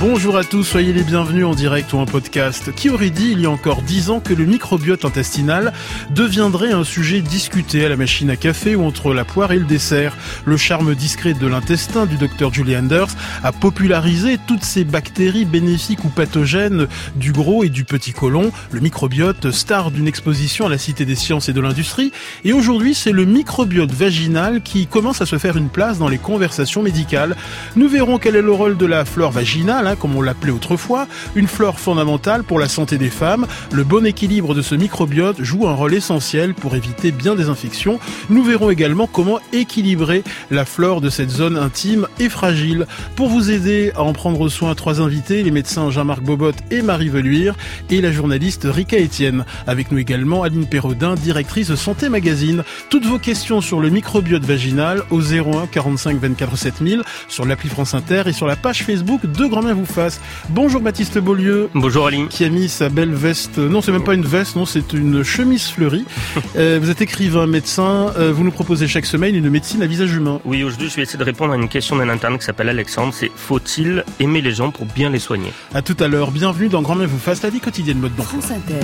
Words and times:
Bonjour 0.00 0.36
à 0.36 0.44
tous, 0.44 0.62
soyez 0.62 0.92
les 0.92 1.02
bienvenus 1.02 1.44
en 1.44 1.56
direct 1.56 1.92
ou 1.92 1.98
en 1.98 2.06
podcast. 2.06 2.72
Qui 2.72 2.88
aurait 2.88 3.10
dit 3.10 3.30
il 3.32 3.40
y 3.40 3.46
a 3.46 3.50
encore 3.50 3.82
dix 3.82 4.10
ans 4.10 4.20
que 4.20 4.32
le 4.32 4.44
microbiote 4.44 5.04
intestinal 5.04 5.72
deviendrait 6.10 6.70
un 6.70 6.84
sujet 6.84 7.20
discuté 7.20 7.84
à 7.84 7.88
la 7.88 7.96
machine 7.96 8.30
à 8.30 8.36
café 8.36 8.76
ou 8.76 8.84
entre 8.84 9.12
la 9.12 9.24
poire 9.24 9.50
et 9.50 9.58
le 9.58 9.64
dessert? 9.64 10.16
Le 10.44 10.56
charme 10.56 10.94
discret 10.94 11.34
de 11.34 11.48
l'intestin 11.48 12.06
du 12.06 12.16
docteur 12.16 12.54
Julie 12.54 12.76
Anders 12.76 13.08
a 13.42 13.50
popularisé 13.50 14.38
toutes 14.46 14.62
ces 14.62 14.84
bactéries 14.84 15.44
bénéfiques 15.44 16.04
ou 16.04 16.10
pathogènes 16.10 16.86
du 17.16 17.32
gros 17.32 17.64
et 17.64 17.68
du 17.68 17.82
petit 17.82 18.12
côlon. 18.12 18.52
Le 18.70 18.78
microbiote, 18.78 19.50
star 19.50 19.90
d'une 19.90 20.06
exposition 20.06 20.66
à 20.66 20.68
la 20.68 20.78
Cité 20.78 21.06
des 21.06 21.16
sciences 21.16 21.48
et 21.48 21.52
de 21.52 21.60
l'industrie. 21.60 22.12
Et 22.44 22.52
aujourd'hui, 22.52 22.94
c'est 22.94 23.10
le 23.10 23.24
microbiote 23.24 23.90
vaginal 23.90 24.62
qui 24.62 24.86
commence 24.86 25.22
à 25.22 25.26
se 25.26 25.38
faire 25.38 25.56
une 25.56 25.70
place 25.70 25.98
dans 25.98 26.08
les 26.08 26.18
conversations 26.18 26.84
médicales. 26.84 27.34
Nous 27.74 27.88
verrons 27.88 28.18
quel 28.18 28.36
est 28.36 28.42
le 28.42 28.52
rôle 28.52 28.76
de 28.76 28.86
la 28.86 29.04
flore 29.04 29.32
vaginale 29.32 29.87
Comme 29.96 30.16
on 30.16 30.22
l'appelait 30.22 30.52
autrefois, 30.52 31.06
une 31.34 31.46
flore 31.46 31.78
fondamentale 31.78 32.44
pour 32.44 32.58
la 32.58 32.68
santé 32.68 32.98
des 32.98 33.10
femmes. 33.10 33.46
Le 33.72 33.84
bon 33.84 34.06
équilibre 34.06 34.54
de 34.54 34.62
ce 34.62 34.74
microbiote 34.74 35.42
joue 35.42 35.66
un 35.68 35.74
rôle 35.74 35.94
essentiel 35.94 36.54
pour 36.54 36.74
éviter 36.74 37.12
bien 37.12 37.34
des 37.34 37.48
infections. 37.48 37.98
Nous 38.30 38.42
verrons 38.42 38.70
également 38.70 39.06
comment 39.06 39.40
équilibrer 39.52 40.22
la 40.50 40.64
flore 40.64 41.00
de 41.00 41.10
cette 41.10 41.30
zone 41.30 41.56
intime 41.56 42.06
et 42.18 42.28
fragile. 42.28 42.86
Pour 43.16 43.28
vous 43.28 43.50
aider 43.50 43.92
à 43.94 44.02
en 44.02 44.12
prendre 44.12 44.48
soin, 44.48 44.74
trois 44.74 45.00
invités, 45.00 45.42
les 45.42 45.50
médecins 45.50 45.90
Jean-Marc 45.90 46.22
Bobot 46.22 46.52
et 46.70 46.82
Marie 46.82 47.08
Veluire 47.08 47.54
et 47.90 48.00
la 48.00 48.12
journaliste 48.12 48.66
Rika 48.68 48.98
Etienne. 48.98 49.44
Avec 49.66 49.92
nous 49.92 49.98
également 49.98 50.42
Aline 50.42 50.66
Perraudin, 50.66 51.14
directrice 51.14 51.74
Santé 51.74 52.08
Magazine. 52.08 52.62
Toutes 52.90 53.06
vos 53.06 53.18
questions 53.18 53.60
sur 53.60 53.80
le 53.80 53.90
microbiote 53.90 54.44
vaginal 54.44 55.02
au 55.10 55.20
01 55.20 55.66
45 55.66 56.18
24 56.18 56.56
7000 56.56 57.02
sur 57.28 57.44
l'appli 57.44 57.68
France 57.68 57.94
Inter 57.94 58.22
et 58.26 58.32
sur 58.32 58.46
la 58.46 58.56
page 58.56 58.84
Facebook 58.84 59.26
de 59.26 59.46
Grand 59.46 59.62
vous 59.78 59.86
fasse. 59.86 60.20
Bonjour 60.48 60.80
Baptiste 60.80 61.18
Beaulieu. 61.18 61.70
Bonjour 61.74 62.06
Aline. 62.06 62.28
Qui 62.28 62.44
a 62.44 62.48
mis 62.48 62.68
sa 62.68 62.88
belle 62.88 63.14
veste. 63.14 63.58
Non, 63.58 63.80
c'est 63.80 63.92
même 63.92 64.04
pas 64.04 64.14
une 64.14 64.24
veste, 64.24 64.56
non, 64.56 64.66
c'est 64.66 64.92
une 64.92 65.22
chemise 65.22 65.68
fleurie. 65.68 66.04
Euh, 66.56 66.78
vous 66.80 66.90
êtes 66.90 67.02
écrivain, 67.02 67.46
médecin. 67.46 68.12
Euh, 68.18 68.32
vous 68.32 68.42
nous 68.42 68.50
proposez 68.50 68.88
chaque 68.88 69.06
semaine 69.06 69.34
une 69.34 69.48
médecine 69.50 69.82
à 69.82 69.86
visage 69.86 70.12
humain. 70.12 70.40
Oui, 70.44 70.64
aujourd'hui, 70.64 70.88
je 70.88 70.96
vais 70.96 71.02
essayer 71.02 71.18
de 71.18 71.24
répondre 71.24 71.52
à 71.52 71.56
une 71.56 71.68
question 71.68 71.94
d'un 71.96 72.08
interne 72.08 72.38
qui 72.38 72.44
s'appelle 72.44 72.68
Alexandre. 72.68 73.12
C'est 73.14 73.30
faut-il 73.34 74.04
aimer 74.18 74.40
les 74.40 74.52
gens 74.52 74.70
pour 74.70 74.86
bien 74.86 75.10
les 75.10 75.18
soigner? 75.18 75.52
À 75.74 75.82
tout 75.82 75.96
à 76.00 76.08
l'heure. 76.08 76.30
Bienvenue 76.30 76.68
dans 76.68 76.82
Grand 76.82 76.96
Bien 76.96 77.06
vous 77.06 77.18
fasse, 77.18 77.42
la 77.42 77.50
vie 77.50 77.60
quotidienne 77.60 77.98
mode 77.98 78.14
d'emploi. 78.16 78.40
France 78.40 78.50
Inter. 78.50 78.80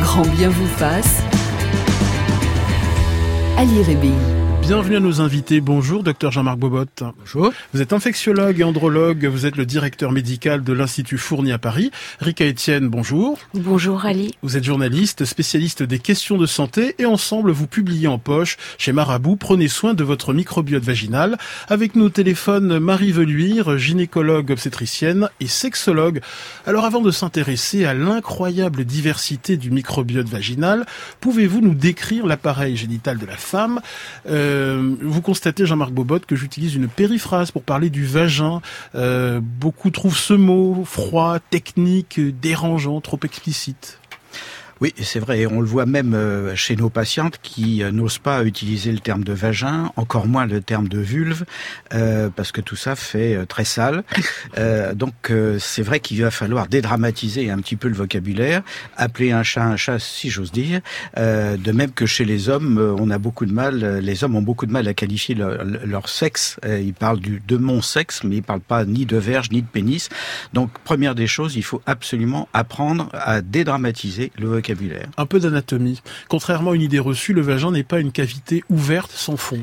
Grand 0.00 0.26
Bien 0.36 0.50
vous 0.50 0.66
fasse. 0.66 1.22
Ali 3.56 3.82
Rébi. 3.82 4.12
Bienvenue 4.62 4.96
à 4.96 5.00
nos 5.00 5.20
invités. 5.20 5.60
Bonjour, 5.60 6.04
docteur 6.04 6.30
Jean-Marc 6.30 6.56
Bobot. 6.56 6.84
Bonjour. 7.18 7.52
Vous 7.74 7.82
êtes 7.82 7.92
infectiologue 7.92 8.60
et 8.60 8.62
andrologue. 8.62 9.26
Vous 9.26 9.44
êtes 9.44 9.56
le 9.56 9.66
directeur 9.66 10.12
médical 10.12 10.62
de 10.62 10.72
l'Institut 10.72 11.18
Fournier 11.18 11.50
à 11.50 11.58
Paris. 11.58 11.90
Rika 12.20 12.46
Etienne, 12.46 12.88
bonjour. 12.88 13.40
Bonjour, 13.54 14.06
Ali. 14.06 14.36
Vous 14.42 14.56
êtes 14.56 14.62
journaliste, 14.62 15.24
spécialiste 15.24 15.82
des 15.82 15.98
questions 15.98 16.38
de 16.38 16.46
santé 16.46 16.94
et 17.00 17.06
ensemble, 17.06 17.50
vous 17.50 17.66
publiez 17.66 18.06
en 18.06 18.18
poche 18.18 18.56
chez 18.78 18.92
Marabout 18.92 19.36
Prenez 19.36 19.66
soin 19.66 19.94
de 19.94 20.04
votre 20.04 20.32
microbiote 20.32 20.84
vaginal. 20.84 21.38
Avec 21.68 21.96
nos 21.96 22.08
téléphones 22.08 22.78
Marie 22.78 23.10
Veluire, 23.10 23.76
gynécologue 23.78 24.52
obstétricienne 24.52 25.28
et 25.40 25.48
sexologue. 25.48 26.20
Alors, 26.66 26.84
avant 26.84 27.00
de 27.00 27.10
s'intéresser 27.10 27.84
à 27.84 27.94
l'incroyable 27.94 28.84
diversité 28.84 29.56
du 29.56 29.72
microbiote 29.72 30.28
vaginal, 30.28 30.86
pouvez-vous 31.20 31.60
nous 31.60 31.74
décrire 31.74 32.26
l'appareil 32.26 32.76
génital 32.76 33.18
de 33.18 33.26
la 33.26 33.36
femme? 33.36 33.80
Euh, 34.30 34.52
euh, 34.62 34.96
vous 35.00 35.22
constatez, 35.22 35.66
Jean-Marc 35.66 35.92
Bobot, 35.92 36.20
que 36.20 36.36
j'utilise 36.36 36.74
une 36.74 36.88
périphrase 36.88 37.50
pour 37.50 37.62
parler 37.62 37.90
du 37.90 38.04
vagin. 38.04 38.60
Euh, 38.94 39.40
beaucoup 39.42 39.90
trouvent 39.90 40.16
ce 40.16 40.34
mot 40.34 40.84
froid, 40.84 41.38
technique, 41.38 42.20
dérangeant, 42.40 43.00
trop 43.00 43.18
explicite. 43.24 43.98
Oui, 44.82 44.92
c'est 45.00 45.20
vrai. 45.20 45.46
On 45.46 45.60
le 45.60 45.66
voit 45.66 45.86
même 45.86 46.12
euh, 46.12 46.56
chez 46.56 46.74
nos 46.74 46.90
patientes 46.90 47.38
qui 47.40 47.84
euh, 47.84 47.92
n'osent 47.92 48.18
pas 48.18 48.42
utiliser 48.42 48.90
le 48.90 48.98
terme 48.98 49.22
de 49.22 49.32
vagin, 49.32 49.92
encore 49.94 50.26
moins 50.26 50.44
le 50.44 50.60
terme 50.60 50.88
de 50.88 50.98
vulve, 50.98 51.44
euh, 51.94 52.30
parce 52.34 52.50
que 52.50 52.60
tout 52.60 52.74
ça 52.74 52.96
fait 52.96 53.46
très 53.46 53.64
sale. 53.64 54.02
donc 54.96 55.32
c'est 55.60 55.82
vrai 55.82 56.00
qu'il 56.00 56.20
va 56.20 56.32
falloir 56.32 56.66
dédramatiser 56.66 57.48
un 57.48 57.58
petit 57.58 57.76
peu 57.76 57.86
le 57.86 57.94
vocabulaire, 57.94 58.62
appeler 58.96 59.30
un 59.30 59.44
chat 59.44 59.62
un 59.62 59.76
chat, 59.76 60.00
si 60.00 60.30
j'ose 60.30 60.50
dire. 60.50 60.80
de 61.16 61.72
même 61.72 61.92
que 61.92 62.06
chez 62.06 62.24
les 62.24 62.48
hommes, 62.48 62.96
on 62.98 63.08
a 63.10 63.18
beaucoup 63.18 63.46
de 63.46 63.52
mal. 63.52 63.98
Les 63.98 64.24
hommes 64.24 64.34
ont 64.34 64.42
beaucoup 64.42 64.66
de 64.66 64.72
mal 64.72 64.88
à 64.88 64.94
qualifier 64.94 65.36
leur, 65.36 66.08
sexe. 66.08 66.58
ils 66.66 66.94
parlent 66.94 67.20
du 67.20 67.40
de 67.46 67.56
mon 67.56 67.82
sexe, 67.82 68.24
mais 68.24 68.36
ils 68.36 68.42
parlent 68.42 68.60
pas 68.60 68.84
ni 68.84 69.06
de 69.06 69.16
verge 69.16 69.50
ni 69.50 69.62
de 69.62 69.66
pénis. 69.66 70.08
Donc 70.52 70.70
première 70.84 71.14
des 71.14 71.28
choses, 71.28 71.54
il 71.54 71.62
faut 71.62 71.82
absolument 71.86 72.48
apprendre 72.52 73.08
à 73.12 73.40
dédramatiser 73.42 74.32
le 74.38 74.48
vocabulaire 74.48 74.71
un 75.16 75.26
peu 75.26 75.40
d'anatomie. 75.40 76.02
Contrairement 76.28 76.72
à 76.72 76.74
une 76.74 76.82
idée 76.82 76.98
reçue, 76.98 77.32
le 77.32 77.42
vagin 77.42 77.70
n'est 77.70 77.82
pas 77.82 78.00
une 78.00 78.12
cavité 78.12 78.64
ouverte 78.70 79.12
sans 79.12 79.36
fond. 79.36 79.60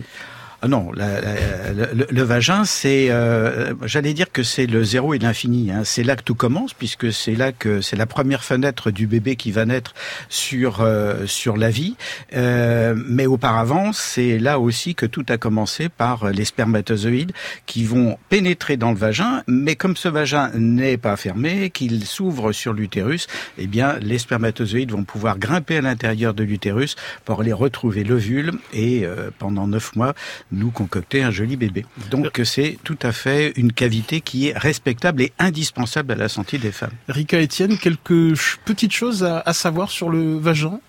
Ah 0.61 0.67
non, 0.67 0.91
le, 0.91 2.21
vagin, 2.23 2.65
c'est, 2.65 3.09
euh, 3.11 3.73
j'allais 3.85 4.13
dire 4.13 4.29
que 4.29 4.43
c'est 4.43 4.65
le 4.65 4.83
zéro 4.83 5.13
et 5.13 5.19
l'infini. 5.19 5.71
Hein. 5.71 5.83
C'est 5.85 6.03
là 6.03 6.17
que 6.17 6.23
tout 6.23 6.35
commence, 6.35 6.73
puisque 6.73 7.13
c'est 7.13 7.35
là 7.35 7.53
que 7.53 7.79
c'est 7.79 7.95
la 7.95 8.05
première 8.05 8.43
fenêtre 8.43 8.91
du 8.91 9.07
bébé 9.07 9.37
qui 9.37 9.51
va 9.51 9.65
naître 9.65 9.93
sur 10.27 10.81
euh, 10.81 11.25
sur 11.27 11.55
la 11.55 11.69
vie. 11.69 11.95
Euh, 12.35 12.93
mais 13.07 13.25
auparavant, 13.25 13.93
c'est 13.93 14.37
là 14.37 14.59
aussi 14.59 14.95
que 14.95 15.05
tout 15.05 15.25
a 15.29 15.37
commencé 15.37 15.87
par 15.87 16.29
les 16.31 16.43
spermatozoïdes 16.43 17.31
qui 17.65 17.85
vont 17.85 18.17
pénétrer 18.27 18.75
dans 18.75 18.91
le 18.91 18.97
vagin. 18.97 19.43
Mais 19.47 19.77
comme 19.77 19.95
ce 19.95 20.09
vagin 20.09 20.51
n'est 20.55 20.97
pas 20.97 21.15
fermé, 21.15 21.69
qu'il 21.69 22.05
s'ouvre 22.05 22.51
sur 22.51 22.73
l'utérus, 22.73 23.27
eh 23.57 23.67
bien, 23.67 23.97
les 24.01 24.17
spermatozoïdes 24.17 24.91
vont 24.91 25.05
pouvoir 25.05 25.39
grimper 25.39 25.77
à 25.77 25.81
l'intérieur 25.81 26.33
de 26.33 26.43
l'utérus 26.43 26.97
pour 27.23 27.39
aller 27.39 27.53
retrouver 27.53 28.03
l'ovule 28.03 28.51
et 28.73 29.05
pendant 29.37 29.65
neuf 29.65 29.95
mois 29.95 30.13
nous 30.51 30.71
concocter 30.71 31.23
un 31.23 31.31
joli 31.31 31.57
bébé. 31.57 31.85
Donc 32.09 32.41
c'est 32.43 32.77
tout 32.83 32.97
à 33.01 33.11
fait 33.11 33.53
une 33.55 33.71
cavité 33.71 34.21
qui 34.21 34.49
est 34.49 34.57
respectable 34.57 35.21
et 35.21 35.33
indispensable 35.39 36.13
à 36.13 36.15
la 36.15 36.29
santé 36.29 36.57
des 36.57 36.71
femmes. 36.71 36.91
Rika 37.07 37.41
Etienne, 37.41 37.77
quelques 37.77 38.35
petites 38.65 38.93
choses 38.93 39.23
à, 39.23 39.53
savoir 39.53 39.91
sur 39.91 40.09
le 40.09 40.37
vagin? 40.37 40.79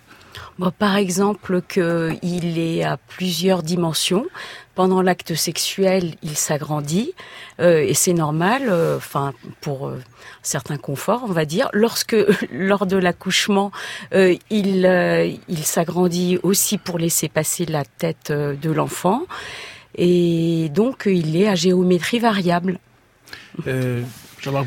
Par 0.79 0.97
exemple, 0.97 1.63
qu'il 1.63 2.59
est 2.59 2.85
à 2.85 2.97
plusieurs 2.97 3.63
dimensions. 3.63 4.27
Pendant 4.75 5.03
l'acte 5.03 5.35
sexuel, 5.35 6.15
il 6.23 6.37
s'agrandit 6.37 7.13
euh, 7.61 7.81
et 7.81 7.95
c'est 7.95 8.13
normal. 8.13 8.63
Euh, 8.69 8.97
enfin, 8.97 9.33
pour 9.61 9.89
euh, 9.89 9.99
certains 10.43 10.77
conforts, 10.77 11.23
on 11.25 11.33
va 11.33 11.45
dire. 11.45 11.69
Lorsque, 11.73 12.17
lors 12.53 12.87
de 12.87 12.97
l'accouchement, 12.97 13.73
il 14.13 15.41
il 15.49 15.65
s'agrandit 15.65 16.39
aussi 16.43 16.79
pour 16.79 16.99
laisser 16.99 17.29
passer 17.29 17.67
la 17.67 17.85
tête 17.85 18.33
de 18.33 18.71
l'enfant 18.71 19.23
et 19.97 20.69
donc 20.75 21.05
il 21.07 21.37
est 21.37 21.49
à 21.49 21.55
géométrie 21.55 22.19
variable. 22.19 22.79
Jean-Marc 24.41 24.67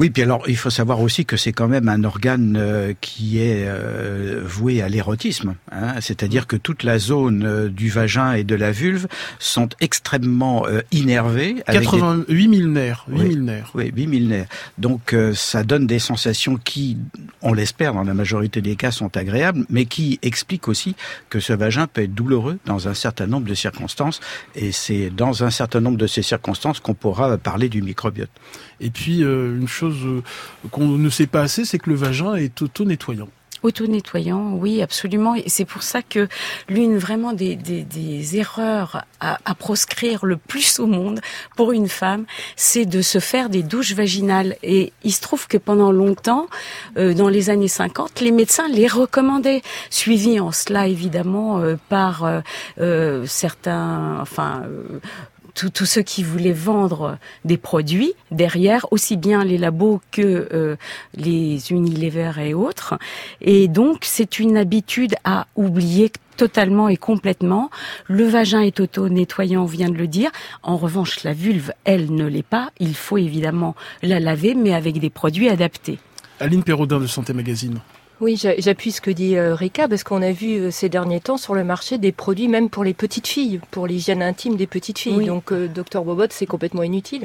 oui, 0.00 0.08
puis 0.08 0.22
alors 0.22 0.48
il 0.48 0.56
faut 0.56 0.70
savoir 0.70 1.02
aussi 1.02 1.26
que 1.26 1.36
c'est 1.36 1.52
quand 1.52 1.68
même 1.68 1.86
un 1.90 2.04
organe 2.04 2.56
euh, 2.58 2.94
qui 3.02 3.38
est 3.38 3.66
euh, 3.66 4.40
voué 4.42 4.80
à 4.80 4.88
l'érotisme, 4.88 5.56
hein, 5.70 6.00
c'est-à-dire 6.00 6.46
que 6.46 6.56
toute 6.56 6.84
la 6.84 6.98
zone 6.98 7.44
euh, 7.44 7.68
du 7.68 7.90
vagin 7.90 8.32
et 8.32 8.42
de 8.42 8.54
la 8.54 8.72
vulve 8.72 9.08
sont 9.38 9.68
extrêmement 9.78 10.64
innervées. 10.90 11.56
88 11.66 12.56
000 12.56 12.68
nerfs, 12.70 13.04
8 13.08 13.32
000 13.32 13.44
nerfs. 13.44 13.72
Oui, 13.74 13.92
8 13.94 14.08
000 14.08 14.24
nerfs. 14.30 14.46
Donc 14.78 15.14
ça 15.34 15.64
donne 15.64 15.86
des 15.86 15.98
sensations 15.98 16.56
qui, 16.56 16.96
on 17.42 17.52
l'espère, 17.52 17.92
dans 17.92 18.04
la 18.04 18.14
majorité 18.14 18.62
des 18.62 18.76
cas, 18.76 18.92
sont 18.92 19.14
agréables, 19.18 19.66
mais 19.68 19.84
qui 19.84 20.18
expliquent 20.22 20.68
aussi 20.68 20.96
que 21.28 21.40
ce 21.40 21.52
vagin 21.52 21.86
peut 21.86 22.04
être 22.04 22.14
douloureux 22.14 22.58
dans 22.64 22.88
un 22.88 22.94
certain 22.94 23.26
nombre 23.26 23.46
de 23.46 23.54
circonstances, 23.54 24.20
et 24.54 24.72
c'est 24.72 25.10
dans 25.10 25.44
un 25.44 25.50
certain 25.50 25.80
nombre 25.80 25.98
de 25.98 26.06
ces 26.06 26.22
circonstances 26.22 26.80
qu'on 26.80 26.94
pourra 26.94 27.36
parler 27.36 27.68
du 27.68 27.82
microbiote. 27.82 28.30
Et 28.80 28.88
puis 28.88 29.20
une 29.20 29.68
chose 29.68 29.89
euh, 30.04 30.22
qu'on 30.70 30.86
ne 30.86 31.10
sait 31.10 31.26
pas 31.26 31.42
assez, 31.42 31.64
c'est 31.64 31.78
que 31.78 31.90
le 31.90 31.96
vagin 31.96 32.34
est 32.34 32.62
auto-nettoyant. 32.62 33.28
Auto-nettoyant, 33.62 34.54
oui, 34.54 34.80
absolument. 34.80 35.34
Et 35.34 35.48
c'est 35.48 35.66
pour 35.66 35.82
ça 35.82 36.00
que 36.00 36.28
l'une 36.70 36.96
vraiment 36.96 37.34
des, 37.34 37.58
erreurs 38.38 39.04
à, 39.20 39.54
proscrire 39.54 40.24
le 40.24 40.38
plus 40.38 40.80
au 40.80 40.86
monde 40.86 41.20
pour 41.56 41.72
une 41.72 41.88
femme, 41.88 42.24
c'est 42.56 42.86
de 42.86 43.02
se 43.02 43.18
faire 43.18 43.50
des 43.50 43.62
douches 43.62 43.92
vaginales. 43.92 44.56
Et 44.62 44.94
il 45.04 45.12
se 45.12 45.20
trouve 45.20 45.46
que 45.46 45.58
pendant 45.58 45.92
longtemps, 45.92 46.46
euh, 46.96 47.12
dans 47.12 47.28
les 47.28 47.50
années 47.50 47.68
50, 47.68 48.20
les 48.20 48.32
médecins 48.32 48.68
les 48.68 48.86
recommandaient, 48.86 49.60
suivis 49.90 50.40
en 50.40 50.52
cela 50.52 50.86
évidemment 50.86 51.58
euh, 51.58 51.76
par 51.90 52.24
certains, 53.26 54.18
enfin 54.20 54.62
tous 55.68 55.86
ceux 55.86 56.02
qui 56.02 56.22
voulaient 56.22 56.52
vendre 56.52 57.18
des 57.44 57.56
produits 57.56 58.14
derrière, 58.30 58.86
aussi 58.92 59.16
bien 59.16 59.44
les 59.44 59.58
labos 59.58 60.00
que 60.10 60.48
euh, 60.52 60.76
les 61.14 61.72
Unilever 61.72 62.32
et 62.38 62.54
autres. 62.54 62.98
Et 63.40 63.68
donc, 63.68 63.98
c'est 64.02 64.38
une 64.38 64.56
habitude 64.56 65.14
à 65.24 65.46
oublier 65.56 66.10
totalement 66.36 66.88
et 66.88 66.96
complètement. 66.96 67.70
Le 68.06 68.24
vagin 68.24 68.60
est 68.60 68.80
auto-nettoyant, 68.80 69.62
on 69.62 69.66
vient 69.66 69.90
de 69.90 69.98
le 69.98 70.06
dire. 70.06 70.30
En 70.62 70.78
revanche, 70.78 71.22
la 71.22 71.34
vulve, 71.34 71.72
elle 71.84 72.14
ne 72.14 72.24
l'est 72.26 72.42
pas. 72.42 72.70
Il 72.78 72.94
faut 72.94 73.18
évidemment 73.18 73.74
la 74.02 74.20
laver, 74.20 74.54
mais 74.54 74.72
avec 74.72 74.98
des 74.98 75.10
produits 75.10 75.50
adaptés. 75.50 75.98
Aline 76.38 76.62
Perraudin 76.62 76.98
de 76.98 77.06
Santé 77.06 77.34
Magazine. 77.34 77.80
Oui, 78.20 78.36
j'appuie 78.36 78.92
ce 78.92 79.00
que 79.00 79.10
dit 79.10 79.36
euh, 79.36 79.54
Rika, 79.54 79.88
parce 79.88 80.04
qu'on 80.04 80.20
a 80.20 80.30
vu 80.30 80.58
euh, 80.58 80.70
ces 80.70 80.90
derniers 80.90 81.20
temps 81.20 81.38
sur 81.38 81.54
le 81.54 81.64
marché 81.64 81.96
des 81.96 82.12
produits 82.12 82.48
même 82.48 82.68
pour 82.68 82.84
les 82.84 82.92
petites 82.92 83.26
filles, 83.26 83.60
pour 83.70 83.86
l'hygiène 83.86 84.22
intime 84.22 84.56
des 84.56 84.66
petites 84.66 84.98
filles. 84.98 85.24
Donc, 85.24 85.52
euh, 85.52 85.68
docteur 85.68 86.04
Bobot, 86.04 86.26
c'est 86.28 86.44
complètement 86.44 86.82
inutile. 86.82 87.22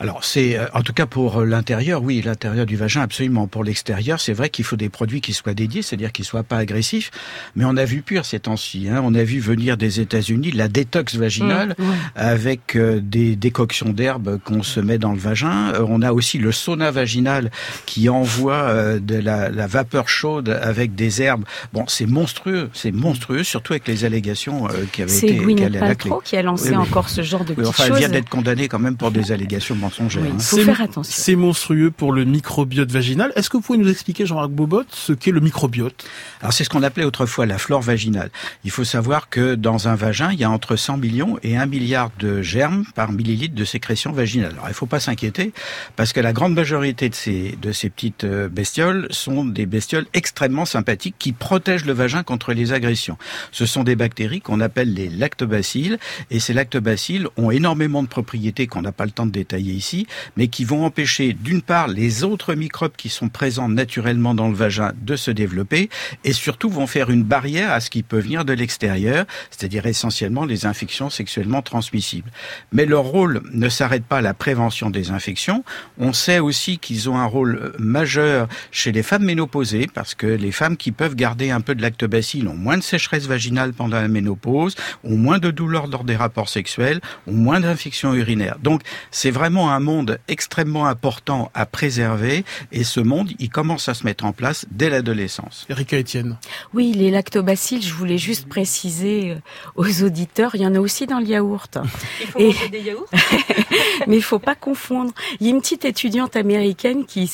Alors 0.00 0.24
c'est 0.24 0.58
euh, 0.58 0.66
en 0.74 0.82
tout 0.82 0.92
cas 0.92 1.06
pour 1.06 1.40
euh, 1.40 1.44
l'intérieur, 1.44 2.02
oui, 2.02 2.22
l'intérieur 2.22 2.66
du 2.66 2.76
vagin 2.76 3.02
absolument. 3.02 3.46
Pour 3.46 3.64
l'extérieur, 3.64 4.20
c'est 4.20 4.32
vrai 4.32 4.50
qu'il 4.50 4.64
faut 4.64 4.76
des 4.76 4.88
produits 4.88 5.20
qui 5.20 5.32
soient 5.32 5.54
dédiés, 5.54 5.82
c'est-à-dire 5.82 6.12
qui 6.12 6.24
soient 6.24 6.42
pas 6.42 6.58
agressifs. 6.58 7.10
Mais 7.56 7.64
on 7.64 7.76
a 7.76 7.84
vu 7.84 8.02
pire 8.02 8.24
ces 8.24 8.40
temps-ci. 8.40 8.88
Hein. 8.88 9.00
On 9.04 9.14
a 9.14 9.22
vu 9.22 9.40
venir 9.40 9.76
des 9.76 10.00
États-Unis 10.00 10.52
la 10.52 10.68
détox 10.68 11.14
vaginale 11.14 11.74
mmh, 11.78 11.84
avec 12.16 12.76
euh, 12.76 13.00
des 13.02 13.36
décoctions 13.36 13.90
d'herbes 13.90 14.38
qu'on 14.44 14.62
se 14.62 14.80
met 14.80 14.98
dans 14.98 15.12
le 15.12 15.18
vagin. 15.18 15.72
on 15.86 16.02
a 16.02 16.12
aussi 16.12 16.38
le 16.38 16.52
sauna 16.52 16.90
vaginal 16.90 17.50
qui 17.86 18.08
envoie 18.08 18.98
de 18.98 19.16
la, 19.16 19.48
la, 19.50 19.66
vapeur 19.66 20.08
chaude 20.08 20.48
avec 20.48 20.94
des 20.94 21.22
herbes. 21.22 21.44
Bon, 21.72 21.84
c'est 21.88 22.06
monstrueux, 22.06 22.70
c'est 22.72 22.92
monstrueux, 22.92 23.44
surtout 23.44 23.72
avec 23.72 23.88
les 23.88 24.04
allégations 24.04 24.68
qui 24.92 25.02
avaient 25.02 25.16
été. 25.16 25.28
C'est 25.28 25.34
Gwyneth 25.34 25.78
Paltrow 25.78 26.20
qui 26.24 26.36
a 26.36 26.42
lancé 26.42 26.74
encore 26.74 27.08
ce 27.08 27.22
genre 27.22 27.44
de 27.44 27.54
petites 27.54 27.68
enfin, 27.68 27.86
choses. 27.86 27.92
Elle 27.96 27.98
vient 27.98 28.08
d'être 28.08 28.28
condamnée 28.28 28.68
quand 28.68 28.78
même 28.78 28.96
pour 28.96 29.10
des 29.10 29.32
allégations 29.32 29.76
Hein. 29.84 30.38
faut 30.38 30.58
faire 30.58 30.80
attention. 30.80 31.12
C'est 31.14 31.36
monstrueux 31.36 31.90
pour 31.90 32.12
le 32.12 32.24
microbiote 32.24 32.90
vaginal. 32.90 33.32
Est-ce 33.36 33.50
que 33.50 33.56
vous 33.56 33.62
pouvez 33.62 33.78
nous 33.78 33.90
expliquer, 33.90 34.26
Jean-Marc 34.26 34.50
Bobot, 34.50 34.84
ce 34.90 35.12
qu'est 35.12 35.30
le 35.30 35.40
microbiote? 35.40 36.04
Alors 36.40 36.52
c'est 36.52 36.64
ce 36.64 36.70
qu'on 36.70 36.82
appelait 36.82 37.04
autrefois 37.04 37.46
la 37.46 37.58
flore 37.58 37.82
vaginale. 37.82 38.30
Il 38.64 38.70
faut 38.70 38.84
savoir 38.84 39.28
que 39.28 39.54
dans 39.54 39.88
un 39.88 39.94
vagin, 39.94 40.30
il 40.32 40.40
y 40.40 40.44
a 40.44 40.50
entre 40.50 40.76
100 40.76 40.98
millions 40.98 41.38
et 41.42 41.56
1 41.56 41.66
milliard 41.66 42.10
de 42.18 42.42
germes 42.42 42.84
par 42.94 43.12
millilitre 43.12 43.54
de 43.54 43.64
sécrétion 43.64 44.12
vaginale. 44.12 44.52
Alors 44.52 44.66
il 44.66 44.70
ne 44.70 44.74
faut 44.74 44.86
pas 44.86 45.00
s'inquiéter 45.00 45.52
parce 45.96 46.12
que 46.12 46.20
la 46.20 46.32
grande 46.32 46.54
majorité 46.54 47.08
de 47.08 47.14
ces, 47.14 47.56
de 47.60 47.72
ces 47.72 47.90
petites 47.90 48.24
euh, 48.24 48.48
bestioles 48.48 49.06
sont 49.10 49.44
des 49.44 49.66
bestioles 49.66 50.06
extrêmement 50.14 50.64
sympathiques 50.64 51.16
qui 51.18 51.32
protègent 51.32 51.84
le 51.84 51.92
vagin 51.92 52.22
contre 52.22 52.52
les 52.52 52.72
agressions. 52.72 53.16
Ce 53.50 53.66
sont 53.66 53.84
des 53.84 53.96
bactéries 53.96 54.40
qu'on 54.40 54.60
appelle 54.60 54.94
les 54.94 55.08
lactobacilles 55.08 55.98
et 56.30 56.40
ces 56.40 56.52
lactobacilles 56.52 57.26
ont 57.36 57.50
énormément 57.50 58.02
de 58.02 58.08
propriétés 58.08 58.66
qu'on 58.66 58.82
n'a 58.82 58.92
pas 58.92 59.04
le 59.04 59.10
temps 59.10 59.26
de 59.26 59.32
détailler 59.32 59.71
ici, 59.72 60.06
mais 60.36 60.48
qui 60.48 60.64
vont 60.64 60.84
empêcher 60.84 61.32
d'une 61.32 61.62
part 61.62 61.88
les 61.88 62.24
autres 62.24 62.54
microbes 62.54 62.96
qui 62.96 63.08
sont 63.08 63.28
présents 63.28 63.68
naturellement 63.68 64.34
dans 64.34 64.48
le 64.48 64.54
vagin 64.54 64.92
de 65.00 65.16
se 65.16 65.30
développer 65.30 65.88
et 66.24 66.32
surtout 66.32 66.68
vont 66.68 66.86
faire 66.86 67.10
une 67.10 67.22
barrière 67.22 67.72
à 67.72 67.80
ce 67.80 67.90
qui 67.90 68.02
peut 68.02 68.18
venir 68.18 68.44
de 68.44 68.52
l'extérieur, 68.52 69.24
c'est-à-dire 69.50 69.86
essentiellement 69.86 70.44
les 70.44 70.66
infections 70.66 71.10
sexuellement 71.10 71.62
transmissibles. 71.62 72.30
Mais 72.72 72.86
leur 72.86 73.04
rôle 73.04 73.42
ne 73.52 73.68
s'arrête 73.68 74.04
pas 74.04 74.18
à 74.18 74.22
la 74.22 74.34
prévention 74.34 74.90
des 74.90 75.10
infections. 75.10 75.64
On 75.98 76.12
sait 76.12 76.38
aussi 76.38 76.78
qu'ils 76.78 77.10
ont 77.10 77.18
un 77.18 77.26
rôle 77.26 77.72
majeur 77.78 78.48
chez 78.70 78.92
les 78.92 79.02
femmes 79.02 79.24
ménopausées 79.24 79.88
parce 79.92 80.14
que 80.14 80.26
les 80.26 80.52
femmes 80.52 80.76
qui 80.76 80.92
peuvent 80.92 81.14
garder 81.14 81.50
un 81.50 81.60
peu 81.60 81.74
de 81.74 81.82
lactobacille 81.82 82.46
ont 82.46 82.54
moins 82.54 82.76
de 82.76 82.82
sécheresse 82.82 83.26
vaginale 83.26 83.72
pendant 83.72 84.00
la 84.00 84.08
ménopause, 84.08 84.74
ont 85.04 85.16
moins 85.16 85.38
de 85.38 85.50
douleurs 85.50 85.86
lors 85.86 86.04
des 86.04 86.16
rapports 86.16 86.48
sexuels, 86.48 87.00
ont 87.26 87.32
moins 87.32 87.60
d'infections 87.60 88.14
urinaires. 88.14 88.58
Donc 88.62 88.82
c'est 89.10 89.30
vraiment 89.30 89.61
un 89.68 89.80
monde 89.80 90.18
extrêmement 90.28 90.86
important 90.86 91.50
à 91.54 91.66
préserver 91.66 92.44
et 92.70 92.84
ce 92.84 93.00
monde, 93.00 93.30
il 93.38 93.50
commence 93.50 93.88
à 93.88 93.94
se 93.94 94.04
mettre 94.04 94.24
en 94.24 94.32
place 94.32 94.66
dès 94.70 94.90
l'adolescence. 94.90 95.66
Erika 95.68 95.98
Etienne. 95.98 96.38
Oui, 96.74 96.92
les 96.92 97.10
lactobacilles, 97.10 97.82
je 97.82 97.94
voulais 97.94 98.18
juste 98.18 98.48
préciser 98.48 99.32
euh, 99.32 99.36
aux 99.76 100.02
auditeurs, 100.02 100.54
il 100.54 100.62
y 100.62 100.66
en 100.66 100.74
a 100.74 100.80
aussi 100.80 101.06
dans 101.06 101.18
le 101.18 101.26
yaourt. 101.26 101.78
Il 102.20 102.26
faut 102.26 102.38
et... 102.38 102.68
des 102.70 102.80
yaourts? 102.80 103.08
Mais 104.06 104.16
il 104.16 104.22
faut 104.22 104.38
pas 104.38 104.54
confondre. 104.54 105.12
Il 105.40 105.46
y 105.46 105.50
a 105.50 105.52
une 105.52 105.60
petite 105.60 105.84
étudiante 105.84 106.36
américaine 106.36 107.04
qui, 107.04 107.28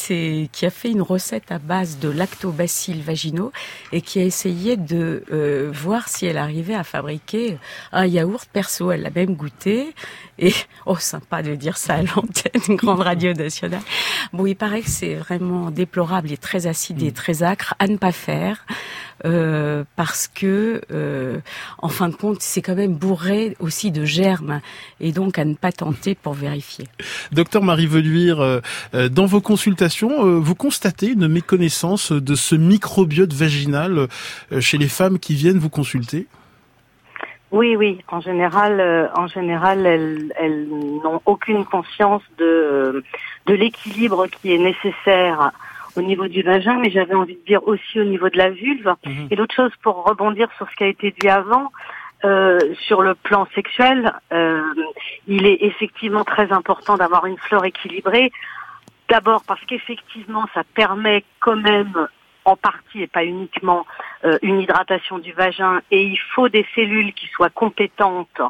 qui 0.53 0.67
a 0.67 0.71
fait 0.71 0.91
une 0.91 1.03
recette 1.03 1.51
à 1.51 1.59
base 1.59 1.99
de 1.99 2.09
lactobacilles 2.09 3.01
vaginaux 3.01 3.53
et 3.93 4.01
qui 4.01 4.19
a 4.19 4.25
essayé 4.25 4.77
de 4.77 5.25
euh, 5.33 5.71
voir 5.73 6.09
si 6.09 6.27
elle 6.27 6.39
arrivait 6.39 6.75
à 6.75 6.85
fabriquer 6.85 7.59
un 7.93 8.07
yaourt 8.07 8.49
perso. 8.53 8.91
Elle 8.91 9.03
l'a 9.03 9.11
même 9.11 9.35
goûté 9.35 9.95
et 10.39 10.55
oh 10.87 10.97
sympa 10.97 11.43
de 11.43 11.55
dire 11.55 11.77
ça 11.77 11.95
à 11.95 12.03
l'antenne, 12.03 12.63
une 12.69 12.77
grande 12.77 13.01
radio 13.01 13.33
nationale. 13.33 13.83
Bon, 14.33 14.47
il 14.47 14.57
paraît 14.57 14.83
que 14.83 14.91
c'est 14.91 15.15
vraiment 15.15 15.71
déplorable 15.71 16.31
et 16.33 16.37
très 16.37 16.67
acide 16.67 17.03
et 17.03 17.11
mm. 17.11 17.13
très 17.13 17.43
acre 17.43 17.75
à 17.79 17.87
ne 17.87 17.97
pas 17.97 18.13
faire. 18.13 18.65
Euh, 19.25 19.83
parce 19.97 20.29
que, 20.29 20.81
euh, 20.93 21.41
en 21.79 21.89
fin 21.89 22.09
de 22.09 22.15
compte, 22.15 22.41
c'est 22.41 22.63
quand 22.63 22.77
même 22.77 22.95
bourré 22.95 23.57
aussi 23.59 23.91
de 23.91 24.05
germes 24.05 24.61
et 25.01 25.11
donc 25.13 25.39
à 25.39 25.45
ne 25.45 25.55
pas 25.55 25.73
tenter 25.73 26.15
pour 26.15 26.35
vérifier. 26.35 26.87
Docteur 27.33 27.63
Marie 27.63 27.87
Veluire, 27.87 28.41
euh, 28.41 28.61
euh 28.95 29.09
dans 29.09 29.27
vos 29.27 29.41
consultations, 29.41 30.25
euh, 30.25 30.39
vous 30.39 30.55
constatez 30.55 31.09
une 31.09 31.27
méconnaissance 31.27 32.13
de 32.13 32.35
ce 32.35 32.55
microbiote 32.55 33.33
vaginal 33.33 34.09
chez 34.61 34.79
les 34.79 34.89
femmes 34.89 35.19
qui 35.19 35.35
viennent 35.35 35.59
vous 35.59 35.71
consulter? 35.71 36.27
Oui, 37.51 37.77
oui. 37.77 37.99
En 38.09 38.21
général, 38.21 38.81
euh, 38.81 39.09
en 39.15 39.27
général, 39.27 39.87
elles, 39.87 40.33
elles 40.37 40.69
n'ont 40.69 41.21
aucune 41.25 41.65
conscience 41.65 42.23
de 42.37 42.45
euh, 42.45 43.05
de 43.47 43.55
l'équilibre 43.55 44.27
qui 44.27 44.53
est 44.53 44.59
nécessaire 44.59 45.53
au 45.97 46.03
niveau 46.03 46.29
du 46.29 46.43
vagin, 46.43 46.79
mais 46.79 46.91
j'avais 46.91 47.15
envie 47.15 47.37
de 47.37 47.45
dire 47.47 47.67
aussi 47.67 48.01
au 48.01 48.05
niveau 48.05 48.29
de 48.29 48.39
la 48.39 48.51
vulve. 48.51 48.95
Mhm. 49.05 49.29
Et 49.31 49.37
l'autre 49.37 49.55
chose, 49.55 49.73
pour 49.83 50.05
rebondir 50.05 50.49
sur 50.57 50.69
ce 50.71 50.77
qui 50.77 50.85
a 50.85 50.89
été 50.89 51.15
dit 51.19 51.29
avant, 51.29 51.73
euh, 52.25 52.59
sur 52.87 53.03
le 53.03 53.15
plan 53.15 53.47
sexuel, 53.55 54.13
euh, 54.33 54.63
il 55.27 55.47
est 55.47 55.59
effectivement 55.63 56.25
très 56.25 56.53
important 56.53 56.97
d'avoir 56.97 57.27
une 57.27 57.39
flore 57.39 57.65
équilibrée. 57.65 58.33
D'abord 59.09 59.43
parce 59.47 59.65
qu'effectivement, 59.65 60.47
ça 60.53 60.63
permet 60.75 61.25
quand 61.41 61.57
même 61.57 62.09
en 62.49 62.57
partie 62.57 63.03
et 63.03 63.07
pas 63.07 63.25
uniquement 63.25 63.87
euh, 64.25 64.39
une 64.43 64.61
hydratation 64.61 65.19
du 65.19 65.33
vagin. 65.33 65.81
Et 65.91 66.03
il 66.03 66.19
faut 66.35 66.49
des 66.49 66.67
cellules 66.75 67.13
qui 67.13 67.27
soient 67.29 67.51
compétentes 67.51 68.41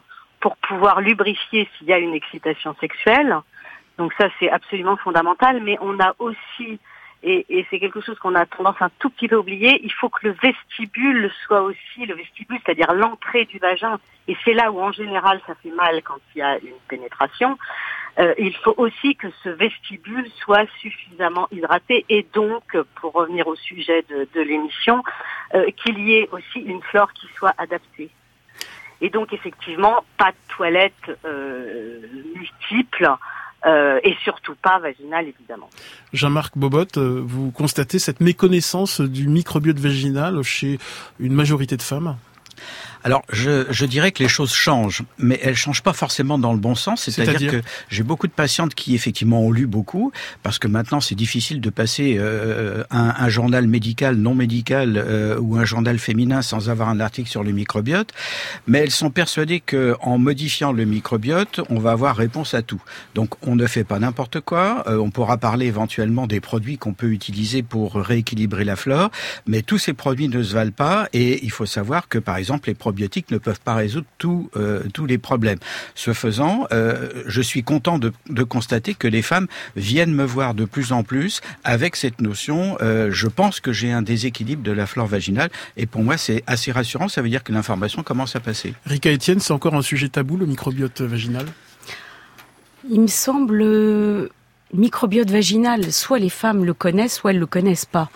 pour 0.41 0.57
pouvoir 0.57 1.01
lubrifier 1.01 1.69
s'il 1.77 1.89
y 1.89 1.93
a 1.93 1.99
une 1.99 2.15
excitation 2.15 2.75
sexuelle. 2.81 3.37
Donc 3.99 4.13
ça 4.15 4.29
c'est 4.39 4.51
absolument 4.51 4.97
fondamental, 4.97 5.61
mais 5.63 5.77
on 5.81 5.99
a 5.99 6.15
aussi 6.19 6.79
et, 7.23 7.47
et 7.49 7.67
c'est 7.69 7.81
quelque 7.81 8.01
chose 8.01 8.19
qu'on 8.19 8.35
a 8.35 8.47
tendance 8.47 8.77
un 8.81 8.91
tout 8.99 9.11
petit 9.11 9.27
peu 9.27 9.37
oublier, 9.37 9.81
il 9.83 9.93
faut 9.93 10.09
que 10.09 10.29
le 10.29 10.37
vestibule 10.41 11.31
soit 11.45 11.63
aussi 11.63 12.07
le 12.07 12.15
vestibule, 12.15 12.59
c'est-à-dire 12.65 12.93
l'entrée 12.93 13.45
du 13.45 13.59
vagin, 13.59 13.99
et 14.29 14.37
c'est 14.45 14.53
là 14.53 14.71
où 14.71 14.81
en 14.81 14.93
général 14.93 15.41
ça 15.47 15.55
fait 15.57 15.71
mal 15.71 16.01
quand 16.03 16.19
il 16.35 16.39
y 16.39 16.43
a 16.43 16.59
une 16.59 16.79
pénétration, 16.89 17.59
euh, 18.19 18.35
il 18.39 18.55
faut 18.57 18.75
aussi 18.77 19.15
que 19.15 19.29
ce 19.45 19.49
vestibule 19.49 20.27
soit 20.43 20.67
suffisamment 20.81 21.49
hydraté 21.53 22.05
et 22.09 22.27
donc, 22.35 22.77
pour 22.97 23.13
revenir 23.13 23.47
au 23.47 23.55
sujet 23.55 24.05
de, 24.09 24.41
l'émission, 24.41 25.03
euh, 25.55 25.71
qu'il 25.77 25.99
y 26.01 26.15
ait 26.15 26.29
aussi 26.33 26.59
une 26.59 26.83
flore 26.83 27.13
qui 27.13 27.27
soit 27.37 27.55
adaptée. 27.59 28.11
Et 29.01 29.11
donc, 29.11 29.33
effectivement, 29.33 30.05
pas 30.17 30.33
de 30.33 30.55
toilettes 30.55 30.93
euh, 31.25 32.01
multiples. 32.35 33.09
Et 34.05 34.17
surtout 34.23 34.55
pas 34.55 34.79
vaginale, 34.79 35.27
évidemment. 35.27 35.69
Jean-Marc 36.13 36.57
Bobot, 36.57 36.87
vous 36.97 37.51
constatez 37.51 37.99
cette 37.99 38.21
méconnaissance 38.21 39.01
du 39.01 39.29
microbiote 39.29 39.79
vaginal 39.79 40.43
chez 40.43 40.79
une 41.19 41.35
majorité 41.35 41.77
de 41.77 41.83
femmes? 41.83 42.17
Alors, 43.05 43.23
je, 43.31 43.67
je, 43.71 43.87
dirais 43.87 44.13
que 44.13 44.23
les 44.23 44.29
choses 44.29 44.53
changent, 44.53 45.03
mais 45.19 45.39
elles 45.43 45.57
changent 45.57 45.83
pas 45.83 45.93
forcément 45.93 46.39
dans 46.39 46.53
le 46.53 46.59
bon 46.59 46.75
sens. 46.75 47.09
C'est-à-dire 47.09 47.51
que 47.51 47.63
j'ai 47.89 48.03
beaucoup 48.03 48.27
de 48.27 48.33
patientes 48.33 48.75
qui 48.75 48.95
effectivement 48.95 49.41
ont 49.41 49.53
lu 49.53 49.67
beaucoup, 49.67 50.13
parce 50.43 50.59
que 50.59 50.69
maintenant 50.69 51.01
c'est 51.01 51.15
difficile 51.15 51.61
de 51.61 51.71
passer 51.71 52.17
euh, 52.19 52.85
un, 52.91 53.15
un, 53.19 53.29
journal 53.29 53.67
médical, 53.67 54.17
non 54.17 54.35
médical 54.35 54.97
euh, 54.97 55.39
ou 55.39 55.57
un 55.57 55.65
journal 55.65 55.99
féminin 55.99 56.43
sans 56.43 56.71
avoir 56.71 56.89
un 56.89 57.01
article 57.01 57.29
sur 57.29 57.45
le 57.45 57.53
microbiote. 57.53 58.13
Mais 58.67 58.79
elles 58.79 58.91
sont 58.91 59.11
persuadées 59.11 59.61
que 59.61 59.97
en 60.01 60.19
modifiant 60.19 60.73
le 60.73 60.85
microbiote, 60.85 61.61
on 61.71 61.79
va 61.79 61.93
avoir 61.93 62.17
réponse 62.17 62.55
à 62.55 62.63
tout. 62.63 62.83
Donc, 63.15 63.31
on 63.47 63.57
ne 63.57 63.67
fait 63.67 63.85
pas 63.85 63.99
n'importe 63.99 64.41
quoi. 64.41 64.85
Euh, 64.87 64.99
on 64.99 65.11
pourra 65.11 65.39
parler 65.39 65.67
éventuellement 65.67 66.27
des 66.27 66.41
produits 66.41 66.79
qu'on 66.79 66.95
peut 66.95 67.11
utiliser 67.11 67.63
pour 67.63 67.95
rééquilibrer 67.95 68.65
la 68.65 68.77
flore, 68.77 69.11
mais 69.47 69.63
tous 69.63 69.79
ces 69.79 69.93
produits 69.93 70.29
ne 70.29 70.43
se 70.43 70.55
valent 70.55 70.71
pas. 70.73 71.09
Et 71.13 71.45
il 71.45 71.51
faut 71.51 71.67
savoir 71.67 72.09
que, 72.09 72.19
par 72.19 72.37
exemple, 72.37 72.69
les 72.69 72.75
probiotiques 72.99 73.31
ne 73.31 73.39
peuvent 73.39 73.61
pas 73.61 73.77
résoudre 73.77 74.09
tout, 74.19 74.51
euh, 74.57 74.83
tous 74.93 75.07
les 75.07 75.19
problèmes. 75.19 75.61
Ce 75.95 76.13
faisant, 76.13 76.67
euh, 76.73 77.09
je 77.27 77.41
suis 77.41 77.63
content 77.63 77.97
de, 77.97 78.13
de, 78.29 78.43
constater 78.43 78.95
que 78.95 79.07
les 79.07 79.23
femmes 79.23 79.47
viennent 79.77 80.13
me 80.13 80.25
voir 80.25 80.53
de 80.53 80.65
plus 80.65 80.91
en 80.91 81.05
plus 81.05 81.41
avec 81.63 81.95
cette 81.95 82.21
notion. 82.21 82.77
Euh, 82.83 83.11
je 83.13 83.29
pense 83.29 83.61
que 83.61 83.73
j'ai 83.73 83.93
un 83.93 84.03
déséquilibre 84.03 84.65
de 84.65 84.73
la 84.73 84.87
flore 84.87 85.07
vaginale, 85.07 85.51
et 85.77 85.87
pour 85.87 86.03
moi, 86.03 86.17
c'est 86.17 86.43
assez 86.49 86.73
rassurant. 86.73 87.09
Ça 87.09 87.23
veut 87.23 87.29
dire 87.29 87.45
que 87.45 87.53
l'information 87.53 88.03
commence 88.03 88.35
à 88.35 88.41
passer. 88.41 88.75
Rika 88.85 89.13
Etienne, 89.13 89.39
c'est 89.39 89.53
encore 89.53 89.77
un 89.77 89.83
sujet 89.83 90.09
tabou, 90.09 90.37
le 90.37 90.47
microbiote 90.47 91.01
vaginal? 91.03 91.47
Il 92.91 93.01
me 93.03 93.07
semble 93.07 94.29
microbiote 94.73 95.31
vaginal, 95.31 95.93
soit 95.93 96.19
les 96.19 96.29
femmes 96.29 96.65
le 96.65 96.75
connaissent, 96.75 97.17
soit 97.17 97.31
elles 97.31 97.39
le 97.39 97.47
connaissent 97.47 97.87
pas. 97.87 98.11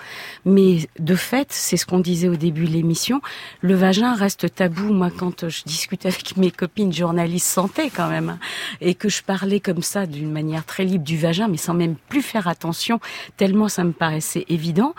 Mais 0.45 0.89
de 0.99 1.15
fait, 1.15 1.49
c'est 1.51 1.77
ce 1.77 1.87
qu'on 1.87 2.01
disait 2.01 2.29
au 2.29 2.37
début 2.37 2.67
de 2.67 2.73
l'émission, 2.73 3.21
le 3.61 3.75
vagin 3.75 4.15
reste 4.15 4.55
tabou. 4.55 4.93
Moi, 4.93 5.11
quand 5.17 5.49
je 5.49 5.63
discute 5.65 6.07
avec 6.07 6.37
mes 6.37 6.51
copines 6.51 6.93
journalistes 6.93 7.47
santé 7.47 7.91
quand 7.95 8.09
même, 8.09 8.39
et 8.81 8.95
que 8.95 9.09
je 9.09 9.23
parlais 9.23 9.61
comme 9.61 9.83
ça 9.83 10.07
d'une 10.07 10.31
manière 10.31 10.65
très 10.65 10.85
libre 10.85 11.05
du 11.05 11.17
vagin, 11.17 11.49
mais 11.49 11.57
sans 11.57 11.75
même 11.75 11.97
plus 12.09 12.23
faire 12.23 12.49
attention, 12.49 13.01
tellement 13.37 13.69
ça 13.69 13.85
me 13.85 13.93
paraissait 13.93 14.45
évident, 14.49 14.95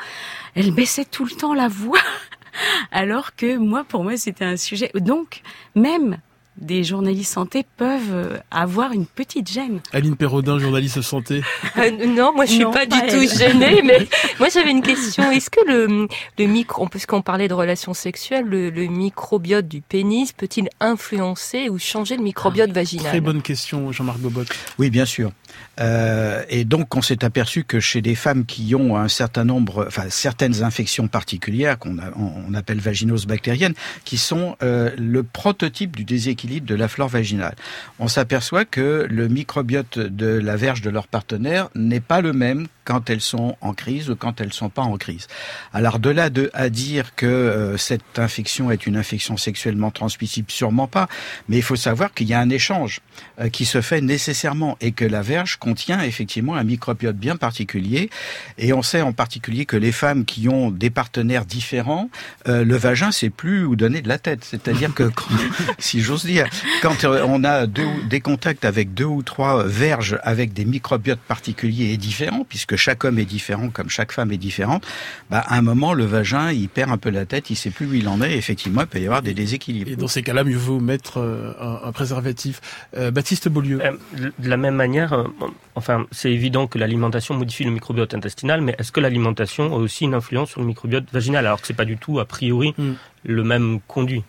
elles 0.55 0.71
baissaient 0.71 1.05
tout 1.05 1.25
le 1.25 1.31
temps 1.31 1.53
la 1.53 1.67
voix. 1.67 1.99
Alors 2.91 3.35
que 3.35 3.57
moi, 3.57 3.83
pour 3.83 4.03
moi, 4.03 4.17
c'était 4.17 4.45
un 4.45 4.57
sujet. 4.57 4.91
Donc, 4.95 5.41
même 5.75 6.17
des 6.57 6.83
journalistes 6.83 7.33
santé 7.33 7.65
peuvent 7.77 8.41
avoir 8.51 8.91
une 8.91 9.05
petite 9.05 9.51
gêne. 9.51 9.79
Aline 9.91 10.15
Perrodin, 10.15 10.59
journaliste 10.59 11.01
santé. 11.01 11.41
Euh, 11.75 12.05
non, 12.05 12.33
moi 12.35 12.45
je 12.45 12.51
suis 12.51 12.65
pas, 12.65 12.85
du 12.85 12.99
tout 13.07 13.27
gênée, 13.35 13.81
mais 13.83 14.07
moi 14.39 14.47
j'avais 14.49 14.69
une 14.69 14.83
question. 14.83 15.31
Est-ce 15.31 15.49
que 15.49 15.59
le, 15.65 16.07
le 16.37 16.45
micro, 16.45 16.87
puisqu'on 16.87 17.23
parlait 17.23 17.47
de 17.47 17.53
relations 17.53 17.95
sexuelles, 17.95 18.45
le, 18.45 18.69
le 18.69 18.85
microbiote 18.85 19.67
du 19.67 19.81
pénis 19.81 20.33
peut-il 20.33 20.69
influencer 20.79 21.69
ou 21.69 21.79
changer 21.79 22.15
le 22.15 22.23
microbiote 22.23 22.69
ah, 22.71 22.73
vaginal? 22.73 23.07
Très 23.07 23.21
bonne 23.21 23.41
question, 23.41 23.91
Jean-Marc 23.91 24.19
Bobot. 24.19 24.43
Oui, 24.77 24.91
bien 24.91 25.05
sûr. 25.05 25.31
Euh, 25.79 26.43
et 26.49 26.65
donc 26.65 26.95
on 26.95 27.01
s'est 27.01 27.23
aperçu 27.23 27.63
que 27.63 27.79
chez 27.79 28.01
des 28.01 28.15
femmes 28.15 28.45
qui 28.45 28.75
ont 28.75 28.95
un 28.95 29.07
certain 29.07 29.43
nombre, 29.43 29.85
enfin 29.87 30.05
certaines 30.09 30.63
infections 30.63 31.07
particulières 31.07 31.79
qu'on 31.79 31.97
on 32.15 32.53
appelle 32.53 32.79
vaginoses 32.79 33.25
bactériennes, 33.25 33.73
qui 34.05 34.17
sont 34.17 34.55
euh, 34.61 34.91
le 34.97 35.23
prototype 35.23 35.95
du 35.95 36.03
déséquilibre 36.03 36.67
de 36.67 36.75
la 36.75 36.87
flore 36.87 37.09
vaginale. 37.09 37.55
On 37.99 38.07
s'aperçoit 38.07 38.65
que 38.65 39.07
le 39.09 39.27
microbiote 39.27 39.97
de 39.97 40.27
la 40.27 40.55
verge 40.55 40.81
de 40.81 40.89
leur 40.89 41.07
partenaire 41.07 41.69
n'est 41.75 41.99
pas 41.99 42.21
le 42.21 42.33
même 42.33 42.67
quand 42.85 43.09
elles 43.09 43.21
sont 43.21 43.55
en 43.61 43.73
crise 43.73 44.09
ou 44.09 44.15
quand 44.15 44.41
elles 44.41 44.53
sont 44.53 44.69
pas 44.69 44.81
en 44.81 44.97
crise. 44.97 45.27
Alors 45.73 45.99
de 45.99 46.09
là 46.09 46.29
de 46.29 46.49
à 46.53 46.69
dire 46.69 47.15
que 47.15 47.25
euh, 47.25 47.77
cette 47.77 48.19
infection 48.19 48.71
est 48.71 48.85
une 48.85 48.97
infection 48.97 49.37
sexuellement 49.37 49.91
transmissible, 49.91 50.51
sûrement 50.51 50.87
pas. 50.87 51.07
Mais 51.47 51.57
il 51.57 51.63
faut 51.63 51.75
savoir 51.75 52.13
qu'il 52.13 52.27
y 52.27 52.33
a 52.33 52.39
un 52.39 52.49
échange 52.49 52.99
euh, 53.39 53.49
qui 53.49 53.65
se 53.65 53.81
fait 53.81 54.01
nécessairement 54.01 54.77
et 54.81 54.91
que 54.91 55.05
la 55.05 55.21
verge 55.21 55.42
contient 55.59 56.01
effectivement 56.01 56.55
un 56.55 56.63
microbiote 56.63 57.15
bien 57.15 57.35
particulier. 57.35 58.09
Et 58.57 58.73
on 58.73 58.81
sait 58.81 59.01
en 59.01 59.13
particulier 59.13 59.65
que 59.65 59.77
les 59.77 59.91
femmes 59.91 60.25
qui 60.25 60.49
ont 60.49 60.71
des 60.71 60.89
partenaires 60.89 61.45
différents, 61.45 62.09
euh, 62.47 62.63
le 62.63 62.75
vagin 62.75 63.11
c'est 63.11 63.29
plus 63.29 63.65
où 63.65 63.75
donner 63.75 64.01
de 64.01 64.09
la 64.09 64.17
tête. 64.17 64.43
C'est-à-dire 64.43 64.93
que, 64.93 65.09
si 65.79 66.01
j'ose 66.01 66.25
dire, 66.25 66.47
quand 66.81 67.03
on 67.05 67.43
a 67.43 67.67
deux, 67.67 67.87
des 68.09 68.21
contacts 68.21 68.65
avec 68.65 68.93
deux 68.93 69.05
ou 69.05 69.23
trois 69.23 69.63
verges 69.63 70.19
avec 70.23 70.53
des 70.53 70.65
microbiotes 70.65 71.19
particuliers 71.19 71.91
et 71.91 71.97
différents, 71.97 72.45
puisque 72.47 72.75
chaque 72.75 73.03
homme 73.03 73.19
est 73.19 73.25
différent, 73.25 73.69
comme 73.69 73.89
chaque 73.89 74.11
femme 74.11 74.31
est 74.31 74.37
différente, 74.37 74.85
bah, 75.29 75.43
à 75.47 75.57
un 75.57 75.61
moment, 75.61 75.93
le 75.93 76.05
vagin, 76.05 76.51
il 76.51 76.69
perd 76.69 76.91
un 76.91 76.97
peu 76.97 77.09
la 77.09 77.25
tête, 77.25 77.49
il 77.49 77.55
sait 77.55 77.69
plus 77.69 77.85
où 77.85 77.93
il 77.93 78.07
en 78.07 78.21
est, 78.21 78.33
et 78.33 78.37
effectivement, 78.37 78.81
il 78.81 78.87
peut 78.87 78.99
y 78.99 79.05
avoir 79.05 79.21
des 79.21 79.33
déséquilibres. 79.33 79.91
Et 79.91 79.95
dans 79.95 80.07
ces 80.07 80.23
cas-là, 80.23 80.43
mieux 80.43 80.57
vaut 80.57 80.79
mettre 80.79 81.19
euh, 81.19 81.53
un, 81.83 81.91
préservatif. 81.91 82.61
Euh, 82.97 83.11
Baptiste 83.11 83.49
Beaulieu. 83.49 83.79
Euh, 83.83 83.91
de 84.39 84.49
la 84.49 84.57
même 84.57 84.75
manière, 84.75 85.25
enfin, 85.75 86.05
c'est 86.11 86.31
évident 86.31 86.67
que 86.67 86.77
l'alimentation 86.77 87.35
modifie 87.35 87.63
le 87.63 87.71
microbiote 87.71 88.13
intestinal, 88.13 88.61
mais 88.61 88.75
est-ce 88.77 88.91
que 88.91 88.99
l'alimentation 88.99 89.73
a 89.73 89.77
aussi 89.77 90.05
une 90.05 90.13
influence 90.13 90.51
sur 90.51 90.61
le 90.61 90.67
microbiote 90.67 91.05
vaginal, 91.11 91.45
alors 91.45 91.61
que 91.61 91.67
c'est 91.67 91.73
pas 91.73 91.85
du 91.85 91.97
tout, 91.97 92.19
a 92.19 92.25
priori, 92.25 92.73
hmm. 92.77 92.93
le 93.23 93.43
même 93.43 93.79
conduit? 93.87 94.23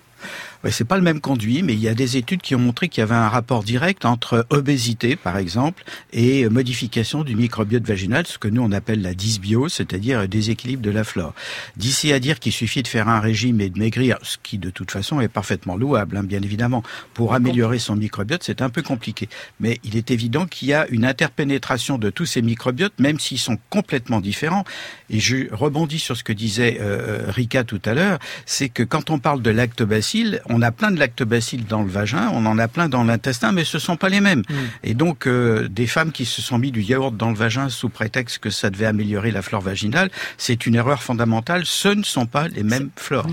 Ouais, 0.65 0.71
c'est 0.71 0.87
pas 0.87 0.97
le 0.97 1.03
même 1.03 1.21
conduit, 1.21 1.63
mais 1.63 1.75
il 1.75 1.79
y 1.79 1.89
a 1.89 1.95
des 1.95 2.17
études 2.17 2.41
qui 2.41 2.55
ont 2.55 2.59
montré 2.59 2.89
qu'il 2.89 3.03
y 3.03 3.05
avait 3.05 3.15
un 3.15 3.29
rapport 3.29 3.65
direct 3.65 4.07
entre 4.07 4.47
obésité, 4.49 5.15
par 5.15 5.37
exemple, 5.37 5.85
et 6.15 6.49
modification 6.49 7.23
du 7.23 7.37
microbiote 7.37 7.87
vaginal, 7.87 8.27
ce 8.27 8.39
que 8.39 8.49
nous 8.49 8.63
on 8.63 8.73
appelle 8.73 9.03
la 9.03 9.13
dysbiose, 9.13 9.75
c'est-à-dire 9.75 10.27
déséquilibre 10.27 10.83
de 10.83 10.91
la 10.91 11.05
flore. 11.05 11.35
D'ici 11.77 12.15
à 12.15 12.19
dire 12.19 12.39
qu'il 12.41 12.53
suffit 12.53 12.83
de 12.83 12.89
faire 12.89 13.11
un 13.11 13.21
régime 13.21 13.61
et 13.61 13.69
de 13.69 13.79
maigrir, 13.79 14.17
ce 14.23 14.39
qui 14.43 14.57
de 14.57 14.71
toute 14.71 14.91
façon 14.91 15.21
est 15.21 15.29
parfaitement 15.29 15.77
louable, 15.77 16.17
hein, 16.17 16.23
bien 16.23 16.41
évidemment, 16.41 16.83
pour 17.13 17.35
améliorer 17.35 17.79
son 17.79 17.97
microbiote, 17.97 18.43
c'est 18.43 18.63
un 18.63 18.71
peu 18.71 18.81
compliqué. 18.81 19.29
Mais 19.61 19.79
il 19.85 19.99
est 19.99 20.11
évident 20.11 20.47
qu'il 20.47 20.69
y 20.69 20.73
a 20.73 20.87
une 20.89 21.05
interpénétration 21.05 21.99
de 21.99 22.09
tous 22.09 22.25
ces 22.25 22.41
microbiotes, 22.41 22.99
même 22.99 23.19
s'ils 23.19 23.39
sont 23.39 23.59
complètement 23.69 24.23
différents. 24.23 24.65
Et 25.11 25.21
je 25.21 25.55
rebondis 25.55 25.99
sur 25.99 26.17
ce 26.17 26.25
que 26.25 26.33
disait 26.33 26.79
euh, 26.81 27.27
Rika 27.29 27.65
tout 27.65 27.83
à 27.85 27.93
l'heure, 27.93 28.19
c'est 28.47 28.71
que 28.71 28.83
quand 28.83 29.11
on 29.11 29.19
parle 29.19 29.43
de 29.43 29.51
lactobacilles, 29.51 30.41
on 30.54 30.54
a 30.63 30.71
plein 30.71 30.91
de 30.91 30.99
lactobacilles 30.99 31.65
dans 31.69 31.83
le 31.83 31.89
vagin, 31.89 32.31
on 32.33 32.47
en 32.47 32.59
a 32.59 32.69
plein 32.69 32.89
dans 32.89 33.05
l'intestin, 33.05 33.53
mais 33.53 33.65
ce 33.65 33.79
sont 33.79 33.97
pas 33.97 34.09
les 34.09 34.21
mêmes. 34.21 34.43
Mm. 34.49 34.55
Et 34.85 34.95
donc, 34.95 35.27
euh, 35.27 35.69
des 35.69 35.87
femmes 35.87 36.13
qui 36.13 36.25
se 36.25 36.43
sont 36.43 36.59
mis 36.59 36.73
du 36.73 36.83
yaourt 36.83 37.17
dans 37.17 37.31
le 37.31 37.37
vagin 37.37 37.69
sous 37.69 37.89
prétexte 37.89 38.39
que 38.39 38.51
ça 38.51 38.71
devait 38.71 38.87
améliorer 38.87 39.31
la 39.31 39.43
flore 39.43 39.63
vaginale, 39.63 40.11
c'est 40.39 40.67
une 40.67 40.75
erreur 40.75 41.03
fondamentale. 41.03 41.63
Ce 41.65 41.89
ne 41.89 42.03
sont 42.03 42.27
pas 42.27 42.49
les 42.49 42.63
mêmes 42.63 42.91
flores. 42.97 43.27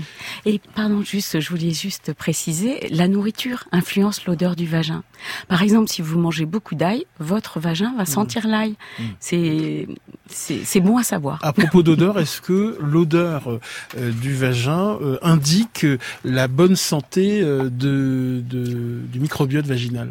Et 0.44 0.60
pardon, 0.74 1.02
juste, 1.02 1.40
je 1.40 1.48
voulais 1.50 1.72
juste 1.72 2.12
préciser, 2.14 2.88
la 2.90 3.08
nourriture 3.08 3.64
influence 3.72 4.24
l'odeur 4.26 4.56
du 4.56 4.66
vagin. 4.66 5.02
Par 5.48 5.62
exemple, 5.62 5.88
si 5.88 6.02
vous 6.02 6.18
mangez 6.18 6.46
beaucoup 6.46 6.74
d'ail, 6.74 7.06
votre 7.18 7.60
vagin 7.60 7.94
va 7.96 8.04
mm. 8.04 8.06
sentir 8.06 8.46
l'ail. 8.46 8.76
Mm. 8.98 9.02
C'est 9.20 9.88
c'est 10.34 10.80
bon 10.80 10.96
à 10.96 11.02
savoir. 11.02 11.38
À 11.42 11.52
propos 11.52 11.82
d'odeur, 11.82 12.18
est-ce 12.18 12.40
que 12.40 12.78
l'odeur 12.80 13.58
euh, 13.98 14.10
du 14.12 14.34
vagin 14.34 14.96
euh, 15.02 15.18
indique 15.22 15.86
la 16.24 16.48
bonne 16.48 16.76
santé 16.76 17.11
euh, 17.18 17.68
du 17.70 19.20
microbiote 19.20 19.66
vaginal 19.66 20.08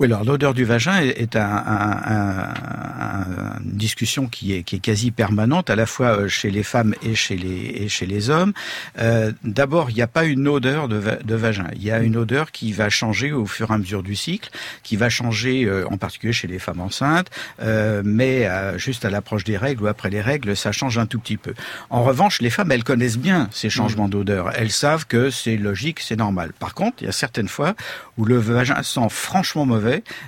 oui, 0.00 0.06
alors 0.06 0.24
l'odeur 0.24 0.54
du 0.54 0.64
vagin 0.64 1.00
est 1.00 1.36
un, 1.36 1.40
un, 1.40 2.02
un, 2.04 3.60
une 3.64 3.76
discussion 3.76 4.26
qui 4.26 4.52
est, 4.52 4.64
qui 4.64 4.74
est 4.76 4.80
quasi 4.80 5.12
permanente, 5.12 5.70
à 5.70 5.76
la 5.76 5.86
fois 5.86 6.18
euh, 6.18 6.28
chez 6.28 6.50
les 6.50 6.64
femmes 6.64 6.96
et 7.00 7.14
chez 7.14 7.36
les, 7.36 7.76
et 7.76 7.88
chez 7.88 8.04
les 8.04 8.28
hommes. 8.28 8.52
Euh, 8.98 9.30
D'abord, 9.44 9.90
il 9.90 9.94
n'y 9.94 10.02
a 10.02 10.08
pas 10.08 10.24
une 10.24 10.48
odeur 10.48 10.88
de, 10.88 11.00
de, 11.22 11.34
vagin. 11.36 11.68
Il 11.76 11.84
y 11.84 11.92
a 11.92 12.00
une 12.00 12.16
odeur 12.16 12.50
qui 12.50 12.72
va 12.72 12.90
changer 12.90 13.30
au 13.30 13.46
fur 13.46 13.70
et 13.70 13.74
à 13.74 13.78
mesure 13.78 14.02
du 14.02 14.16
cycle, 14.16 14.50
qui 14.82 14.96
va 14.96 15.10
changer 15.10 15.64
euh, 15.64 15.86
en 15.88 15.96
particulier 15.96 16.32
chez 16.32 16.48
les 16.48 16.58
femmes 16.58 16.80
enceintes, 16.80 17.30
euh, 17.62 18.02
mais 18.04 18.48
juste 18.76 19.04
à 19.04 19.10
l'approche 19.10 19.44
des 19.44 19.56
règles 19.56 19.84
ou 19.84 19.86
après 19.86 20.10
les 20.10 20.20
règles, 20.20 20.56
ça 20.56 20.72
change 20.72 20.98
un 20.98 21.06
tout 21.06 21.20
petit 21.20 21.36
peu. 21.36 21.54
En 21.90 22.02
revanche, 22.02 22.40
les 22.40 22.50
femmes, 22.50 22.72
elles 22.72 22.84
connaissent 22.84 23.18
bien 23.18 23.48
ces 23.52 23.70
changements 23.70 24.08
d'odeur. 24.08 24.50
Elles 24.56 24.72
savent 24.72 25.06
que 25.06 25.30
c'est 25.30 25.56
logique, 25.56 26.00
c'est 26.00 26.16
normal. 26.16 26.52
Par 26.58 26.74
contre, 26.74 26.96
il 27.02 27.06
y 27.06 27.08
a 27.08 27.12
certaines 27.12 27.48
fois 27.48 27.74
où 28.18 28.24
le 28.24 28.38
vagin 28.38 28.82
sent 28.82 29.08
franchement 29.08 29.66
mauvais 29.66 29.83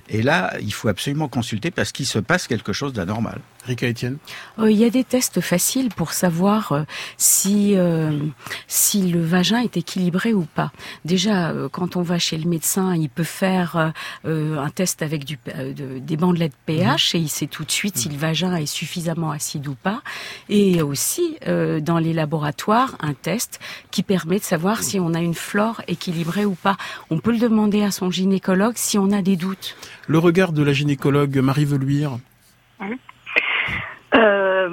et 0.08 0.22
là, 0.22 0.54
il 0.60 0.72
faut 0.72 0.88
absolument 0.88 1.28
consulter 1.28 1.70
parce 1.70 1.92
qu'il 1.92 2.06
se 2.06 2.18
passe 2.18 2.46
quelque 2.46 2.72
chose 2.72 2.92
d'anormal. 2.92 3.40
Rika 3.66 3.88
Etienne 3.88 4.18
euh, 4.58 4.70
Il 4.70 4.76
y 4.76 4.84
a 4.84 4.90
des 4.90 5.04
tests 5.04 5.40
faciles 5.40 5.88
pour 5.88 6.12
savoir 6.12 6.72
euh, 6.72 6.82
si, 7.16 7.72
euh, 7.76 8.18
si 8.68 9.10
le 9.10 9.22
vagin 9.22 9.60
est 9.60 9.76
équilibré 9.76 10.32
ou 10.32 10.42
pas. 10.42 10.72
Déjà, 11.04 11.52
quand 11.72 11.96
on 11.96 12.02
va 12.02 12.18
chez 12.18 12.38
le 12.38 12.48
médecin, 12.48 12.94
il 12.94 13.08
peut 13.08 13.24
faire 13.24 13.92
un 14.24 14.70
test 14.70 15.02
avec 15.02 15.24
du, 15.24 15.38
des 16.00 16.16
bandelettes 16.16 16.54
pH 16.66 17.14
mhm. 17.14 17.20
et 17.20 17.22
il 17.24 17.28
sait 17.28 17.46
tout 17.46 17.64
de 17.64 17.70
suite 17.70 17.96
si 17.96 18.08
le 18.08 18.16
vagin 18.16 18.54
est 18.56 18.66
suffisamment 18.66 19.30
acide 19.30 19.66
ou 19.68 19.74
pas. 19.74 20.02
Et 20.48 20.82
aussi, 20.82 21.36
dans 21.46 21.98
les 21.98 22.12
laboratoires, 22.12 22.96
un 23.00 23.14
test 23.14 23.60
qui 23.90 24.02
permet 24.02 24.38
de 24.38 24.44
savoir 24.44 24.82
si 24.82 25.00
on 25.00 25.14
a 25.14 25.20
une 25.20 25.34
flore 25.34 25.82
équilibrée 25.88 26.44
ou 26.44 26.54
pas. 26.54 26.76
On 27.10 27.18
peut 27.18 27.32
le 27.32 27.38
demander 27.38 27.82
à 27.82 27.90
son 27.90 28.10
gynécologue 28.10 28.74
si 28.76 28.98
on 28.98 29.10
a 29.10 29.22
des 29.22 29.36
doutes. 29.36 29.76
Le 30.06 30.18
regard 30.18 30.52
de 30.52 30.62
la 30.62 30.72
gynécologue 30.72 31.38
Marie 31.38 31.64
Veluire 31.64 32.18
euh, 34.14 34.68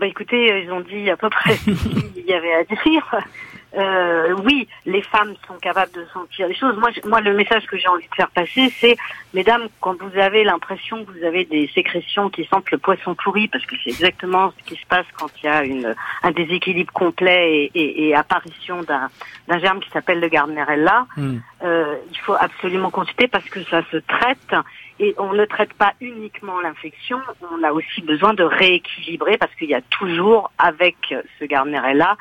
bah 0.00 0.06
écoutez, 0.06 0.62
ils 0.64 0.72
ont 0.72 0.80
dit 0.80 1.10
à 1.10 1.16
peu 1.16 1.28
près 1.28 1.54
ce 1.54 1.70
qu'il 1.70 2.26
y 2.26 2.32
avait 2.32 2.54
à 2.54 2.64
dire. 2.64 3.14
euh, 3.76 4.34
oui, 4.44 4.66
les 4.86 5.02
femmes 5.02 5.34
sont 5.46 5.58
capables 5.60 5.92
de 5.92 6.04
sentir 6.12 6.48
les 6.48 6.54
choses. 6.54 6.76
Moi, 6.78 6.90
moi, 7.04 7.20
le 7.20 7.34
message 7.34 7.66
que 7.66 7.76
j'ai 7.76 7.88
envie 7.88 8.08
de 8.08 8.14
faire 8.14 8.30
passer, 8.30 8.72
c'est, 8.80 8.96
mesdames, 9.34 9.68
quand 9.80 10.00
vous 10.00 10.18
avez 10.18 10.42
l'impression 10.42 11.04
que 11.04 11.12
vous 11.12 11.24
avez 11.24 11.44
des 11.44 11.68
sécrétions 11.74 12.30
qui 12.30 12.44
sentent 12.46 12.70
le 12.70 12.78
poisson 12.78 13.14
pourri, 13.14 13.48
parce 13.48 13.66
que 13.66 13.76
c'est 13.84 13.90
exactement 13.90 14.52
ce 14.58 14.64
qui 14.72 14.80
se 14.80 14.86
passe 14.86 15.06
quand 15.18 15.28
il 15.42 15.46
y 15.46 15.48
a 15.48 15.64
une, 15.64 15.94
un 16.22 16.30
déséquilibre 16.30 16.92
complet 16.92 17.70
et, 17.74 18.08
et, 18.08 18.14
apparition 18.14 18.82
d'un 18.82 19.58
germe 19.58 19.80
qui 19.80 19.90
s'appelle 19.90 20.20
le 20.20 20.28
Gardnerella, 20.28 21.06
hmm. 21.16 21.36
euh, 21.62 21.96
il 22.10 22.18
faut 22.18 22.36
absolument 22.38 22.90
consulter 22.90 23.28
parce 23.28 23.48
que 23.50 23.62
ça 23.64 23.82
se 23.90 23.98
traite 23.98 24.54
et 24.98 25.14
on 25.18 25.32
ne 25.32 25.44
traite 25.44 25.74
pas 25.74 25.92
uniquement 26.00 26.60
l'infection, 26.60 27.20
on 27.52 27.62
a 27.62 27.72
aussi 27.72 28.00
besoin 28.00 28.34
de 28.34 28.42
rééquilibrer 28.42 29.36
parce 29.36 29.54
qu'il 29.54 29.68
y 29.68 29.74
a 29.74 29.82
toujours 29.82 30.50
avec 30.58 30.96
ce 31.38 31.44
Gardnerella 31.44 32.16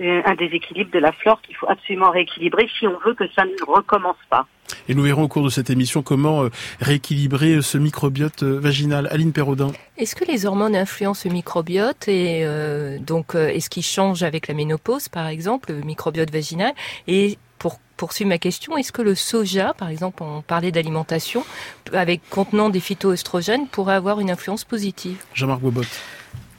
un 0.00 0.34
déséquilibre 0.34 0.90
de 0.90 0.98
la 0.98 1.12
flore 1.12 1.40
qu'il 1.42 1.54
faut 1.54 1.68
absolument 1.68 2.10
rééquilibrer 2.10 2.68
si 2.78 2.86
on 2.86 2.98
veut 3.04 3.14
que 3.14 3.24
ça 3.34 3.44
ne 3.44 3.64
recommence 3.66 4.16
pas. 4.30 4.46
Et 4.88 4.94
nous 4.94 5.02
verrons 5.02 5.24
au 5.24 5.28
cours 5.28 5.44
de 5.44 5.50
cette 5.50 5.68
émission 5.68 6.02
comment 6.02 6.44
euh, 6.44 6.48
rééquilibrer 6.80 7.60
ce 7.60 7.76
microbiote 7.76 8.42
euh, 8.42 8.58
vaginal. 8.58 9.06
Aline 9.10 9.32
Perraudin. 9.32 9.70
Est-ce 9.98 10.14
que 10.14 10.24
les 10.24 10.46
hormones 10.46 10.74
influencent 10.74 11.28
le 11.28 11.34
microbiote 11.34 12.08
et 12.08 12.46
donc 13.00 13.34
est-ce 13.34 13.68
qu'il 13.68 13.82
change 13.82 14.22
avec 14.22 14.48
la 14.48 14.54
ménopause 14.54 15.08
par 15.08 15.26
exemple, 15.26 15.72
le 15.72 15.80
microbiote 15.82 16.30
vaginal? 16.30 16.72
Et 17.06 17.38
pour 17.58 17.78
poursuivre 17.96 18.30
ma 18.30 18.38
question, 18.38 18.76
est-ce 18.76 18.90
que 18.90 19.02
le 19.02 19.14
soja, 19.14 19.74
par 19.74 19.88
exemple, 19.88 20.24
on 20.24 20.42
parlait 20.42 20.72
d'alimentation, 20.72 21.44
avec 21.92 22.20
contenant 22.30 22.70
des 22.70 22.80
phytoestrogènes, 22.80 23.68
pourrait 23.68 23.94
avoir 23.94 24.18
une 24.18 24.30
influence 24.30 24.64
positive? 24.64 25.22
Jean-Marc 25.34 25.60
Bobot 25.60 25.82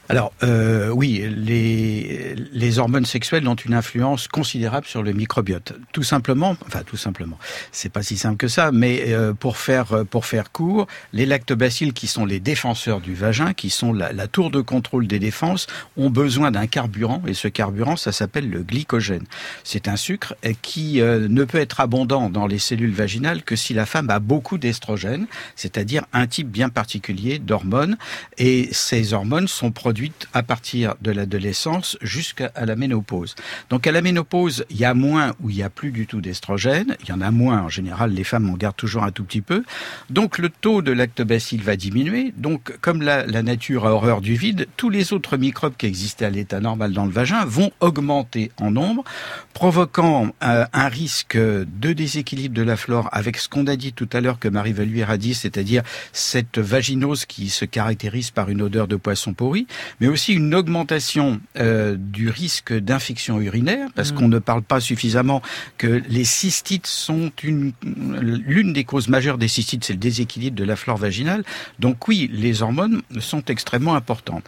alors 0.08 0.32
euh, 0.42 0.90
oui, 0.90 1.24
les, 1.34 2.34
les 2.52 2.78
hormones 2.78 3.06
sexuelles 3.06 3.48
ont 3.48 3.54
une 3.54 3.72
influence 3.72 4.28
considérable 4.28 4.86
sur 4.86 5.02
le 5.02 5.12
microbiote. 5.12 5.72
Tout 5.92 6.02
simplement, 6.02 6.56
enfin 6.66 6.82
tout 6.84 6.98
simplement, 6.98 7.38
c'est 7.72 7.88
pas 7.88 8.02
si 8.02 8.18
simple 8.18 8.36
que 8.36 8.48
ça, 8.48 8.70
mais 8.70 9.04
euh, 9.08 9.32
pour 9.32 9.56
faire 9.56 10.04
pour 10.10 10.26
faire 10.26 10.52
court, 10.52 10.86
les 11.12 11.24
lactobacilles 11.24 11.94
qui 11.94 12.06
sont 12.06 12.26
les 12.26 12.38
défenseurs 12.38 13.00
du 13.00 13.14
vagin, 13.14 13.54
qui 13.54 13.70
sont 13.70 13.92
la, 13.92 14.12
tour 14.28 14.50
de 14.50 14.60
contrôle 14.60 15.06
des 15.06 15.18
défenses, 15.18 15.66
ont 15.96 16.10
besoin 16.10 16.50
d'un 16.50 16.66
carburant 16.66 17.22
et 17.26 17.34
ce 17.34 17.48
carburant, 17.48 17.96
ça 17.96 18.12
s'appelle 18.12 18.50
le 18.50 18.62
glycogène. 18.62 19.24
C'est 19.62 19.88
un 19.88 19.96
sucre 19.96 20.34
qui 20.60 21.00
euh, 21.00 21.28
ne 21.28 21.44
peut 21.44 21.58
être 21.58 21.80
abondant 21.80 22.28
dans 22.28 22.46
les 22.46 22.58
cellules 22.58 22.92
vaginales 22.92 23.42
que 23.42 23.56
si 23.56 23.72
la 23.72 23.86
femme 23.86 24.10
a 24.10 24.18
beaucoup 24.18 24.58
d'estrogène, 24.58 25.26
c'est-à-dire 25.56 26.04
un 26.12 26.26
type 26.26 26.48
bien 26.48 26.68
particulier 26.68 27.38
d'hormones, 27.38 27.96
et 28.36 28.68
ces 28.72 29.14
hormones 29.14 29.48
sont 29.48 29.72
produites 29.72 29.93
à 30.32 30.42
partir 30.42 30.94
de 31.00 31.10
l'adolescence 31.10 31.96
jusqu'à 32.02 32.52
la 32.56 32.76
ménopause. 32.76 33.34
Donc 33.70 33.86
à 33.86 33.92
la 33.92 34.02
ménopause, 34.02 34.64
il 34.70 34.76
y 34.76 34.84
a 34.84 34.94
moins 34.94 35.32
ou 35.40 35.50
il 35.50 35.56
y 35.56 35.62
a 35.62 35.70
plus 35.70 35.90
du 35.90 36.06
tout 36.06 36.20
d'estrogène. 36.20 36.96
Il 37.02 37.08
y 37.08 37.12
en 37.12 37.20
a 37.20 37.30
moins 37.30 37.62
en 37.62 37.68
général. 37.68 38.12
Les 38.12 38.24
femmes 38.24 38.50
en 38.50 38.54
gardent 38.54 38.76
toujours 38.76 39.04
un 39.04 39.10
tout 39.10 39.24
petit 39.24 39.40
peu. 39.40 39.64
Donc 40.10 40.38
le 40.38 40.48
taux 40.48 40.82
de 40.82 40.92
lactobacille 40.92 41.60
va 41.60 41.76
diminuer. 41.76 42.32
Donc 42.36 42.76
comme 42.80 43.02
la, 43.02 43.24
nature 43.42 43.86
a 43.86 43.92
horreur 43.92 44.20
du 44.20 44.34
vide, 44.34 44.66
tous 44.76 44.90
les 44.90 45.12
autres 45.12 45.36
microbes 45.36 45.76
qui 45.76 45.86
existaient 45.86 46.24
à 46.24 46.30
l'état 46.30 46.60
normal 46.60 46.92
dans 46.92 47.04
le 47.04 47.10
vagin 47.10 47.44
vont 47.44 47.70
augmenter 47.80 48.50
en 48.60 48.70
nombre, 48.70 49.04
provoquant 49.52 50.34
euh, 50.42 50.64
un 50.72 50.88
risque 50.88 51.36
de 51.36 51.92
déséquilibre 51.92 52.54
de 52.54 52.62
la 52.62 52.76
flore 52.76 53.08
avec 53.12 53.36
ce 53.36 53.48
qu'on 53.48 53.66
a 53.66 53.76
dit 53.76 53.92
tout 53.92 54.08
à 54.12 54.20
l'heure 54.20 54.38
que 54.38 54.48
Marie 54.48 54.72
Valuire 54.72 55.10
a 55.10 55.16
dit, 55.16 55.34
c'est-à-dire 55.34 55.82
cette 56.12 56.58
vaginose 56.58 57.26
qui 57.26 57.50
se 57.50 57.64
caractérise 57.64 58.30
par 58.30 58.48
une 58.48 58.62
odeur 58.62 58.88
de 58.88 58.96
poisson 58.96 59.34
pourri 59.34 59.66
mais 60.00 60.08
aussi 60.08 60.32
une 60.32 60.54
augmentation 60.54 61.40
euh, 61.58 61.96
du 61.98 62.28
risque 62.28 62.72
d'infection 62.72 63.40
urinaire, 63.40 63.88
parce 63.94 64.12
mmh. 64.12 64.14
qu'on 64.16 64.28
ne 64.28 64.38
parle 64.38 64.62
pas 64.62 64.80
suffisamment 64.80 65.42
que 65.78 66.02
les 66.08 66.24
cystites 66.24 66.86
sont 66.86 67.30
une 67.42 67.72
l'une 67.82 68.72
des 68.72 68.84
causes 68.84 69.08
majeures 69.08 69.38
des 69.38 69.48
cystites, 69.48 69.84
c'est 69.84 69.92
le 69.92 69.98
déséquilibre 69.98 70.56
de 70.56 70.64
la 70.64 70.76
flore 70.76 70.96
vaginale. 70.96 71.44
Donc 71.78 72.06
oui, 72.08 72.30
les 72.32 72.62
hormones 72.62 73.02
sont 73.18 73.44
extrêmement 73.46 73.94
importantes. 73.94 74.44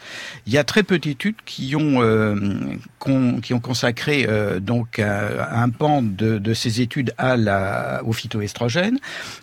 Il 0.47 0.53
y 0.53 0.59
a 0.59 0.65
très 0.65 0.83
peu 0.83 0.99
d'études 0.99 1.37
qui 1.45 1.75
ont 1.77 2.03
euh, 2.03 2.35
qui 3.43 3.55
ont 3.55 3.61
consacré 3.61 4.27
euh, 4.29 4.59
donc 4.61 4.99
un 4.99 5.69
pan 5.71 6.03
de, 6.03 6.39
de, 6.39 6.55
ces 6.55 6.81
études 6.81 7.15
à 7.19 7.37
la 7.37 8.03
au 8.05 8.13
phytoestrogène. 8.13 8.99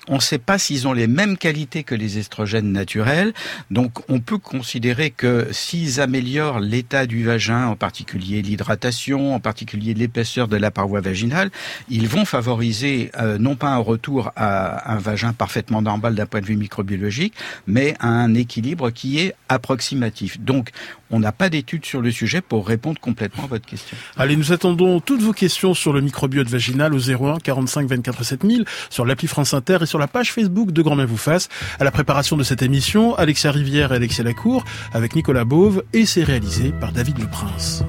On 0.07 0.15
ne 0.15 0.21
sait 0.21 0.37
pas 0.37 0.57
s'ils 0.57 0.87
ont 0.87 0.93
les 0.93 1.07
mêmes 1.07 1.37
qualités 1.37 1.83
que 1.83 1.95
les 1.95 2.17
estrogènes 2.17 2.71
naturels. 2.71 3.33
Donc 3.71 4.09
on 4.09 4.19
peut 4.19 4.37
considérer 4.37 5.11
que 5.11 5.47
si 5.51 5.82
ils 5.83 5.99
améliorent 5.99 6.59
l'état 6.59 7.05
du 7.05 7.23
vagin, 7.23 7.67
en 7.67 7.75
particulier 7.75 8.41
l'hydratation, 8.41 9.35
en 9.35 9.39
particulier 9.39 9.93
l'épaisseur 9.93 10.47
de 10.47 10.55
la 10.55 10.71
paroi 10.71 11.01
vaginale, 11.01 11.51
ils 11.89 12.07
vont 12.07 12.25
favoriser 12.25 13.11
euh, 13.19 13.37
non 13.37 13.55
pas 13.55 13.69
un 13.69 13.77
retour 13.77 14.31
à 14.35 14.93
un 14.93 14.97
vagin 14.97 15.33
parfaitement 15.33 15.81
normal 15.81 16.15
d'un 16.15 16.25
point 16.25 16.41
de 16.41 16.45
vue 16.45 16.55
microbiologique, 16.55 17.33
mais 17.67 17.95
un 17.99 18.33
équilibre 18.33 18.91
qui 18.91 19.19
est 19.19 19.35
approximatif. 19.49 20.39
Donc, 20.39 20.71
on 21.13 21.19
n'a 21.19 21.31
pas 21.31 21.49
d'études 21.49 21.85
sur 21.85 22.01
le 22.01 22.11
sujet 22.11 22.41
pour 22.41 22.67
répondre 22.67 22.99
complètement 22.99 23.43
à 23.43 23.47
votre 23.47 23.67
question. 23.67 23.95
Allez, 24.17 24.35
nous 24.35 24.51
attendons 24.51 24.99
toutes 24.99 25.21
vos 25.21 25.31
questions 25.31 25.75
sur 25.75 25.93
le 25.93 26.01
microbiote 26.01 26.49
vaginal 26.49 26.93
au 26.93 26.97
01 26.97 27.37
45 27.37 27.87
24 27.87 28.23
7000 28.23 28.65
sur 28.89 29.05
l'appli 29.05 29.27
France 29.27 29.53
Inter 29.53 29.77
et 29.81 29.85
sur 29.85 29.99
la 29.99 30.07
page 30.07 30.33
Facebook 30.33 30.71
de 30.71 30.81
Grand 30.81 30.95
Bien 30.95 31.05
vous 31.05 31.17
fasse. 31.17 31.49
À 31.79 31.83
la 31.83 31.91
préparation 31.91 32.35
de 32.35 32.43
cette 32.43 32.63
émission, 32.63 33.15
Alexia 33.15 33.51
Rivière 33.51 33.93
et 33.93 33.97
Alexia 33.97 34.23
Lacour 34.23 34.65
avec 34.91 35.15
Nicolas 35.15 35.45
Beau 35.45 35.83
et 35.93 36.07
c'est 36.07 36.23
réalisé 36.23 36.73
par 36.79 36.91
David 36.91 37.19
Le 37.19 37.27
Prince. 37.27 37.83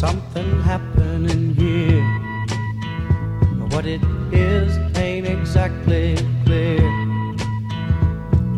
something 0.00 0.62
happening 0.62 1.54
here. 1.56 2.02
What 3.68 3.84
it 3.84 4.00
is 4.32 4.78
ain't 4.96 5.26
exactly 5.26 6.14
clear. 6.14 6.29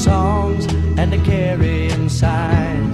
songs 0.00 0.64
and 0.96 1.12
they 1.12 1.18
carry 1.18 1.90
inside. 1.90 2.89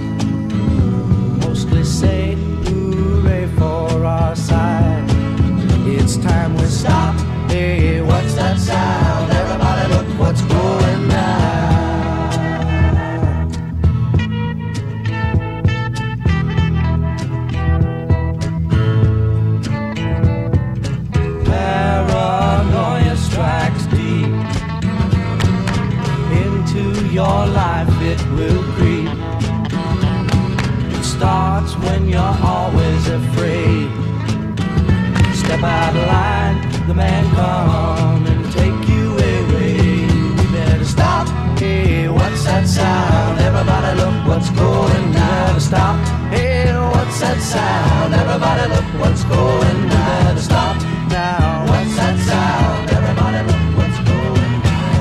Going 44.57 45.13
down. 45.13 45.47
Better 45.47 45.61
stop. 45.61 45.97
Hey, 46.31 46.73
what's 46.93 47.21
that 47.21 47.41
sound? 47.41 48.15
Everybody 48.15 48.65
look 48.75 48.89
what's 49.01 49.25
going 49.25 49.89
down. 49.89 50.25
Better 50.25 50.43
stop 50.43 50.77
now. 51.09 51.65
What's 51.71 51.97
that 51.97 52.17
sound? 52.29 52.91
Everybody 52.91 53.41
look 53.49 53.63
what's 53.79 53.99
going 54.09 54.63
down. 54.63 54.97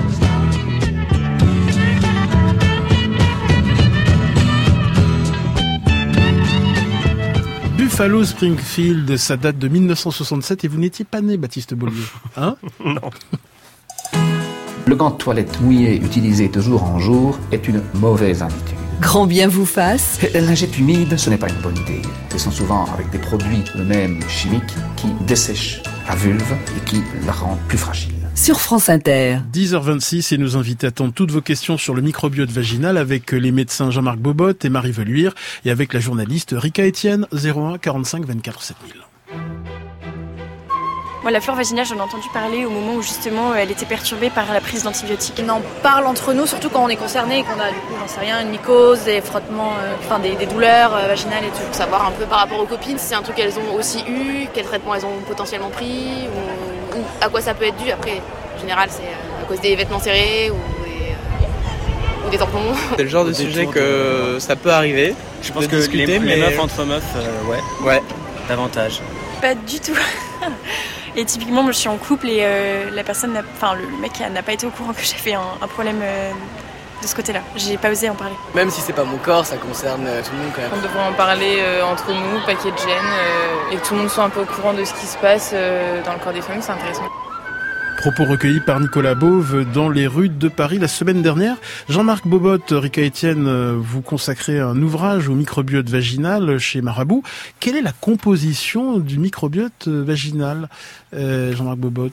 Buffalo 7.78 8.24
Springfield, 8.24 9.18
ça 9.18 9.38
date 9.38 9.58
de 9.60 9.68
1967 9.68 10.64
et 10.66 10.68
vous 10.68 10.78
n'étiez 10.78 11.06
pas 11.06 11.22
né, 11.22 11.38
Baptiste 11.38 11.74
Beaulieu. 11.74 12.04
Hein? 12.38 12.58
Non. 12.84 13.10
Le 14.88 14.96
gant 14.96 15.10
de 15.12 15.18
toilette 15.18 15.60
mouillé 15.62 15.96
utilisé 15.96 16.48
de 16.48 16.62
jour 16.62 16.84
en 16.84 17.00
jour 17.00 17.40
est 17.52 17.68
une 17.68 17.82
mauvaise 17.96 18.44
habitude. 18.44 18.85
Grand 19.02 19.28
bien 19.28 19.48
vous 19.48 19.66
fasse. 19.66 20.20
La 20.34 20.42
lingette 20.42 20.78
humide, 20.78 21.18
ce 21.18 21.30
n'est 21.30 21.38
pas 21.38 21.50
une 21.50 21.62
bonne 21.62 21.78
idée. 21.78 22.02
Elles 22.32 22.40
sont 22.40 22.52
souvent 22.52 22.86
avec 22.94 23.10
des 23.10 23.18
produits 23.18 23.64
eux-mêmes 23.78 24.20
chimiques 24.30 24.76
qui 24.96 25.08
dessèchent 25.28 25.82
la 26.08 26.16
vulve 26.16 26.54
et 26.78 26.86
qui 26.86 27.02
la 27.26 27.34
rendent 27.34 27.60
plus 27.68 27.78
fragile. 27.78 28.14
Sur 28.36 28.60
France 28.60 28.90
Inter. 28.90 29.40
10h26 29.54 30.34
et 30.34 30.38
nous 30.38 30.58
invite 30.58 30.84
à 30.84 30.88
attendre 30.88 31.14
toutes 31.14 31.32
vos 31.32 31.42
questions 31.42 31.78
sur 31.78 31.94
le 31.94 32.02
microbiote 32.02 32.52
vaginal 32.52 32.98
avec 32.98 33.32
les 33.32 33.52
médecins 33.52 33.92
Jean-Marc 33.92 34.18
Bobot 34.18 34.54
et 34.64 34.70
Marie 34.70 34.92
Veluire 34.92 35.34
et 35.66 35.72
avec 35.72 35.94
la 35.94 36.00
journaliste 36.00 36.54
Rika 36.56 36.86
Etienne 36.86 37.28
01 37.34 37.78
45 37.78 38.26
24 38.26 38.62
7000. 38.62 38.94
Moi, 41.26 41.32
la 41.32 41.42
flore 41.42 41.56
vaginale, 41.56 41.88
j'en 41.88 41.96
ai 41.96 42.02
entendu 42.02 42.28
parler 42.32 42.66
au 42.66 42.70
moment 42.70 42.94
où 42.94 43.02
justement 43.02 43.56
elle 43.56 43.72
était 43.72 43.88
perturbée 43.88 44.30
par 44.30 44.54
la 44.54 44.62
prise 44.62 44.84
d'antibiotiques. 44.84 45.42
On 45.44 45.50
en 45.50 45.62
parle 45.82 46.06
entre 46.06 46.34
nous, 46.34 46.46
surtout 46.46 46.70
quand 46.70 46.84
on 46.84 46.88
est 46.88 46.98
concerné 46.98 47.40
et 47.40 47.44
qu'on 47.44 47.60
a, 47.60 47.70
du 47.70 47.80
coup, 47.80 47.96
j'en 48.00 48.08
sais 48.08 48.20
rien, 48.20 48.42
une 48.42 48.50
mycose, 48.50 49.06
des 49.06 49.22
frottements, 49.22 49.74
euh, 49.82 49.96
enfin 50.02 50.20
des, 50.20 50.36
des 50.36 50.46
douleurs 50.46 50.96
euh, 50.96 51.08
vaginales 51.08 51.46
et 51.46 51.48
tout. 51.48 51.64
Pour 51.66 51.74
savoir 51.74 52.06
un 52.06 52.12
peu 52.12 52.26
par 52.26 52.38
rapport 52.38 52.60
aux 52.60 52.68
copines, 52.68 53.00
si 53.00 53.08
c'est 53.08 53.16
un 53.16 53.24
truc 53.24 53.38
qu'elles 53.38 53.58
ont 53.58 53.74
aussi 53.74 54.04
eu, 54.08 54.48
quel 54.54 54.66
traitement 54.66 54.94
elles 54.94 55.06
ont 55.08 55.18
potentiellement 55.28 55.72
pris, 55.72 56.28
ou, 56.94 57.00
ou 57.00 57.04
à 57.20 57.28
quoi 57.30 57.42
ça 57.42 57.56
peut 57.56 57.66
être 57.66 57.84
dû. 57.84 57.90
Après, 57.90 58.22
en 58.56 58.60
général, 58.62 58.90
c'est 58.92 59.02
euh, 59.02 59.42
à 59.44 59.48
cause 59.48 59.60
des 59.62 59.76
vêtements 59.76 60.00
serrés 60.00 60.52
ou 60.52 60.58
des, 60.84 62.28
ou 62.28 62.30
des 62.30 62.38
tampons. 62.38 62.60
C'est 62.98 63.04
le 63.04 63.10
genre 63.10 63.26
de 63.26 63.34
sujet 63.34 63.66
que 63.66 64.38
ça 64.38 64.56
peut 64.56 64.72
arriver. 64.72 65.16
Je 65.42 65.52
pense 65.52 65.66
que 65.66 65.76
discuter, 65.76 66.06
les, 66.06 66.20
mais 66.20 66.36
les 66.36 66.42
meufs 66.44 66.60
entre 66.60 66.84
meufs, 66.86 67.04
euh, 67.16 67.50
ouais, 67.50 67.62
ouais. 67.84 68.04
davantage. 68.48 69.02
Pas 69.42 69.56
du 69.56 69.80
tout. 69.80 69.98
Et 71.18 71.24
typiquement, 71.26 71.64
moi, 71.64 71.72
je 71.72 71.78
suis 71.78 71.88
en 71.90 71.98
couple 71.98 72.28
et 72.30 72.40
euh, 72.42 72.90
la 72.92 73.04
personne, 73.04 73.34
n'a- 73.34 73.42
enfin 73.56 73.76
le, 73.76 73.86
le 73.86 73.98
mec 73.98 74.12
n'a 74.34 74.44
pas 74.44 74.52
été 74.54 74.68
au 74.68 74.70
courant 74.70 74.92
que 74.94 75.02
j'avais 75.02 75.34
un, 75.34 75.42
un 75.62 75.68
problème 75.68 76.00
euh, 76.04 76.32
de 77.02 77.08
ce 77.08 77.16
côté-là. 77.16 77.40
J'ai 77.56 77.78
pas 77.78 77.90
osé 77.90 78.10
en 78.10 78.16
parler. 78.16 78.36
Même 78.54 78.70
si 78.70 78.82
c'est 78.82 78.92
pas 78.94 79.06
mon 79.06 79.18
corps, 79.18 79.46
ça 79.46 79.56
concerne 79.58 80.06
euh, 80.08 80.22
tout 80.22 80.32
le 80.34 80.40
monde 80.40 80.52
quand 80.56 80.62
même. 80.62 80.72
On 80.74 80.82
devrait 80.82 81.08
en 81.08 81.14
parler 81.14 81.58
euh, 81.60 81.84
entre 81.86 82.10
nous, 82.12 82.40
paquet 82.46 82.72
de 82.72 82.78
gènes, 82.78 82.90
euh, 82.90 83.72
et 83.72 83.78
que 83.78 83.86
tout 83.88 83.94
le 83.94 84.02
monde 84.02 84.10
soit 84.10 84.26
un 84.26 84.30
peu 84.30 84.42
au 84.42 84.46
courant 84.46 84.74
de 84.74 84.84
ce 84.84 84.94
qui 84.94 85.06
se 85.06 85.18
passe 85.18 85.52
euh, 85.54 86.02
dans 86.04 86.14
le 86.14 86.20
corps 86.20 86.34
des 86.34 86.42
femmes, 86.42 86.62
c'est 86.62 86.72
intéressant. 86.72 87.04
Propos 87.98 88.26
recueillis 88.26 88.60
par 88.60 88.80
Nicolas 88.80 89.16
Beauve 89.16 89.66
dans 89.74 89.90
les 89.90 90.06
rues 90.06 90.30
de 90.30 90.48
Paris 90.48 90.78
la 90.78 90.88
semaine 90.88 91.22
dernière. 91.22 91.56
Jean-Marc 91.90 92.28
Bobot, 92.28 92.60
Rika 92.70 93.02
Etienne, 93.02 93.76
vous 93.78 94.02
consacrez 94.02 94.60
un 94.60 94.80
ouvrage 94.82 95.28
au 95.28 95.34
microbiote 95.34 95.90
vaginal 95.90 96.60
chez 96.60 96.82
Marabout. 96.82 97.24
Quelle 97.60 97.76
est 97.76 97.82
la 97.82 97.94
composition 97.94 99.00
du 99.00 99.18
microbiote 99.18 99.88
vaginal, 99.88 100.70
euh, 101.14 101.56
Jean-Marc 101.56 101.78
Bobot 101.78 102.12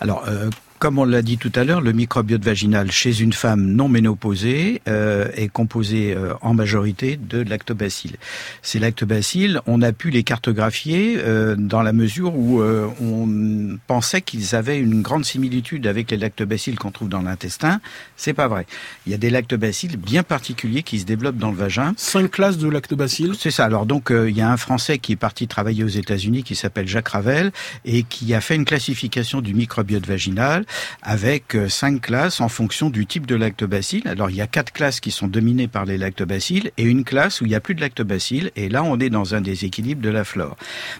Alors, 0.00 0.24
euh, 0.26 0.48
comme 0.80 0.98
on 0.98 1.04
l'a 1.04 1.20
dit 1.20 1.36
tout 1.36 1.52
à 1.54 1.62
l'heure, 1.62 1.82
le 1.82 1.92
microbiote 1.92 2.42
vaginal 2.42 2.90
chez 2.90 3.20
une 3.20 3.34
femme 3.34 3.66
non 3.66 3.86
ménopausée 3.86 4.80
euh, 4.88 5.28
est 5.36 5.48
composé 5.48 6.14
euh, 6.16 6.32
en 6.40 6.54
majorité 6.54 7.18
de 7.18 7.42
lactobacilles. 7.42 8.16
Ces 8.62 8.78
lactobacilles, 8.78 9.60
on 9.66 9.82
a 9.82 9.92
pu 9.92 10.08
les 10.08 10.22
cartographier 10.22 11.18
euh, 11.18 11.54
dans 11.54 11.82
la 11.82 11.92
mesure 11.92 12.34
où 12.34 12.62
euh, 12.62 12.88
on 13.02 13.78
pensait 13.86 14.22
qu'ils 14.22 14.54
avaient 14.54 14.78
une 14.78 15.02
grande 15.02 15.26
similitude 15.26 15.86
avec 15.86 16.10
les 16.10 16.16
lactobacilles 16.16 16.76
qu'on 16.76 16.90
trouve 16.90 17.10
dans 17.10 17.20
l'intestin. 17.20 17.82
C'est 18.16 18.32
pas 18.32 18.48
vrai. 18.48 18.66
Il 19.04 19.12
y 19.12 19.14
a 19.14 19.18
des 19.18 19.28
lactobacilles 19.28 19.98
bien 19.98 20.22
particuliers 20.22 20.82
qui 20.82 20.98
se 20.98 21.04
développent 21.04 21.36
dans 21.36 21.50
le 21.50 21.58
vagin. 21.58 21.92
Cinq 21.98 22.30
classes 22.30 22.56
de 22.56 22.68
lactobacilles. 22.68 23.34
C'est 23.38 23.50
ça. 23.50 23.66
Alors 23.66 23.84
donc, 23.84 24.10
euh, 24.10 24.30
il 24.30 24.36
y 24.36 24.40
a 24.40 24.50
un 24.50 24.56
Français 24.56 24.96
qui 24.96 25.12
est 25.12 25.16
parti 25.16 25.46
travailler 25.46 25.84
aux 25.84 25.88
États-Unis 25.88 26.42
qui 26.42 26.54
s'appelle 26.54 26.88
Jacques 26.88 27.08
Ravel 27.08 27.52
et 27.84 28.02
qui 28.02 28.32
a 28.32 28.40
fait 28.40 28.56
une 28.56 28.64
classification 28.64 29.42
du 29.42 29.52
microbiote 29.52 30.06
vaginal 30.06 30.64
avec 31.02 31.54
euh, 31.54 31.68
cinq 31.68 32.02
classes 32.02 32.40
en 32.40 32.48
fonction 32.48 32.90
du 32.90 33.06
type 33.06 33.26
de 33.26 33.34
lactobacille. 33.34 34.02
Alors 34.06 34.30
il 34.30 34.36
y 34.36 34.40
a 34.40 34.46
quatre 34.46 34.72
classes 34.72 35.00
qui 35.00 35.10
sont 35.10 35.28
dominées 35.28 35.68
par 35.68 35.84
les 35.84 35.98
lactobacilles 35.98 36.70
et 36.76 36.82
une 36.82 37.04
classe 37.04 37.40
où 37.40 37.46
il 37.46 37.48
n'y 37.48 37.54
a 37.54 37.60
plus 37.60 37.74
de 37.74 37.80
lactobacilles 37.80 38.50
et 38.56 38.68
là 38.68 38.82
on 38.82 38.98
est 38.98 39.10
dans 39.10 39.34
un 39.34 39.40
déséquilibre 39.40 40.02
de 40.02 40.10
la 40.10 40.24
flore. 40.24 40.56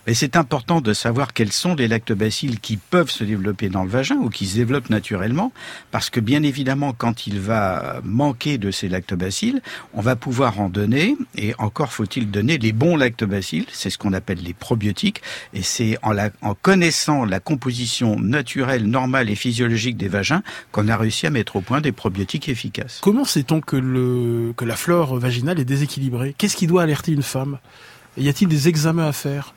Mais 0.06 0.14
c'est 0.14 0.36
important 0.36 0.80
de 0.80 0.92
savoir 0.92 1.32
quels 1.32 1.52
sont 1.52 1.74
les 1.74 1.88
lactobacilles 1.88 2.58
qui 2.58 2.76
peuvent 2.76 3.10
se 3.10 3.24
développer 3.24 3.68
dans 3.68 3.84
le 3.84 3.90
vagin 3.90 4.16
ou 4.16 4.28
qui 4.28 4.46
se 4.46 4.56
développent 4.56 4.90
naturellement 4.90 5.52
parce 5.90 6.10
que 6.10 6.20
bien 6.20 6.42
évidemment 6.42 6.92
quand 6.92 7.26
il 7.26 7.40
va 7.40 8.00
manquer 8.04 8.58
de 8.58 8.70
ces 8.70 8.88
lactobacilles, 8.88 9.60
on 9.94 10.00
va 10.00 10.16
pouvoir 10.16 10.60
en 10.60 10.68
donner 10.68 11.16
et 11.36 11.54
encore 11.58 11.92
faut-il 11.92 12.30
donner 12.30 12.58
les 12.58 12.72
bons 12.72 12.96
lactobacilles, 12.96 13.66
c'est 13.72 13.90
ce 13.90 13.98
qu'on 13.98 14.12
appelle 14.12 14.42
les 14.42 14.54
probiotiques 14.54 15.22
et 15.54 15.62
c'est 15.62 15.96
en, 16.02 16.16
en 16.42 16.54
connaissant 16.54 17.24
la 17.24 17.40
composition 17.40 18.18
naturelle, 18.18 18.86
normale 18.86 19.30
et 19.30 19.34
physiologique 19.34 19.59
des 19.68 20.08
vagins 20.08 20.42
qu'on 20.72 20.88
a 20.88 20.96
réussi 20.96 21.26
à 21.26 21.30
mettre 21.30 21.56
au 21.56 21.60
point 21.60 21.80
des 21.80 21.92
probiotiques 21.92 22.48
efficaces. 22.48 23.00
Comment 23.02 23.24
sait-on 23.24 23.60
que, 23.60 24.54
la 24.64 24.76
flore 24.76 25.16
vaginale 25.16 25.60
est 25.60 25.64
déséquilibrée? 25.64 26.34
Qu'est-ce 26.36 26.56
qui 26.56 26.66
doit 26.66 26.82
alerter 26.82 27.12
une 27.12 27.22
femme? 27.22 27.58
Y 28.16 28.28
a-t-il 28.28 28.48
des 28.48 28.68
examens 28.68 29.08
à 29.08 29.12
faire? 29.12 29.54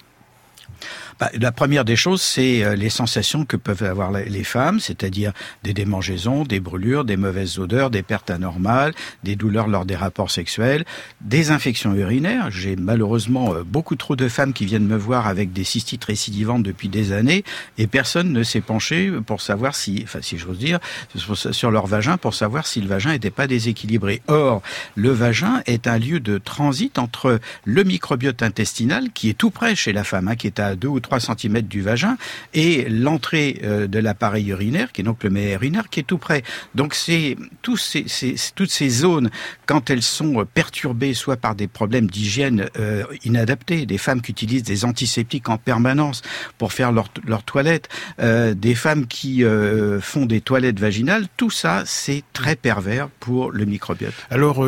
Bah, 1.20 1.30
la 1.34 1.52
première 1.52 1.86
des 1.86 1.96
choses, 1.96 2.22
c'est 2.22 2.64
euh, 2.64 2.76
les 2.76 2.90
sensations 2.90 3.46
que 3.46 3.58
peuvent 3.58 3.84
avoir 3.84 4.12
les 4.12 4.44
femmes, 4.44 4.80
c'est-à-dire 4.80 5.34
des 5.64 5.74
démangeaisons, 5.74 6.44
des 6.44 6.60
brûlures, 6.60 7.06
des 7.06 7.18
mauvaises 7.18 7.60
odeurs, 7.60 7.90
des 7.90 8.04
pertes 8.04 8.30
anormales, 8.30 8.94
des 9.24 9.36
douleurs 9.36 9.68
lors 9.68 9.86
des 9.86 9.96
rapports 9.96 10.32
sexuels, 10.32 10.86
des 11.22 11.52
infections 11.52 11.94
urinaires. 11.94 12.52
J'ai 12.52 12.76
malheureusement 12.76 13.54
euh, 13.54 13.64
beaucoup 13.64 13.96
trop 13.96 14.16
de 14.16 14.28
femmes 14.28 14.54
qui 14.54 14.66
viennent 14.66 14.88
me 14.88 14.98
voir 14.98 15.28
avec 15.28 15.54
des 15.54 15.64
cystites 15.64 16.04
récidivantes 16.06 16.64
depuis 16.64 16.90
des 16.90 17.12
années 17.12 17.44
et 17.78 17.88
personne 17.88 18.32
ne 18.32 18.44
s'est 18.44 18.62
penché 18.62 19.12
pour 19.26 19.42
savoir 19.42 19.76
si, 19.76 20.02
enfin 20.04 20.20
si 20.22 20.38
j'ose 20.38 20.58
dire, 20.58 20.80
sur 21.16 21.72
leur 21.72 21.88
vagin 21.88 22.18
pour 22.18 22.34
savoir 22.34 22.66
si 22.68 22.82
le 22.82 22.88
vagin 22.88 23.12
n'était 23.12 23.30
pas 23.30 23.48
déséquilibré. 23.48 24.22
Or, 24.28 24.62
le 24.96 25.12
vagin 25.12 25.62
est 25.66 25.88
un 25.88 25.98
lieu 25.98 26.20
de 26.20 26.38
transit 26.38 26.98
entre 27.00 27.40
le 27.66 27.84
microbiote 27.84 28.44
intestinal 28.44 29.12
qui 29.14 29.30
est 29.30 29.38
tout 29.38 29.52
près 29.52 29.76
chez 29.76 29.94
la 29.94 30.04
femme, 30.04 30.28
hein, 30.28 30.36
qui 30.36 30.48
est 30.48 30.60
à 30.60 30.76
2 30.76 30.88
ou 30.88 31.00
3 31.04 31.20
cm 31.20 31.62
du 31.62 31.82
vagin, 31.82 32.18
et 32.54 32.90
l'entrée 32.90 33.62
euh, 33.64 33.88
de 33.88 34.00
l'appareil 34.00 34.50
urinaire, 34.50 34.92
qui 34.92 35.02
est 35.02 35.04
donc 35.04 35.24
le 35.24 35.30
méa 35.30 35.54
urinaire, 35.54 35.90
qui 35.90 36.00
est 36.00 36.04
tout 36.04 36.18
près. 36.18 36.42
Donc 36.74 36.96
c'est 36.96 37.38
ces, 37.78 38.36
toutes 38.56 38.72
ces 38.72 38.90
zones, 38.90 39.30
quand 39.68 39.90
elles 39.90 40.02
sont 40.02 40.42
euh, 40.42 40.46
perturbées, 40.46 41.14
soit 41.14 41.38
par 41.38 41.54
des 41.54 41.68
problèmes 41.68 42.08
d'hygiène 42.10 42.70
euh, 42.80 43.04
inadaptés, 43.24 43.86
des 43.86 43.98
femmes 44.00 44.22
qui 44.22 44.32
utilisent 44.32 44.64
des 44.64 44.86
antiseptiques 44.86 45.50
en 45.50 45.58
permanence 45.58 46.24
pour 46.58 46.74
faire 46.74 46.92
leur, 46.92 47.10
leur 47.26 47.44
toilette, 47.44 47.90
euh, 48.20 48.54
des 48.54 48.76
femmes 48.76 49.08
qui 49.08 49.44
euh, 49.44 50.00
font 50.00 50.26
des 50.26 50.42
toilettes 50.42 50.80
vaginales, 50.80 51.28
tout 51.38 51.50
ça 51.50 51.84
c'est 51.86 52.24
très 52.34 52.56
pervers 52.56 53.10
pour 53.20 53.52
le 53.52 53.66
microbiote. 53.66 54.14
Alors, 54.30 54.64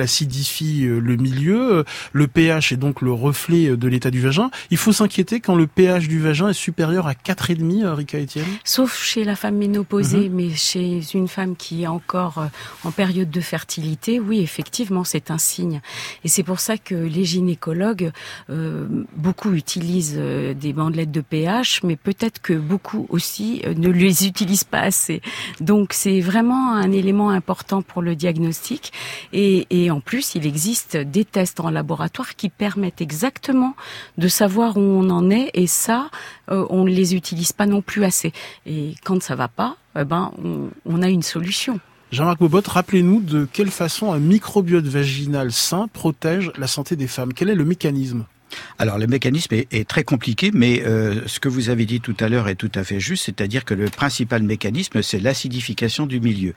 acidifient 0.00 0.86
euh, 0.86 1.00
le 1.00 1.16
milieu. 1.16 1.84
Le 2.12 2.26
pH 2.26 2.72
est 2.72 2.76
donc 2.76 3.02
le 3.02 3.12
reflet 3.12 3.76
de 3.76 3.88
l'état 3.88 4.10
du 4.10 4.20
vagin. 4.20 4.50
Il 4.70 4.76
faut 4.76 4.92
s'inquiéter 4.92 5.33
quand 5.40 5.54
le 5.54 5.66
pH 5.66 6.08
du 6.08 6.20
vagin 6.20 6.48
est 6.48 6.52
supérieur 6.52 7.06
à 7.06 7.12
4,5, 7.14 7.84
euh, 7.84 7.94
Rika 7.94 8.18
Etienne 8.18 8.44
Sauf 8.64 9.02
chez 9.02 9.24
la 9.24 9.36
femme 9.36 9.56
ménopausée, 9.56 10.28
Mhm. 10.28 10.34
mais 10.34 10.50
chez 10.54 11.00
une 11.14 11.28
femme 11.28 11.56
qui 11.56 11.82
est 11.82 11.86
encore 11.86 12.38
euh, 12.38 12.46
en 12.84 12.90
période 12.90 13.30
de 13.30 13.40
fertilité, 13.40 14.20
oui, 14.20 14.40
effectivement, 14.40 15.04
c'est 15.04 15.30
un 15.30 15.38
signe. 15.38 15.80
Et 16.24 16.28
c'est 16.28 16.42
pour 16.42 16.60
ça 16.60 16.76
que 16.78 16.94
les 16.94 17.24
gynécologues, 17.24 18.12
euh, 18.50 18.86
beaucoup 19.16 19.52
utilisent 19.52 20.16
des 20.16 20.72
bandelettes 20.72 21.10
de 21.10 21.20
pH, 21.20 21.82
mais 21.82 21.96
peut-être 21.96 22.40
que 22.40 22.52
beaucoup 22.54 23.06
aussi 23.08 23.62
ne 23.76 23.88
les 23.88 24.26
utilisent 24.26 24.64
pas 24.64 24.80
assez. 24.80 25.20
Donc 25.60 25.92
c'est 25.92 26.20
vraiment 26.20 26.72
un 26.74 26.90
élément 26.92 27.30
important 27.30 27.82
pour 27.82 28.02
le 28.02 28.14
diagnostic. 28.16 28.92
Et, 29.32 29.66
et 29.70 29.90
en 29.90 30.00
plus, 30.00 30.34
il 30.34 30.46
existe 30.46 30.96
des 30.96 31.24
tests 31.24 31.60
en 31.60 31.70
laboratoire 31.70 32.36
qui 32.36 32.48
permettent 32.48 33.00
exactement 33.00 33.74
de 34.18 34.28
savoir 34.28 34.76
où 34.76 34.80
on 34.80 35.10
en 35.10 35.23
Et 35.32 35.66
ça, 35.66 36.10
euh, 36.50 36.66
on 36.70 36.84
ne 36.84 36.90
les 36.90 37.14
utilise 37.14 37.52
pas 37.52 37.66
non 37.66 37.82
plus 37.82 38.04
assez. 38.04 38.32
Et 38.66 38.94
quand 39.04 39.22
ça 39.22 39.34
va 39.34 39.48
pas, 39.48 39.76
eh 39.98 40.04
ben, 40.04 40.32
on, 40.44 40.70
on 40.84 41.02
a 41.02 41.08
une 41.08 41.22
solution. 41.22 41.80
Jean-Marc 42.12 42.38
Bobot, 42.38 42.62
rappelez-nous 42.66 43.20
de 43.20 43.48
quelle 43.52 43.70
façon 43.70 44.12
un 44.12 44.18
microbiote 44.18 44.84
vaginal 44.84 45.50
sain 45.50 45.88
protège 45.92 46.52
la 46.56 46.68
santé 46.68 46.94
des 46.94 47.08
femmes. 47.08 47.32
Quel 47.32 47.50
est 47.50 47.54
le 47.54 47.64
mécanisme? 47.64 48.24
Alors 48.78 48.98
le 48.98 49.06
mécanisme 49.06 49.54
est, 49.54 49.88
très 49.88 50.04
compliqué, 50.04 50.50
mais 50.52 50.82
euh, 50.84 51.20
ce 51.26 51.40
que 51.40 51.48
vous 51.48 51.68
avez 51.68 51.84
dit 51.86 52.00
tout 52.00 52.16
à 52.20 52.28
l'heure 52.28 52.48
est 52.48 52.54
tout 52.54 52.70
à 52.74 52.84
fait 52.84 53.00
juste, 53.00 53.24
c'est-à-dire 53.24 53.64
que 53.64 53.74
le 53.74 53.88
principal 53.88 54.42
mécanisme, 54.42 55.02
c'est 55.02 55.18
l'acidification 55.18 56.06
du 56.06 56.20
milieu. 56.20 56.54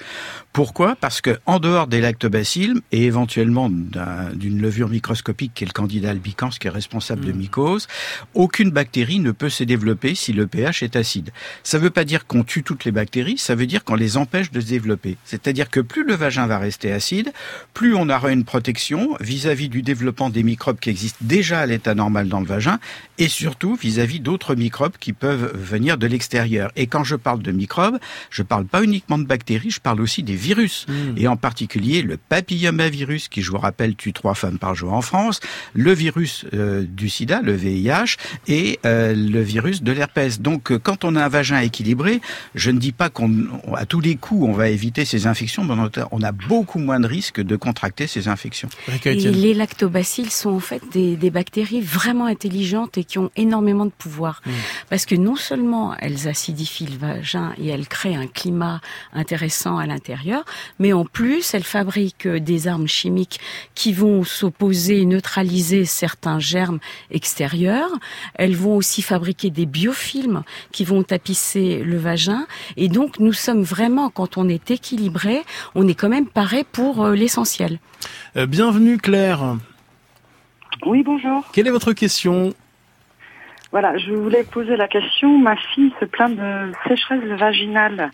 Pourquoi? 0.54 0.96
Parce 0.96 1.22
que 1.22 1.40
en 1.46 1.60
dehors 1.60 1.88
des 1.88 2.02
lactobacilles 2.02 2.76
et 2.92 3.06
éventuellement 3.06 3.70
d'une 3.70 4.62
levure 4.62 4.90
microscopique 4.90 5.52
qui 5.54 5.64
est 5.64 5.68
le 5.68 5.74
candida 5.74 6.10
albicans, 6.10 6.50
qui 6.50 6.68
est 6.68 6.72
responsable 6.72 7.26
de 7.26 7.32
mmh. 7.32 7.38
mycose, 7.38 7.88
aucune 8.34 8.72
bactérie 8.72 9.20
ne 9.20 9.32
peut 9.32 9.50
se 9.50 9.64
développer 9.64 10.16
si 10.16 10.34
le 10.34 10.48
pH 10.48 10.84
est 10.84 10.96
acide. 10.96 11.32
Ça 11.64 11.78
ne 11.78 11.84
veut 11.84 11.90
pas 11.90 12.06
dire 12.06 12.26
qu'on 12.26 12.44
tue 12.44 12.64
toutes 12.64 12.86
les 12.86 12.92
bactéries, 12.92 13.38
ça 13.38 13.56
veut 13.56 13.68
dire 13.68 13.84
qu'on 13.84 13.96
les 13.96 14.18
empêche 14.18 14.52
de 14.52 14.60
se 14.60 14.68
développer. 14.68 15.18
C'est-à-dire 15.26 15.70
que 15.70 15.80
plus 15.80 16.04
le 16.04 16.16
vagin 16.16 16.48
va 16.48 16.58
rester 16.58 16.92
acide, 16.92 17.32
plus 17.74 17.96
on 17.96 18.10
aura 18.10 18.32
une 18.32 18.44
protection 18.44 19.16
vis-à-vis 19.20 19.68
-vis 19.68 19.70
du 19.70 19.82
développement 19.82 20.30
des 20.30 20.44
microbes 20.44 20.80
qui 20.80 20.90
existent 20.90 21.20
déjà 21.22 21.60
à 21.60 21.66
l'état 21.78 21.96
normal 21.96 22.28
dans 22.28 22.40
le 22.40 22.46
vagin, 22.46 22.80
et 23.20 23.28
surtout 23.28 23.76
vis-à-vis 23.76 24.20
d'autres 24.20 24.56
microbes 24.56 24.98
qui 25.00 25.14
peuvent 25.14 25.52
venir 25.56 25.98
de 25.98 26.08
l'extérieur. 26.08 26.72
Et 26.76 26.88
quand 26.88 27.04
je 27.04 27.16
parle 27.16 27.42
de 27.42 27.52
microbes, 27.52 28.00
je 28.30 28.44
parle 28.44 28.66
pas 28.66 28.84
uniquement 28.84 29.20
de 29.20 29.26
bactéries, 29.26 29.70
je 29.70 29.80
parle 29.80 30.02
aussi 30.02 30.24
des 30.24 30.36
virus, 30.36 30.86
hmm. 30.88 31.18
et 31.18 31.28
en 31.28 31.38
particulier 31.38 32.02
le 32.02 32.18
papillomavirus, 32.18 33.28
qui 33.30 33.42
je 33.42 33.52
vous 33.52 33.58
rappelle 33.60 33.96
tue 33.96 34.14
trois 34.14 34.34
femmes 34.34 34.58
par 34.58 34.74
jour 34.74 34.94
en 34.94 35.02
France, 35.02 35.40
le 35.74 35.94
virus 35.94 36.46
euh, 36.54 36.84
du 36.84 37.10
sida, 37.10 37.42
le 37.42 37.54
VIH, 37.54 38.18
et 38.48 38.80
euh, 38.86 39.14
le 39.14 39.42
virus 39.42 39.84
de 39.84 39.92
l'herpès. 39.92 40.42
Donc 40.42 40.72
euh, 40.72 40.80
quand 40.80 41.06
on 41.06 41.16
a 41.16 41.24
un 41.24 41.30
vagin 41.30 41.60
équilibré, 41.60 42.22
je 42.56 42.72
ne 42.72 42.80
dis 42.80 42.92
pas 42.92 43.10
qu'on 43.10 43.32
à 43.76 43.86
tous 43.86 44.02
les 44.02 44.16
coups 44.16 44.48
on 44.48 44.54
va 44.54 44.70
éviter 44.70 45.06
ces 45.06 45.28
infections, 45.28 45.64
mais 45.64 45.76
on 46.12 46.22
a 46.24 46.32
beaucoup 46.32 46.80
moins 46.80 47.00
de 47.00 47.08
risques 47.08 47.42
de 47.42 47.56
contracter 47.56 48.08
ces 48.08 48.28
infections. 48.28 48.70
Et 49.06 49.16
les 49.16 49.54
lactobacilles 49.54 50.30
sont 50.30 50.52
en 50.52 50.60
fait 50.60 50.82
des, 50.92 51.16
des 51.16 51.30
bactéries 51.30 51.67
vraiment 51.82 52.26
intelligentes 52.26 52.98
et 52.98 53.04
qui 53.04 53.20
ont 53.20 53.32
énormément 53.36 53.86
de 53.86 53.92
pouvoir. 53.92 54.42
Mmh. 54.46 54.52
Parce 54.90 55.06
que 55.06 55.16
non 55.16 55.36
seulement 55.36 55.96
elles 56.00 56.28
acidifient 56.28 56.88
le 56.88 56.98
vagin 56.98 57.54
et 57.58 57.68
elles 57.68 57.88
créent 57.88 58.16
un 58.16 58.28
climat 58.28 58.82
intéressant 59.14 59.78
à 59.78 59.86
l'intérieur, 59.86 60.46
mais 60.80 60.94
en 60.94 61.06
plus 61.06 61.54
elles 61.54 61.64
fabriquent 61.64 62.28
des 62.28 62.68
armes 62.68 62.88
chimiques 62.88 63.40
qui 63.76 63.94
vont 63.94 64.24
s'opposer, 64.24 65.06
neutraliser 65.06 65.86
certains 65.86 66.40
germes 66.40 66.80
extérieurs. 67.12 67.92
Elles 68.36 68.56
vont 68.56 68.76
aussi 68.76 69.02
fabriquer 69.02 69.50
des 69.50 69.66
biofilms 69.66 70.44
qui 70.72 70.86
vont 70.86 71.04
tapisser 71.04 71.82
le 71.84 71.98
vagin. 71.98 72.48
Et 72.76 72.90
donc 72.90 73.20
nous 73.20 73.34
sommes 73.34 73.64
vraiment, 73.64 74.10
quand 74.10 74.38
on 74.38 74.50
est 74.50 74.72
équilibré, 74.72 75.44
on 75.76 75.88
est 75.88 75.96
quand 75.96 76.10
même 76.10 76.28
paré 76.28 76.64
pour 76.64 77.04
euh, 77.04 77.16
l'essentiel. 77.16 77.80
Euh, 78.36 78.46
bienvenue 78.46 78.98
Claire. 78.98 79.58
Oui, 80.86 81.04
bonjour. 81.04 81.44
Quelle 81.54 81.68
est 81.68 81.72
votre 81.72 81.94
question 81.94 82.54
Voilà, 83.72 83.98
je 83.98 84.12
voulais 84.12 84.44
poser 84.44 84.76
la 84.76 84.88
question. 84.88 85.38
Ma 85.38 85.56
fille 85.56 85.94
se 86.00 86.06
plaint 86.06 86.36
de 86.36 86.72
sécheresse 86.88 87.24
vaginale. 87.40 88.12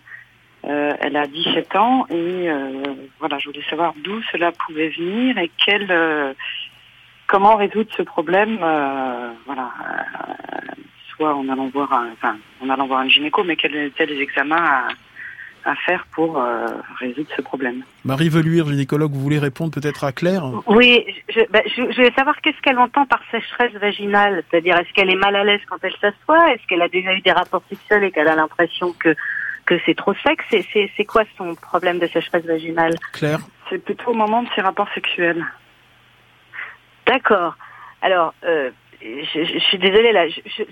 Euh, 0.66 0.92
elle 1.00 1.16
a 1.16 1.26
17 1.26 1.76
ans 1.76 2.06
et 2.08 2.48
euh, 2.48 2.82
voilà, 3.18 3.38
je 3.38 3.48
voulais 3.48 3.64
savoir 3.68 3.92
d'où 4.02 4.22
cela 4.32 4.50
pouvait 4.50 4.88
venir 4.88 5.36
et 5.36 5.50
quel, 5.64 5.90
euh, 5.90 6.32
comment 7.26 7.56
résoudre 7.56 7.90
ce 7.94 8.02
problème. 8.02 8.56
voilà, 9.44 9.70
soit 11.14 11.34
en 11.34 11.48
allant 11.50 11.68
voir, 11.68 11.92
un, 11.92 12.12
enfin, 12.12 12.38
en 12.62 12.70
allant 12.70 12.86
voir 12.86 13.00
un 13.00 13.08
gynéco, 13.08 13.44
mais 13.44 13.56
quels 13.56 13.76
étaient 13.76 14.06
les 14.06 14.20
examens 14.20 14.56
à, 14.56 14.88
à 15.64 15.74
faire 15.74 16.06
pour 16.12 16.38
euh, 16.38 16.66
résoudre 16.98 17.28
ce 17.36 17.42
problème. 17.42 17.82
Marie 18.04 18.28
Veluire, 18.28 18.66
gynécologue, 18.66 19.12
vous 19.12 19.20
voulez 19.20 19.38
répondre 19.38 19.72
peut-être 19.72 20.04
à 20.04 20.12
Claire 20.12 20.44
Oui, 20.66 21.04
je, 21.28 21.40
ben, 21.50 21.62
je, 21.66 21.90
je, 21.90 22.02
vais 22.02 22.12
savoir 22.12 22.40
qu'est-ce 22.40 22.60
qu'elle 22.60 22.78
entend 22.78 23.06
par 23.06 23.20
sécheresse 23.30 23.72
vaginale. 23.72 24.44
C'est-à-dire, 24.50 24.76
est-ce 24.76 24.92
qu'elle 24.92 25.10
est 25.10 25.16
mal 25.16 25.34
à 25.36 25.44
l'aise 25.44 25.60
quand 25.68 25.78
elle 25.82 25.94
s'assoit? 26.00 26.52
Est-ce 26.52 26.66
qu'elle 26.66 26.82
a 26.82 26.88
déjà 26.88 27.14
eu 27.14 27.20
des 27.20 27.32
rapports 27.32 27.62
sexuels 27.68 28.04
et 28.04 28.10
qu'elle 28.10 28.28
a 28.28 28.36
l'impression 28.36 28.92
que 28.92 29.14
que 29.66 29.78
c'est 29.86 29.96
trop 29.96 30.12
sec? 30.14 30.40
C'est 30.50 31.04
quoi 31.04 31.22
son 31.38 31.54
problème 31.54 31.98
de 31.98 32.06
sécheresse 32.06 32.44
vaginale? 32.44 32.94
Claire 33.12 33.40
C'est 33.70 33.82
plutôt 33.82 34.10
au 34.10 34.14
moment 34.14 34.42
de 34.42 34.48
ses 34.54 34.60
rapports 34.60 34.88
sexuels. 34.94 35.44
D'accord. 37.06 37.56
Alors, 38.02 38.34
euh, 38.44 38.70
je, 39.02 39.44
je, 39.44 39.58
suis 39.58 39.78
désolée 39.78 40.12
là, 40.12 40.26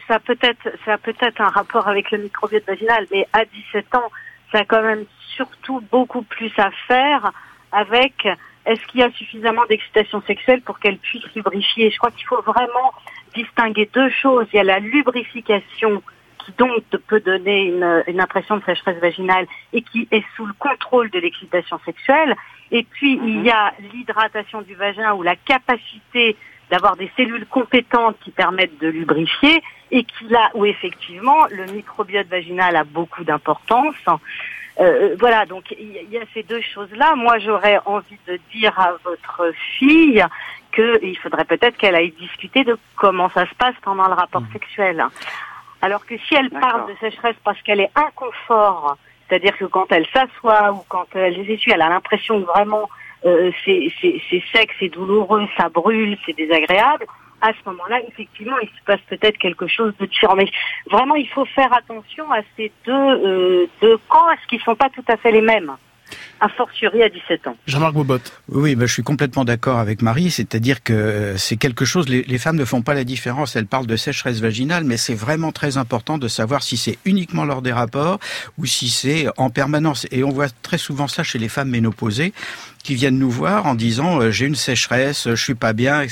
ça 0.09 0.19
peut 0.19 0.39
être 0.43 0.69
ça 0.85 0.99
peut 0.99 1.15
être 1.21 1.41
un 1.41 1.49
rapport 1.49 1.89
avec 1.89 2.11
le 2.11 2.19
microbiote 2.19 2.67
vaginal, 2.67 3.07
mais 3.11 3.27
à 3.33 3.45
17 3.45 3.95
ans, 3.95 4.11
ça 4.53 4.61
a 4.61 4.65
quand 4.65 4.83
même 4.83 5.05
surtout 5.35 5.81
beaucoup 5.91 6.23
plus 6.23 6.53
à 6.59 6.71
faire 6.87 7.33
avec 7.73 8.27
est-ce 8.65 8.85
qu'il 8.87 9.01
y 9.01 9.03
a 9.03 9.11
suffisamment 9.13 9.63
d'excitation 9.69 10.23
sexuelle 10.23 10.61
pour 10.63 10.79
qu'elle 10.79 10.99
puisse 10.99 11.25
lubrifier? 11.35 11.91
Je 11.91 11.99
crois 11.99 12.11
qu'il 12.11 12.27
faut 12.27 12.43
vraiment 12.43 12.93
distinguer 13.35 13.91
deux 13.93 14.11
choses. 14.11 14.47
Il 14.53 14.57
y 14.57 14.61
a 14.61 14.65
la 14.65 14.79
lubrification 14.79 16.03
qui 16.39 16.53
donc 16.59 16.83
peut 17.07 17.21
donner 17.21 17.67
une, 17.67 18.05
une 18.07 18.21
impression 18.21 18.57
de 18.57 18.65
sécheresse 18.65 18.99
vaginale 19.01 19.47
et 19.73 19.83
qui 19.83 20.07
est 20.11 20.25
sous 20.37 20.47
le 20.47 20.53
contrôle 20.55 21.11
de 21.11 21.19
l'excitation 21.19 21.81
sexuelle. 21.85 22.37
Et 22.71 22.85
puis 22.85 23.19
il 23.25 23.43
y 23.43 23.51
a 23.51 23.73
l'hydratation 23.93 24.63
du 24.63 24.75
vagin 24.75 25.13
ou 25.15 25.23
la 25.23 25.37
capacité 25.37 26.37
d'avoir 26.73 26.97
des 26.97 27.11
cellules 27.19 27.45
compétentes 27.45 28.17
qui 28.25 28.31
permettent 28.31 28.79
de 28.81 28.89
lubrifier 28.89 29.63
et 29.91 30.05
qui 30.05 30.25
là 30.31 30.51
où 30.55 30.65
effectivement 30.65 31.45
le 31.51 31.67
microbiote 31.67 32.29
vaginal 32.29 32.75
a 32.77 32.85
beaucoup 32.85 33.25
d'importance. 33.25 33.95
Euh, 34.81 35.15
voilà, 35.21 35.45
donc 35.45 35.65
il 35.79 36.11
y, 36.11 36.17
a 36.17 36.23
ces 36.33 36.43
deux 36.43 36.63
choses-là. 36.63 37.15
Moi, 37.15 37.39
j'aurais 37.41 37.79
envie 37.85 38.17
de 38.27 38.41
dire 38.55 38.73
à 38.81 38.95
votre 39.05 39.53
fille 39.79 40.25
qu'il 40.75 41.19
faudrait 41.19 41.45
peut-être 41.45 41.77
qu'elle 41.77 41.95
aille 41.95 42.13
discuter 42.13 42.65
de 42.65 42.79
comment 42.97 43.29
ça 43.29 43.45
se 43.45 43.55
passe 43.55 43.75
pendant 43.83 44.09
le 44.09 44.15
rapport 44.15 44.41
mmh. 44.41 44.53
sexuel. 44.55 45.05
Alors 45.83 46.07
que 46.07 46.17
si 46.17 46.35
elle 46.35 46.49
parle 46.49 46.89
de 46.89 46.97
sécheresse 47.01 47.37
parce 47.45 47.61
qu'elle 47.61 47.81
est 47.81 47.91
inconfort, 47.95 48.97
c'est-à-dire 49.29 49.59
que 49.59 49.67
quand 49.67 49.93
elle 49.93 50.07
s'assoit 50.07 50.73
ou 50.73 50.83
quand 50.89 51.05
elle 51.15 51.35
les 51.35 51.53
essuie, 51.53 51.73
elle 51.73 51.83
a 51.83 51.91
l'impression 51.91 52.41
que 52.41 52.47
vraiment 52.47 52.89
euh, 53.25 53.51
c'est 53.65 53.93
sec, 54.53 54.71
c'est 54.79 54.89
douloureux, 54.89 55.47
ça 55.57 55.69
brûle, 55.69 56.17
c'est 56.27 56.37
désagréable, 56.37 57.07
à 57.41 57.53
ce 57.53 57.69
moment-là, 57.71 58.01
effectivement, 58.09 58.57
il 58.63 58.69
se 58.69 58.85
passe 58.87 59.01
peut-être 59.09 59.37
quelque 59.37 59.67
chose 59.67 59.93
de 59.99 60.07
différent. 60.07 60.37
Mais 60.37 60.49
vraiment, 60.91 61.17
il 61.17 61.29
faut 61.29 61.45
faire 61.45 61.73
attention 61.75 62.31
à 62.31 62.41
ces 62.57 62.71
deux, 62.87 62.93
euh, 62.93 63.67
deux 63.81 63.99
ne 64.53 64.59
sont 64.61 64.77
pas 64.77 64.89
tout 64.91 65.05
à 65.09 65.17
fait 65.17 65.33
les 65.33 65.41
mêmes 65.41 65.77
a 66.41 66.49
fortiori 66.49 67.03
à 67.03 67.09
17 67.09 67.47
ans. 67.47 67.57
Jean-Marc 67.67 67.95
Bobot. 67.95 68.19
Oui, 68.49 68.75
ben, 68.75 68.87
je 68.87 68.93
suis 68.93 69.03
complètement 69.03 69.45
d'accord 69.45 69.79
avec 69.79 70.03
Marie, 70.03 70.31
c'est-à-dire 70.31 70.83
que 70.83 70.93
euh, 70.93 71.37
c'est 71.37 71.57
quelque 71.57 71.85
chose, 71.85 72.09
les, 72.09 72.23
les, 72.23 72.39
femmes 72.39 72.57
ne 72.57 72.65
font 72.65 72.83
pas 72.83 72.95
la 72.95 73.05
différence, 73.05 73.55
elles 73.57 73.67
parlent 73.67 73.87
de 73.87 73.97
sécheresse 73.97 74.41
vaginale, 74.41 74.85
mais 74.85 74.97
c'est 74.97 75.15
vraiment 75.15 75.53
très 75.53 75.77
important 75.77 76.19
de 76.19 76.29
savoir 76.29 76.63
si 76.63 76.77
c'est 76.77 76.99
uniquement 77.05 77.45
lors 77.45 77.63
des 77.63 77.73
rapports 77.73 78.19
ou 78.59 78.67
si 78.67 78.89
c'est 78.89 79.27
en 79.37 79.51
permanence. 79.51 80.07
Et 80.11 80.25
on 80.25 80.31
voit 80.31 80.49
très 80.63 80.79
souvent 80.79 81.09
ça 81.09 81.23
chez 81.23 81.39
les 81.39 81.49
femmes 81.49 81.71
ménopausées 81.71 82.33
qui 82.83 82.95
viennent 82.95 83.19
nous 83.19 83.31
voir 83.31 83.67
en 83.67 83.75
disant 83.75 84.21
euh, 84.21 84.31
j'ai 84.31 84.47
une 84.47 84.55
sécheresse, 84.55 85.29
je 85.29 85.35
suis 85.35 85.55
pas 85.55 85.73
bien. 85.73 86.05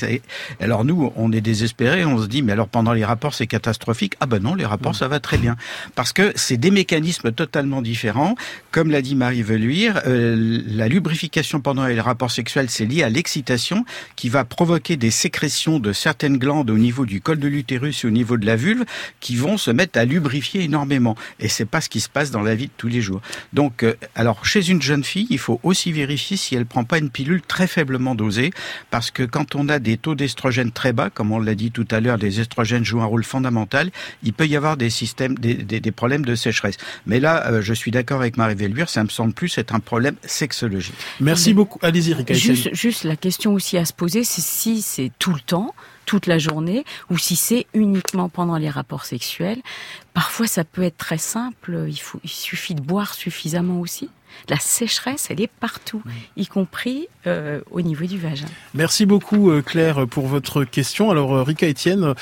Alors 0.61 0.85
nous, 0.85 1.13
on 1.17 1.33
est 1.33 1.41
désespérés, 1.41 2.05
on 2.05 2.19
se 2.19 2.27
dit 2.27 2.43
mais 2.43 2.53
alors 2.53 2.69
pendant 2.69 2.93
les 2.93 3.05
rapports 3.05 3.35
c'est 3.35 3.47
catastrophique. 3.47 4.15
Ah 4.21 4.27
ben 4.27 4.41
non, 4.41 4.55
les 4.55 4.67
rapports 4.67 4.95
ça 4.95 5.09
va 5.09 5.21
très 5.21 5.39
bien 5.39 5.57
parce 5.95 6.13
que 6.13 6.33
c'est 6.37 6.57
des 6.57 6.71
mécanismes 6.71 7.33
totalement 7.33 7.83
différents. 7.83 8.35
Comme 8.71 8.91
l'a 8.91 9.03
dit 9.03 9.15
Marie 9.15 9.43
Veluire, 9.43 9.90
euh, 10.07 10.63
la 10.67 10.89
lubrification 10.89 11.61
pendant 11.61 11.87
les 11.87 12.01
rapports 12.01 12.31
sexuels 12.31 12.71
c'est 12.71 12.87
lié 12.87 13.03
à 13.03 13.09
l'excitation 13.09 13.85
qui 14.17 14.29
va 14.29 14.45
provoquer 14.45 14.97
des 14.97 15.11
sécrétions 15.11 15.79
de 15.79 15.93
certaines 15.93 16.39
glandes 16.39 16.71
au 16.71 16.79
niveau 16.79 17.07
du 17.07 17.21
col 17.21 17.39
de 17.39 17.49
l'utérus 17.49 18.05
et 18.05 18.07
au 18.07 18.11
niveau 18.11 18.37
de 18.37 18.47
la 18.47 18.57
vulve 18.57 18.85
qui 19.21 19.37
vont 19.37 19.57
se 19.57 19.71
mettre 19.71 19.99
à 19.99 20.05
lubrifier 20.05 20.63
énormément. 20.63 21.17
Et 21.39 21.49
c'est 21.49 21.65
pas 21.65 21.81
ce 21.81 21.89
qui 21.89 22.01
se 22.01 22.09
passe 22.09 22.31
dans 22.31 22.43
la 22.43 22.55
vie 22.55 22.67
de 22.67 22.73
tous 22.77 22.89
les 22.89 23.01
jours. 23.01 23.21
Donc 23.53 23.83
euh, 23.83 23.95
alors 24.15 24.45
chez 24.47 24.69
une 24.71 24.83
jeune 24.83 25.05
fille, 25.05 25.27
il 25.31 25.39
faut 25.39 25.61
aussi 25.63 25.93
vérifier 25.93 26.37
si 26.37 26.55
elle 26.55 26.67
prend 26.67 26.85
pas 26.85 26.99
une 26.99 27.11
pilule 27.11 27.43
très 27.43 27.67
faiblement 27.67 28.15
dosée, 28.15 28.51
parce 28.91 29.11
que 29.11 29.23
quand 29.23 29.55
on 29.55 29.69
a 29.69 29.79
des 29.79 29.97
taux 29.97 30.15
d'estrogène 30.15 30.73
très 30.73 30.93
bas, 30.93 31.11
comme 31.11 31.33
on 31.33 31.39
l'a 31.39 31.55
dit 31.55 31.71
tout 31.71 31.87
à 31.91 32.01
l'heure, 32.01 32.17
les 32.17 32.41
estrogènes 32.41 32.85
jouent 32.85 33.03
un 33.03 33.07
rôle 33.07 33.25
fondamental, 33.25 33.91
il 34.23 34.33
peut 34.33 34.47
y 34.47 34.57
avoir 34.57 34.77
des 34.77 34.91
systèmes, 34.91 35.37
des, 35.39 35.93
problèmes 35.93 36.25
de 36.25 36.35
sécheresse. 36.35 36.77
Mais 37.07 37.21
là, 37.21 37.47
euh, 37.49 37.63
je 37.63 37.75
suis 37.75 37.91
d'accord 37.91 38.21
avec 38.21 38.37
Marie 38.37 38.55
Velluire, 38.55 38.89
ça 38.89 39.03
me 39.03 39.09
semble 39.09 39.33
plus 39.33 39.59
être 39.59 39.75
un 39.75 39.80
problème 39.81 40.17
sexologique. 40.25 40.95
Merci 41.21 41.55
beaucoup. 41.55 41.79
Allez-y, 41.83 42.15
Rika. 42.15 42.35
Juste, 42.35 42.75
juste 42.75 43.05
la 43.05 43.17
question 43.17 43.55
aussi 43.55 43.77
à 43.77 43.85
se 43.85 43.93
poser, 43.93 44.25
c'est 44.25 44.41
si 44.41 44.83
c'est 44.83 45.11
tout 45.19 45.33
le 45.33 45.41
temps, 45.41 45.75
toute 46.07 46.27
la 46.27 46.39
journée 46.39 46.85
ou 47.11 47.19
si 47.19 47.37
c'est 47.37 47.67
uniquement 47.73 48.29
pendant 48.29 48.57
les 48.57 48.69
rapports 48.69 49.05
sexuels. 49.05 49.61
Parfois, 50.15 50.47
ça 50.47 50.65
peut 50.65 50.83
être 50.83 50.99
très 50.99 51.19
simple. 51.19 51.85
Il, 51.89 52.01
faut, 52.01 52.21
il 52.25 52.31
suffit 52.31 52.75
de 52.75 52.81
boire 52.81 53.15
suffisamment 53.15 53.81
aussi. 53.81 54.09
La 54.49 54.59
sécheresse, 54.59 55.29
elle 55.31 55.41
est 55.41 55.51
partout, 55.61 56.03
y 56.37 56.47
compris 56.47 57.09
euh, 57.27 57.61
au 57.71 57.81
niveau 57.81 58.07
du 58.07 58.19
vagin. 58.19 58.47
Merci 58.75 59.07
beaucoup, 59.07 59.51
euh, 59.51 59.63
Claire, 59.63 60.07
pour 60.07 60.27
votre 60.27 60.65
question. 60.65 61.11
Alors, 61.11 61.35
euh, 61.35 61.43
Rika 61.43 61.69
Etienne, 61.69 62.15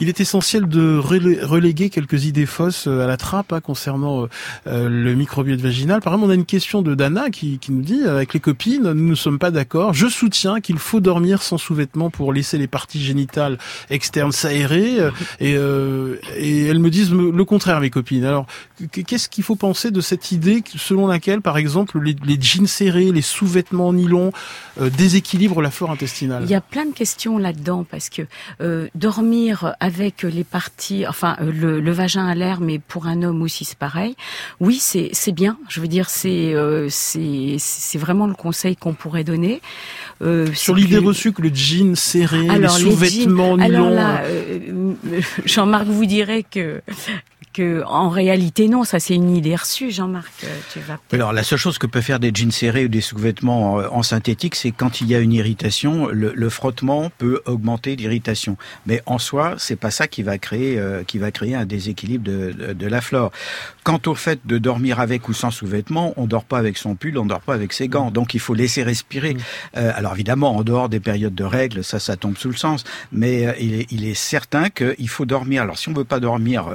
Il 0.00 0.08
est 0.08 0.20
essentiel 0.20 0.68
de 0.68 0.98
reléguer 0.98 1.90
quelques 1.90 2.24
idées 2.24 2.46
fausses 2.46 2.86
à 2.86 3.06
la 3.06 3.16
trappe 3.16 3.52
hein, 3.52 3.60
concernant 3.60 4.28
le 4.66 5.14
microbiote 5.14 5.60
vaginal. 5.60 6.00
Par 6.00 6.12
exemple, 6.12 6.28
on 6.28 6.32
a 6.32 6.34
une 6.34 6.46
question 6.46 6.82
de 6.82 6.94
Dana 6.94 7.30
qui, 7.30 7.58
qui 7.58 7.72
nous 7.72 7.82
dit, 7.82 8.04
avec 8.04 8.34
les 8.34 8.40
copines, 8.40 8.92
nous 8.92 9.08
ne 9.08 9.14
sommes 9.14 9.38
pas 9.38 9.50
d'accord. 9.50 9.94
Je 9.94 10.06
soutiens 10.06 10.60
qu'il 10.60 10.78
faut 10.78 11.00
dormir 11.00 11.42
sans 11.42 11.58
sous-vêtements 11.58 12.10
pour 12.10 12.32
laisser 12.32 12.58
les 12.58 12.66
parties 12.66 13.02
génitales 13.02 13.58
externes 13.90 14.32
s'aérer. 14.32 14.98
Et, 15.40 15.52
et 15.52 16.66
elles 16.66 16.78
me 16.78 16.90
disent 16.90 17.12
le 17.12 17.44
contraire, 17.44 17.80
mes 17.80 17.90
copines. 17.90 18.24
Alors, 18.24 18.46
qu'est-ce 18.92 19.28
qu'il 19.28 19.44
faut 19.44 19.56
penser 19.56 19.90
de 19.90 20.00
cette 20.00 20.32
idée 20.32 20.62
selon 20.76 21.06
laquelle, 21.06 21.40
par 21.40 21.58
exemple, 21.58 22.00
les, 22.00 22.40
jeans 22.40 22.66
serrés, 22.66 23.10
les 23.12 23.22
sous-vêtements 23.22 23.88
en 23.88 23.92
nylon 23.92 24.32
euh, 24.80 24.90
déséquilibrent 24.90 25.62
la 25.62 25.70
flore 25.70 25.90
intestinale? 25.90 26.44
Il 26.44 26.50
y 26.50 26.54
a 26.54 26.60
plein 26.60 26.86
de 26.86 26.92
questions 26.92 27.38
là-dedans 27.38 27.84
parce 27.88 28.08
que 28.08 28.22
euh, 28.60 28.88
dormir 28.94 29.74
avec 29.88 30.22
les 30.22 30.44
parties, 30.44 31.06
enfin 31.06 31.36
euh, 31.40 31.50
le, 31.50 31.80
le, 31.80 31.92
vagin 31.92 32.26
à 32.26 32.34
l'air, 32.34 32.60
mais 32.60 32.78
pour 32.78 33.06
un 33.06 33.22
homme 33.22 33.40
aussi 33.40 33.64
c'est 33.64 33.78
pareil. 33.78 34.16
Oui, 34.60 34.76
c'est 34.78 35.08
c'est 35.14 35.32
bien. 35.32 35.56
Je 35.70 35.80
veux 35.80 35.88
dire, 35.88 36.10
c'est 36.10 36.54
euh, 36.54 36.88
c'est 36.90 37.56
c'est 37.58 37.96
vraiment 37.96 38.26
le 38.26 38.34
conseil 38.34 38.76
qu'on 38.76 38.92
pourrait 38.92 39.24
donner. 39.24 39.62
Euh, 40.20 40.52
Sur 40.52 40.74
l'idée 40.74 40.98
reçue 40.98 41.32
que 41.32 41.40
le 41.40 41.50
jean 41.54 41.96
serré, 41.96 42.42
les 42.42 42.68
sous-vêtements 42.68 43.56
nylon. 43.56 43.86
Alors 43.86 43.90
là, 43.90 44.22
Jean-Marc 45.46 45.86
vous 45.86 46.04
dirait 46.04 46.42
que 46.42 46.82
en 47.60 48.08
réalité 48.08 48.68
non, 48.68 48.84
ça 48.84 49.00
c'est 49.00 49.14
une 49.14 49.34
idée 49.34 49.54
reçue, 49.54 49.90
Jean-Marc. 49.90 50.32
Euh, 50.44 50.58
tu 50.72 50.80
vas. 50.80 50.98
Alors 51.12 51.32
la 51.32 51.42
seule 51.42 51.58
chose 51.58 51.78
que 51.78 51.86
peut 51.86 52.00
faire 52.00 52.20
des 52.20 52.30
jeans 52.34 52.50
serrés 52.50 52.84
ou 52.84 52.88
des 52.88 53.00
sous-vêtements 53.00 53.74
en, 53.74 54.02
synthétique, 54.02 54.54
c'est 54.54 54.70
quand 54.70 55.00
il 55.00 55.08
y 55.08 55.14
a 55.14 55.18
une 55.18 55.32
irritation, 55.32 56.08
le, 56.08 56.48
frottement 56.48 57.10
peut 57.18 57.42
augmenter 57.44 57.94
l'irritation. 57.96 58.56
Mais 58.86 59.02
en 59.04 59.18
soi, 59.18 59.54
c'est 59.58 59.76
pas 59.76 59.90
ça 59.90 60.06
qui 60.08 60.22
va 60.22 60.38
créer 60.38 60.78
euh, 60.78 61.04
qui 61.04 61.18
va 61.18 61.30
créer 61.30 61.54
un 61.54 61.66
déséquilibre 61.66 62.24
de, 62.24 62.72
de, 62.72 62.86
la 62.86 63.00
flore. 63.00 63.32
Quant 63.84 64.00
au 64.06 64.14
fait 64.14 64.40
de 64.46 64.58
dormir 64.58 65.00
avec 65.00 65.28
ou 65.28 65.34
sans 65.34 65.50
sous-vêtements, 65.50 66.14
on 66.16 66.26
dort 66.26 66.44
pas 66.44 66.58
avec 66.58 66.78
son 66.78 66.94
pull, 66.94 67.18
on 67.18 67.26
dort 67.26 67.40
pas 67.40 67.54
avec 67.54 67.72
ses 67.72 67.88
gants. 67.88 68.10
Donc 68.10 68.34
il 68.34 68.40
faut 68.40 68.54
laisser 68.54 68.82
respirer. 68.82 69.36
Euh, 69.76 69.92
alors 69.94 70.14
évidemment, 70.14 70.56
en 70.56 70.62
dehors 70.62 70.88
des 70.88 71.00
périodes 71.00 71.34
de 71.34 71.44
règles, 71.44 71.84
ça, 71.84 71.98
ça 71.98 72.16
tombe 72.16 72.38
sous 72.38 72.48
le 72.48 72.56
sens. 72.56 72.84
Mais 73.12 73.54
il, 73.60 73.74
est, 73.74 73.86
il 73.90 74.06
est 74.06 74.14
certain 74.14 74.70
qu'il 74.70 75.08
faut 75.08 75.26
dormir. 75.26 75.62
Alors 75.62 75.78
si 75.78 75.88
on 75.88 75.92
veut 75.92 76.04
pas 76.04 76.20
dormir 76.20 76.66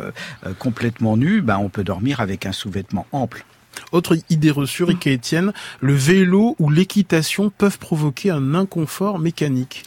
complètement 0.60 0.73
nu, 1.18 1.42
ben 1.42 1.58
on 1.58 1.70
peut 1.70 1.84
dormir 1.84 2.20
avec 2.20 2.46
un 2.46 2.52
sous-vêtement 2.52 3.06
ample. 3.12 3.46
Autre 3.92 4.18
idée 4.30 4.52
reçue, 4.52 4.84
Rick 4.84 5.08
et 5.08 5.14
Étienne, 5.14 5.54
le 5.80 5.94
vélo 5.94 6.56
ou 6.60 6.70
l'équitation 6.70 7.50
peuvent 7.50 7.80
provoquer 7.80 8.30
un 8.30 8.56
inconfort 8.56 9.20
mécanique. 9.20 9.84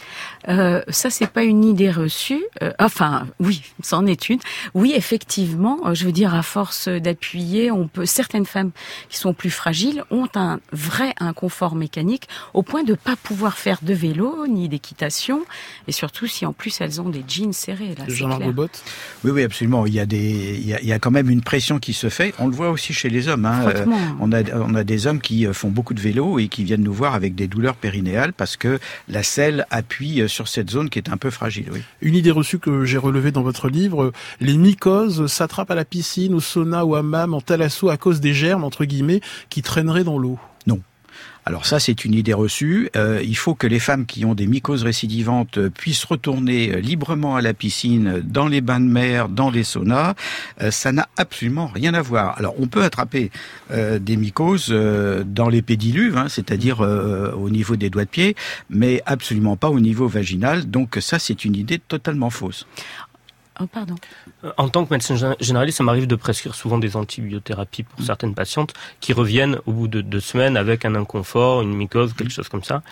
Euh, 0.49 0.83
ça, 0.89 1.11
c'est 1.11 1.27
pas 1.27 1.45
une 1.45 1.65
idée 1.65 1.91
reçue. 1.91 2.45
Euh, 2.63 2.73
enfin, 2.79 3.27
oui, 3.41 3.63
c'en 3.83 4.07
est 4.07 4.29
une. 4.29 4.39
Oui, 4.75 4.93
effectivement, 4.95 5.81
euh, 5.87 5.95
je 5.95 6.05
veux 6.05 6.13
dire, 6.13 6.35
à 6.35 6.43
force 6.43 6.89
d'appuyer, 6.89 7.71
on 7.71 7.89
peut. 7.89 8.07
Certaines 8.07 8.47
femmes 8.47 8.71
qui 9.09 9.19
sont 9.19 9.35
plus 9.35 9.51
fragiles 9.51 10.05
ont 10.11 10.29
un 10.35 10.61
vrai 10.73 11.15
inconfort 11.19 11.75
mécanique 11.75 12.29
au 12.55 12.63
point 12.63 12.85
de 12.85 12.95
pas 12.95 13.17
pouvoir 13.17 13.59
faire 13.59 13.79
de 13.83 13.95
vélo 13.95 14.47
ni 14.47 14.69
d'équitation, 14.69 15.45
et 15.89 15.93
surtout 15.93 16.27
si 16.27 16.47
en 16.47 16.53
plus 16.53 16.81
elles 16.81 17.01
ont 17.01 17.09
des 17.09 17.25
jeans 17.27 17.53
serrés. 17.53 17.95
Là, 17.99 18.05
Jean-Marc 18.09 18.43
Oui, 19.25 19.31
oui, 19.31 19.43
absolument. 19.43 19.87
Il 19.87 19.95
y 19.95 20.01
a 20.01 20.07
des, 20.07 20.59
il 20.61 20.67
y 20.67 20.75
a, 20.75 20.81
il 20.81 20.89
y 20.89 20.93
a, 20.93 20.99
quand 20.99 21.11
même 21.11 21.31
une 21.31 21.43
pression 21.43 21.79
qui 21.79 21.93
se 21.93 22.09
fait. 22.09 22.35
On 22.39 22.47
le 22.47 22.55
voit 22.55 22.71
aussi 22.71 22.93
chez 22.93 23.09
les 23.09 23.29
hommes. 23.29 23.47
Hein. 23.47 23.67
Euh, 23.67 23.87
on 24.21 24.33
a, 24.33 24.43
on 24.55 24.75
a 24.75 24.85
des 24.85 25.07
hommes 25.07 25.21
qui 25.21 25.47
font 25.53 25.71
beaucoup 25.71 25.95
de 25.95 26.01
vélo 26.01 26.39
et 26.39 26.49
qui 26.49 26.65
viennent 26.65 26.83
nous 26.83 26.93
voir 26.93 27.15
avec 27.15 27.35
des 27.35 27.49
douleurs 27.49 27.77
périnéales 27.77 28.33
parce 28.33 28.57
que 28.57 28.79
la 29.09 29.23
selle 29.23 29.67
appuie 29.71 30.29
sur 30.29 30.36
cette 30.45 30.71
zone 30.71 30.91
qui 30.91 30.99
est 30.99 31.09
un 31.09 31.17
peu 31.17 31.31
fragile. 31.31 31.69
Oui. 31.73 31.81
Une 32.01 32.15
idée 32.15 32.31
reçue 32.31 32.59
que 32.59 32.85
j'ai 32.85 32.99
relevée 32.99 33.33
dans 33.33 33.43
votre 33.43 33.69
livre, 33.69 34.13
les 34.41 34.57
mycoses 34.57 35.27
s'attrapent 35.27 35.71
à 35.71 35.75
la 35.75 35.85
piscine, 35.85 36.35
au 36.35 36.41
sauna 36.41 36.85
ou 36.85 36.95
à 36.95 36.99
hammam 36.99 37.35
en 37.35 37.41
talasso 37.41 37.89
à 37.89 37.97
cause 37.97 38.21
des 38.21 38.35
germes, 38.35 38.65
entre 38.65 38.85
guillemets, 38.85 39.21
qui 39.49 39.63
traîneraient 39.63 40.05
dans 40.05 40.19
l'eau. 40.19 40.39
Non. 40.67 40.81
Alors 41.49 41.65
ça, 41.65 41.79
c'est 41.79 42.05
une 42.05 42.13
idée 42.13 42.35
reçue. 42.35 42.91
Euh, 42.97 43.23
il 43.23 43.37
faut 43.37 43.55
que 43.55 43.69
les 43.69 43.79
femmes 43.79 44.05
qui 44.05 44.25
ont 44.25 44.35
des 44.35 44.49
mycoses 44.49 44.83
récidivantes 44.83 45.59
euh, 45.59 45.71
puissent 45.71 46.03
retourner 46.03 46.75
euh, 46.75 46.81
librement 46.81 47.37
à 47.37 47.41
la 47.41 47.55
piscine, 47.55 48.21
dans 48.25 48.49
les 48.49 48.61
bains 48.61 48.81
de 48.81 48.87
mer, 48.89 49.29
dans 49.29 49.49
les 49.49 49.63
saunas. 49.63 50.15
ça 50.71 50.91
n'a 50.91 51.09
absolument 51.17 51.69
rien 51.69 51.95
à 51.95 52.03
voir. 52.03 52.37
Alors 52.37 52.55
on 52.59 52.67
peut 52.67 52.83
attraper 52.83 53.31
des 53.71 54.17
mycoses 54.17 54.71
dans 54.71 55.49
les 55.49 55.63
pédiluves, 55.63 56.17
hein, 56.17 56.29
c'est-à-dire 56.29 56.81
au 56.81 57.51
niveau 57.51 57.77
des 57.77 57.91
doigts 57.91 58.05
de 58.05 58.11
pied, 58.11 58.37
mais 58.71 59.03
absolument 59.07 59.57
pas 59.57 59.69
au 59.69 59.81
niveau 59.81 60.09
vaginal. 60.09 60.69
Donc 60.69 60.99
ça, 61.01 61.19
c'est 61.19 61.45
une 61.45 61.55
idée 61.55 61.79
totalement 61.79 62.31
fausse. 62.31 62.67
Oh, 63.61 63.67
pardon. 63.67 63.95
Euh, 64.45 64.53
en 64.59 64.69
tant 64.69 64.85
que 64.85 64.93
médecin 64.93 65.35
généraliste, 65.41 65.79
ça 65.79 65.85
m'arrive 65.85 66.07
de 66.07 66.17
prescrire 66.17 66.55
souvent 66.55 66.79
des 66.79 66.97
antibiothérapies 66.97 67.85
pour 67.85 68.01
mm. 68.01 68.05
certaines 68.05 68.35
patientes 68.35 68.75
qui 69.01 69.13
reviennent 69.13 69.59
au 69.67 69.73
bout 69.73 69.89
de 69.89 70.03
deux 70.03 70.21
semaines 70.21 70.57
avec 70.57 70.85
un 70.85 70.95
inconfort, 70.95 71.63
une 71.63 71.75
mycose, 71.75 72.13
quelque 72.13 72.33
chose 72.33 72.49
comme 72.49 72.65
ça. 72.65 72.83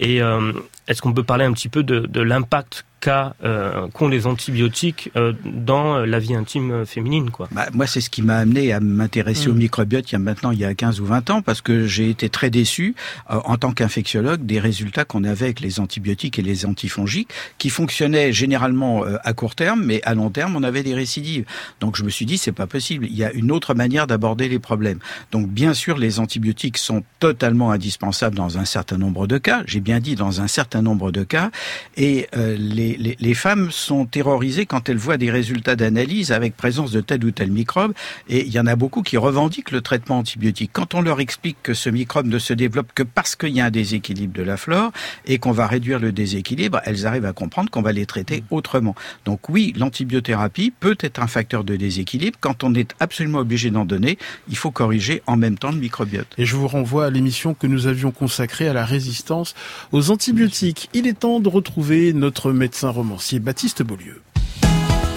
Et 0.00 0.20
euh, 0.20 0.52
est-ce 0.88 1.02
qu'on 1.02 1.12
peut 1.12 1.22
parler 1.22 1.44
un 1.44 1.52
petit 1.52 1.68
peu 1.68 1.82
de, 1.82 2.00
de 2.00 2.20
l'impact 2.20 2.84
cas 3.00 3.34
euh, 3.44 3.88
qu'ont 3.88 4.08
les 4.08 4.26
antibiotiques 4.26 5.10
euh, 5.16 5.32
dans 5.44 5.98
la 5.98 6.18
vie 6.18 6.34
intime 6.34 6.84
féminine. 6.86 7.30
Quoi. 7.30 7.48
Bah, 7.52 7.66
moi, 7.72 7.86
c'est 7.86 8.00
ce 8.00 8.10
qui 8.10 8.22
m'a 8.22 8.38
amené 8.38 8.72
à 8.72 8.80
m'intéresser 8.80 9.48
au 9.48 9.54
mm. 9.54 9.58
microbiote 9.58 10.10
il 10.10 10.12
y 10.12 10.16
a 10.16 10.18
maintenant 10.18 10.50
il 10.50 10.58
y 10.58 10.64
a 10.64 10.74
15 10.74 11.00
ou 11.00 11.06
20 11.06 11.30
ans, 11.30 11.42
parce 11.42 11.60
que 11.60 11.86
j'ai 11.86 12.10
été 12.10 12.28
très 12.28 12.50
déçu 12.50 12.94
euh, 13.30 13.40
en 13.44 13.56
tant 13.56 13.72
qu'infectiologue 13.72 14.44
des 14.44 14.58
résultats 14.60 15.04
qu'on 15.04 15.24
avait 15.24 15.46
avec 15.46 15.60
les 15.60 15.80
antibiotiques 15.80 16.38
et 16.38 16.42
les 16.42 16.66
antifongiques, 16.66 17.30
qui 17.58 17.70
fonctionnaient 17.70 18.32
généralement 18.32 19.04
euh, 19.04 19.16
à 19.24 19.32
court 19.32 19.54
terme, 19.54 19.82
mais 19.84 20.00
à 20.04 20.14
long 20.14 20.30
terme, 20.30 20.56
on 20.56 20.62
avait 20.62 20.82
des 20.82 20.94
récidives. 20.94 21.44
Donc 21.80 21.96
je 21.96 22.04
me 22.04 22.10
suis 22.10 22.26
dit, 22.26 22.38
c'est 22.38 22.52
pas 22.52 22.66
possible. 22.66 23.06
Il 23.06 23.16
y 23.16 23.24
a 23.24 23.32
une 23.32 23.50
autre 23.50 23.74
manière 23.74 24.06
d'aborder 24.06 24.48
les 24.48 24.58
problèmes. 24.58 24.98
Donc 25.32 25.48
bien 25.48 25.74
sûr, 25.74 25.98
les 25.98 26.18
antibiotiques 26.18 26.78
sont 26.78 27.02
totalement 27.20 27.70
indispensables 27.70 28.36
dans 28.36 28.58
un 28.58 28.64
certain 28.64 28.98
nombre 28.98 29.26
de 29.26 29.38
cas. 29.38 29.62
J'ai 29.66 29.80
bien 29.80 30.00
dit 30.00 30.14
dans 30.14 30.40
un 30.40 30.48
certain 30.48 30.82
nombre 30.82 31.12
de 31.12 31.22
cas, 31.22 31.50
et 31.96 32.28
les 32.34 32.87
les, 32.96 33.34
femmes 33.34 33.70
sont 33.70 34.06
terrorisées 34.06 34.66
quand 34.66 34.88
elles 34.88 34.96
voient 34.96 35.16
des 35.16 35.30
résultats 35.30 35.76
d'analyse 35.76 36.32
avec 36.32 36.56
présence 36.56 36.90
de 36.90 37.00
tel 37.00 37.24
ou 37.24 37.30
tel 37.30 37.50
microbe. 37.50 37.92
Et 38.28 38.46
il 38.46 38.52
y 38.52 38.60
en 38.60 38.66
a 38.66 38.76
beaucoup 38.76 39.02
qui 39.02 39.16
revendiquent 39.16 39.70
le 39.70 39.80
traitement 39.80 40.18
antibiotique. 40.18 40.70
Quand 40.72 40.94
on 40.94 41.02
leur 41.02 41.20
explique 41.20 41.58
que 41.62 41.74
ce 41.74 41.90
microbe 41.90 42.26
ne 42.26 42.38
se 42.38 42.52
développe 42.52 42.92
que 42.94 43.02
parce 43.02 43.36
qu'il 43.36 43.50
y 43.50 43.60
a 43.60 43.66
un 43.66 43.70
déséquilibre 43.70 44.32
de 44.32 44.42
la 44.42 44.56
flore 44.56 44.92
et 45.26 45.38
qu'on 45.38 45.52
va 45.52 45.66
réduire 45.66 45.98
le 45.98 46.12
déséquilibre, 46.12 46.80
elles 46.84 47.06
arrivent 47.06 47.26
à 47.26 47.32
comprendre 47.32 47.70
qu'on 47.70 47.82
va 47.82 47.92
les 47.92 48.06
traiter 48.06 48.42
autrement. 48.50 48.94
Donc 49.24 49.48
oui, 49.48 49.72
l'antibiothérapie 49.76 50.72
peut 50.78 50.96
être 51.00 51.20
un 51.20 51.26
facteur 51.26 51.64
de 51.64 51.76
déséquilibre. 51.76 52.38
Quand 52.40 52.64
on 52.64 52.74
est 52.74 52.94
absolument 53.00 53.38
obligé 53.38 53.70
d'en 53.70 53.84
donner, 53.84 54.18
il 54.48 54.56
faut 54.56 54.70
corriger 54.70 55.22
en 55.26 55.36
même 55.36 55.58
temps 55.58 55.70
le 55.70 55.78
microbiote. 55.78 56.28
Et 56.38 56.44
je 56.44 56.56
vous 56.56 56.68
renvoie 56.68 57.06
à 57.06 57.10
l'émission 57.10 57.54
que 57.54 57.66
nous 57.66 57.86
avions 57.86 58.10
consacrée 58.10 58.68
à 58.68 58.72
la 58.72 58.84
résistance 58.84 59.54
aux 59.92 60.10
antibiotiques. 60.10 60.88
Il 60.94 61.06
est 61.06 61.18
temps 61.18 61.40
de 61.40 61.48
retrouver 61.48 62.12
notre 62.12 62.52
médecin 62.52 62.77
romancier 62.86 63.40
Baptiste 63.40 63.82
Beaulieu. 63.82 64.22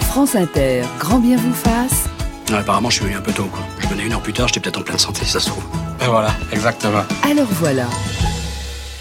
France 0.00 0.34
Inter, 0.34 0.82
grand 0.98 1.20
bien 1.20 1.36
vous 1.36 1.54
fasse. 1.54 2.08
apparemment, 2.52 2.90
je 2.90 2.96
suis 2.96 3.04
venu 3.04 3.16
un 3.16 3.20
peu 3.20 3.32
tôt. 3.32 3.46
Quoi. 3.46 3.64
Je 3.78 3.86
venais 3.88 4.04
une 4.04 4.12
heure 4.12 4.22
plus 4.22 4.32
tard, 4.32 4.48
j'étais 4.48 4.60
peut-être 4.60 4.80
en 4.80 4.82
pleine 4.82 4.98
santé, 4.98 5.24
ça 5.24 5.40
se 5.40 5.48
trouve. 5.48 5.64
Et 6.02 6.06
voilà, 6.06 6.34
exactement. 6.52 7.04
Alors 7.22 7.46
voilà. 7.52 7.86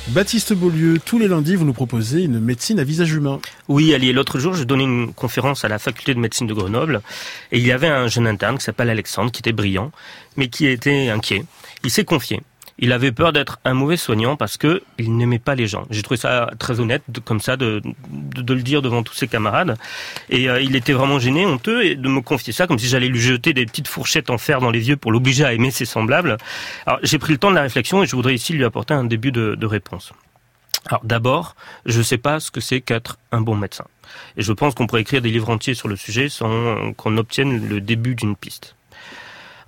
Baptiste 0.10 0.54
Beaulieu, 0.54 1.00
tous 1.04 1.18
les 1.18 1.28
lundis, 1.28 1.56
vous 1.56 1.66
nous 1.66 1.74
proposez 1.74 2.24
une 2.24 2.40
médecine 2.40 2.80
à 2.80 2.84
visage 2.84 3.12
humain. 3.14 3.40
Oui, 3.68 3.94
Ali, 3.94 4.14
l'autre 4.14 4.40
jour, 4.40 4.54
je 4.54 4.64
donnais 4.64 4.84
une 4.84 5.14
conférence 5.14 5.66
à 5.66 5.68
la 5.68 5.80
faculté 5.80 6.14
de 6.14 6.20
médecine 6.20 6.48
de 6.48 6.54
Grenoble, 6.54 7.02
et 7.52 7.58
il 7.58 7.66
y 7.66 7.72
avait 7.72 7.88
un 7.88 8.08
jeune 8.08 8.28
interne 8.28 8.58
qui 8.58 8.64
s'appelle 8.64 8.90
Alexandre, 8.90 9.32
qui 9.32 9.40
était 9.40 9.54
brillant, 9.54 9.92
mais 10.38 10.50
qui 10.50 10.68
était 10.68 11.10
inquiet. 11.10 11.46
Il 11.84 11.92
s'est 11.92 12.06
confié 12.06 12.42
il 12.80 12.92
avait 12.92 13.12
peur 13.12 13.34
d'être 13.34 13.60
un 13.66 13.74
mauvais 13.74 13.98
soignant 13.98 14.36
parce 14.36 14.58
que 14.58 14.82
il 14.98 15.16
n'aimait 15.16 15.40
pas 15.40 15.56
les 15.56 15.68
gens. 15.68 15.86
J'ai 15.90 16.02
trouvé 16.02 16.18
ça 16.18 16.50
très 16.60 16.80
honnête, 16.80 17.04
comme 17.26 17.40
ça, 17.40 17.58
de, 17.58 17.82
le 18.36 18.62
dire 18.62 18.82
devant 18.82 19.04
tous 19.04 19.14
ses 19.14 19.28
camarades. 19.28 19.78
Et 20.30 20.50
euh, 20.50 20.62
il 20.62 20.76
était 20.76 20.94
vraiment 20.94 21.20
gêné, 21.20 21.46
honteux, 21.46 21.86
et 21.86 21.96
de 21.96 22.08
me 22.08 22.22
confier 22.22 22.54
ça, 22.54 22.68
comme 22.68 22.80
si 22.80 22.88
j'allais 22.88 23.08
lui 23.08 23.20
jeter 23.20 23.54
des 23.54 23.66
petites 23.66 23.88
fourchettes 23.88 24.30
en 24.30 24.38
fer 24.38 24.60
dans 24.60 24.72
les 24.72 24.90
yeux 24.90 24.98
pour 24.98 25.12
l'obliger 25.12 25.46
à 25.46 25.54
aimer 25.54 25.72
ses 25.72 25.86
semblables. 25.86 26.38
Alors 26.86 27.00
j'ai 27.04 27.20
pris 27.20 27.34
le 27.34 27.38
temps 27.38 27.50
de 27.50 27.56
la 27.56 27.64
réflexion 27.64 28.04
et 28.04 28.06
je 28.06 28.16
voudrais 28.16 28.36
ici 28.36 28.54
lui 28.54 28.66
apporter 28.66 28.94
un 28.94 29.04
début 29.04 29.32
de, 29.32 29.56
de 29.56 29.66
réponse. 29.66 30.12
Alors 30.88 31.02
d'abord, 31.04 31.56
je 31.86 32.00
ne 32.00 32.04
sais 32.04 32.18
pas 32.18 32.40
ce 32.40 32.50
que 32.50 32.60
c'est 32.60 32.82
qu'être 32.82 33.18
un 33.32 33.42
bon 33.42 33.56
médecin. 33.56 33.86
Et 34.38 34.42
je 34.42 34.52
pense 34.52 34.74
qu'on 34.74 34.88
pourrait 34.88 35.02
écrire 35.02 35.22
des 35.22 35.30
livres 35.30 35.50
entiers 35.50 35.74
sur 35.74 35.88
le 35.88 35.96
sujet 35.96 36.30
sans 36.30 36.94
qu'on 36.94 37.18
obtienne 37.18 37.68
le 37.68 37.80
début 37.82 38.16
d'une 38.16 38.36
piste. 38.36 38.76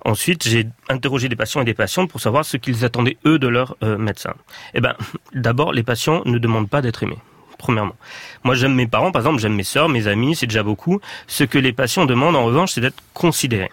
Ensuite, 0.04 0.46
j'ai 0.46 0.66
interrogé 0.88 1.28
des 1.28 1.36
patients 1.36 1.62
et 1.62 1.64
des 1.64 1.74
patientes 1.74 2.10
pour 2.10 2.20
savoir 2.20 2.44
ce 2.44 2.58
qu'ils 2.58 2.84
attendaient 2.84 3.16
eux 3.26 3.38
de 3.38 3.48
leur 3.48 3.76
euh, 3.82 3.96
médecin. 3.96 4.34
Eh 4.74 4.80
ben, 4.80 4.94
d'abord, 5.34 5.72
les 5.72 5.82
patients 5.82 6.22
ne 6.26 6.38
demandent 6.38 6.68
pas 6.68 6.82
d'être 6.82 7.02
aimés. 7.02 7.18
Premièrement, 7.56 7.96
moi 8.42 8.54
j'aime 8.54 8.74
mes 8.74 8.86
parents, 8.86 9.10
par 9.10 9.22
exemple, 9.22 9.40
j'aime 9.40 9.54
mes 9.54 9.64
sœurs, 9.64 9.88
mes 9.88 10.06
amis, 10.06 10.36
c'est 10.36 10.46
déjà 10.46 10.62
beaucoup. 10.62 11.00
Ce 11.26 11.44
que 11.44 11.56
les 11.56 11.72
patients 11.72 12.04
demandent 12.04 12.36
en 12.36 12.44
revanche, 12.44 12.72
c'est 12.72 12.82
d'être 12.82 13.02
considérés, 13.14 13.70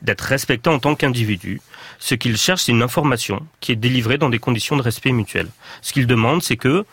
d'être 0.00 0.22
respectés 0.22 0.70
en 0.70 0.80
tant 0.80 0.96
qu'individus. 0.96 1.60
Ce 2.00 2.16
qu'ils 2.16 2.36
cherchent, 2.36 2.62
c'est 2.62 2.72
une 2.72 2.82
information 2.82 3.46
qui 3.60 3.70
est 3.70 3.76
délivrée 3.76 4.18
dans 4.18 4.30
des 4.30 4.40
conditions 4.40 4.76
de 4.76 4.82
respect 4.82 5.12
mutuel. 5.12 5.48
Ce 5.82 5.92
qu'ils 5.92 6.08
demandent, 6.08 6.42
c'est 6.42 6.56
que, 6.56 6.84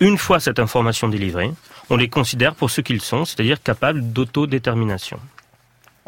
une 0.00 0.18
fois 0.18 0.40
cette 0.40 0.58
information 0.58 1.08
délivrée, 1.08 1.52
On 1.92 1.96
les 1.96 2.08
considère 2.08 2.54
pour 2.54 2.70
ce 2.70 2.80
qu'ils 2.80 3.00
sont, 3.00 3.24
c'est-à-dire 3.24 3.60
capables 3.60 4.12
d'autodétermination. 4.12 5.18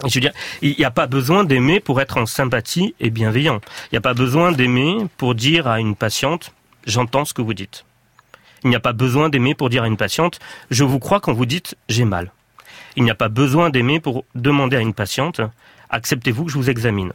Je 0.06 0.14
veux 0.14 0.20
dire, 0.20 0.32
il 0.62 0.74
n'y 0.76 0.84
a 0.84 0.90
pas 0.90 1.06
besoin 1.06 1.44
d'aimer 1.44 1.80
pour 1.80 2.00
être 2.00 2.16
en 2.16 2.26
sympathie 2.26 2.94
et 2.98 3.10
bienveillant. 3.10 3.60
Il 3.90 3.94
n'y 3.94 3.98
a 3.98 4.02
pas 4.02 4.14
besoin 4.14 4.52
d'aimer 4.52 5.06
pour 5.16 5.34
dire 5.34 5.68
à 5.68 5.78
une 5.78 5.94
patiente, 5.94 6.52
j'entends 6.86 7.24
ce 7.24 7.34
que 7.34 7.42
vous 7.42 7.54
dites. 7.54 7.84
Il 8.64 8.70
n'y 8.70 8.76
a 8.76 8.80
pas 8.80 8.92
besoin 8.92 9.28
d'aimer 9.28 9.54
pour 9.54 9.70
dire 9.70 9.84
à 9.84 9.86
une 9.86 9.96
patiente, 9.96 10.38
je 10.70 10.84
vous 10.84 10.98
crois 10.98 11.20
quand 11.20 11.32
vous 11.32 11.46
dites, 11.46 11.76
j'ai 11.88 12.04
mal. 12.04 12.32
Il 12.96 13.04
n'y 13.04 13.10
a 13.10 13.14
pas 13.14 13.28
besoin 13.28 13.70
d'aimer 13.70 14.00
pour 14.00 14.24
demander 14.34 14.76
à 14.76 14.80
une 14.80 14.94
patiente, 14.94 15.40
acceptez-vous 15.90 16.44
que 16.44 16.52
je 16.52 16.58
vous 16.58 16.70
examine. 16.70 17.12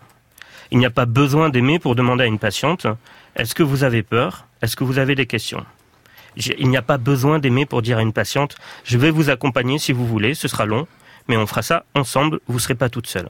Il 0.72 0.80
n'y 0.80 0.86
a 0.86 0.90
pas 0.90 1.06
besoin 1.06 1.50
d'aimer 1.50 1.80
pour 1.80 1.96
demander 1.96 2.24
à 2.24 2.28
une 2.28 2.40
patiente, 2.40 2.88
est-ce 3.36 3.56
que 3.56 3.64
vous 3.64 3.84
avez 3.84 4.04
peur? 4.04 4.46
Est-ce 4.62 4.76
que 4.76 4.84
vous 4.84 4.98
avez 4.98 5.16
des 5.16 5.28
questions? 5.28 5.64
Il 6.36 6.70
n'y 6.70 6.78
a 6.78 6.82
pas 6.82 6.98
besoin 6.98 7.40
d'aimer 7.40 7.66
pour 7.66 7.82
dire 7.82 7.98
à 7.98 8.02
une 8.02 8.14
patiente, 8.14 8.56
je 8.84 8.98
vais 8.98 9.12
vous 9.12 9.30
accompagner 9.30 9.80
si 9.80 9.92
vous 9.92 10.06
voulez, 10.06 10.34
ce 10.34 10.48
sera 10.48 10.66
long, 10.66 10.88
mais 11.28 11.38
on 11.38 11.48
fera 11.48 11.62
ça 11.62 11.86
ensemble, 11.96 12.40
vous 12.48 12.56
ne 12.56 12.60
serez 12.60 12.76
pas 12.76 12.90
toute 12.90 13.08
seule. 13.08 13.30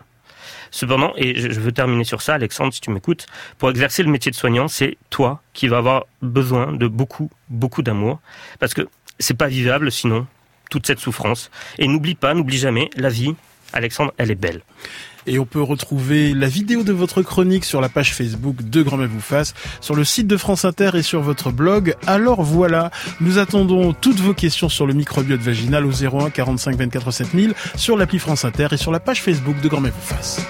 Cependant, 0.72 1.14
et 1.16 1.40
je 1.40 1.60
veux 1.60 1.72
terminer 1.72 2.04
sur 2.04 2.22
ça, 2.22 2.34
Alexandre, 2.34 2.74
si 2.74 2.82
tu 2.82 2.92
m'écoutes, 2.92 3.26
pour 3.58 3.70
exercer 3.70 4.04
le 4.04 4.10
métier 4.10 4.32
de 4.32 4.36
soignant, 4.36 4.68
c'est 4.68 4.98
toi 5.10 5.42
qui 5.54 5.68
vas 5.68 5.78
avoir 5.78 6.06
besoin 6.22 6.74
de 6.74 6.88
beaucoup, 6.88 7.30
beaucoup 7.50 7.82
d'amour, 7.82 8.20
parce 8.60 8.74
que 8.74 8.88
c'est 9.20 9.38
pas 9.38 9.48
vivable 9.48 9.92
sinon 9.92 10.28
toute 10.70 10.86
cette 10.86 11.00
souffrance. 11.00 11.50
Et 11.78 11.88
n'oublie 11.88 12.16
pas, 12.16 12.34
n'oublie 12.34 12.58
jamais, 12.58 12.90
la 12.96 13.10
vie, 13.10 13.36
Alexandre, 13.74 14.14
elle 14.18 14.32
est 14.32 14.36
belle. 14.36 14.62
Et 15.28 15.40
on 15.40 15.46
peut 15.46 15.62
retrouver 15.62 16.34
la 16.34 16.48
vidéo 16.48 16.84
de 16.84 16.94
votre 16.94 17.22
chronique 17.22 17.66
sur 17.66 17.82
la 17.82 17.90
page 17.90 18.14
Facebook 18.16 18.70
de 18.70 18.82
Grand 18.82 18.98
Mère 18.98 19.10
vous 19.10 19.20
fasse, 19.20 19.54
sur 19.82 19.94
le 19.94 20.04
site 20.04 20.28
de 20.28 20.38
France 20.38 20.66
Inter 20.66 20.92
et 20.96 21.02
sur 21.02 21.22
votre 21.22 21.52
blog. 21.52 21.96
Alors 22.08 22.44
voilà, 22.44 22.92
nous 23.20 23.38
attendons 23.38 23.94
toutes 23.94 24.20
vos 24.20 24.34
questions 24.34 24.70
sur 24.70 24.88
le 24.88 24.94
microbiote 24.94 25.42
vaginal 25.42 25.86
au 25.86 25.92
01 25.92 26.30
45 26.30 26.78
24 26.78 27.12
7000 27.12 27.54
sur 27.76 27.98
l'appli 27.98 28.20
France 28.20 28.46
Inter 28.46 28.68
et 28.72 28.78
sur 28.78 28.92
la 28.92 29.00
page 29.00 29.22
Facebook 29.22 29.60
de 29.62 29.68
Grand 29.68 29.82
Mère 29.82 29.94
vous 29.94 30.16
fasse. 30.16 30.46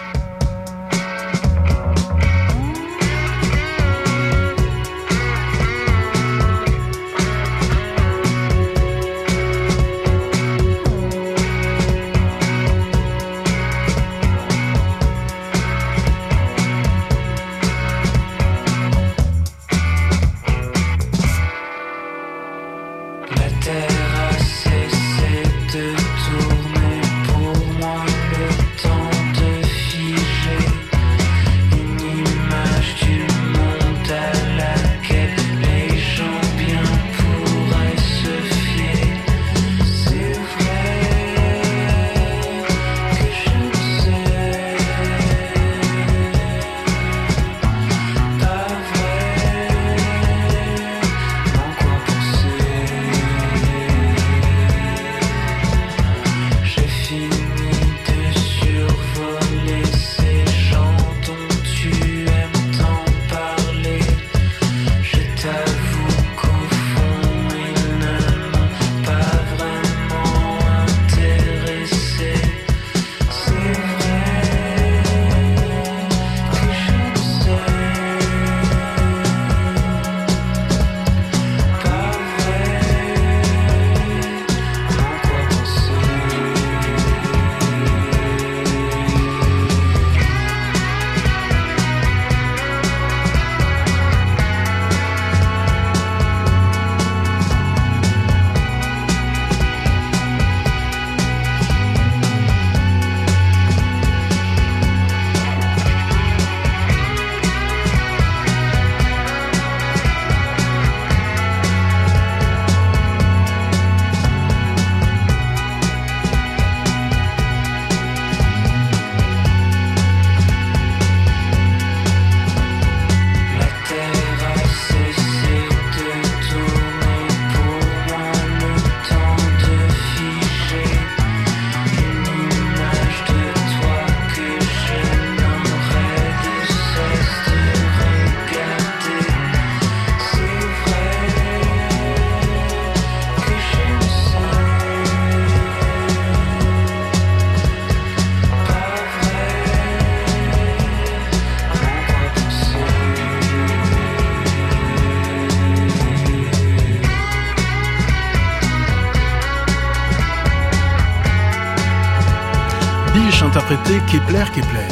Kepler 164.07 164.45
Kepler. 164.55 164.87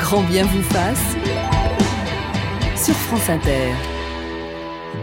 Grand 0.00 0.22
bien 0.22 0.44
vous 0.46 0.62
fasse 0.62 1.16
sur 2.76 2.94
France 2.94 3.30
Inter. 3.30 3.95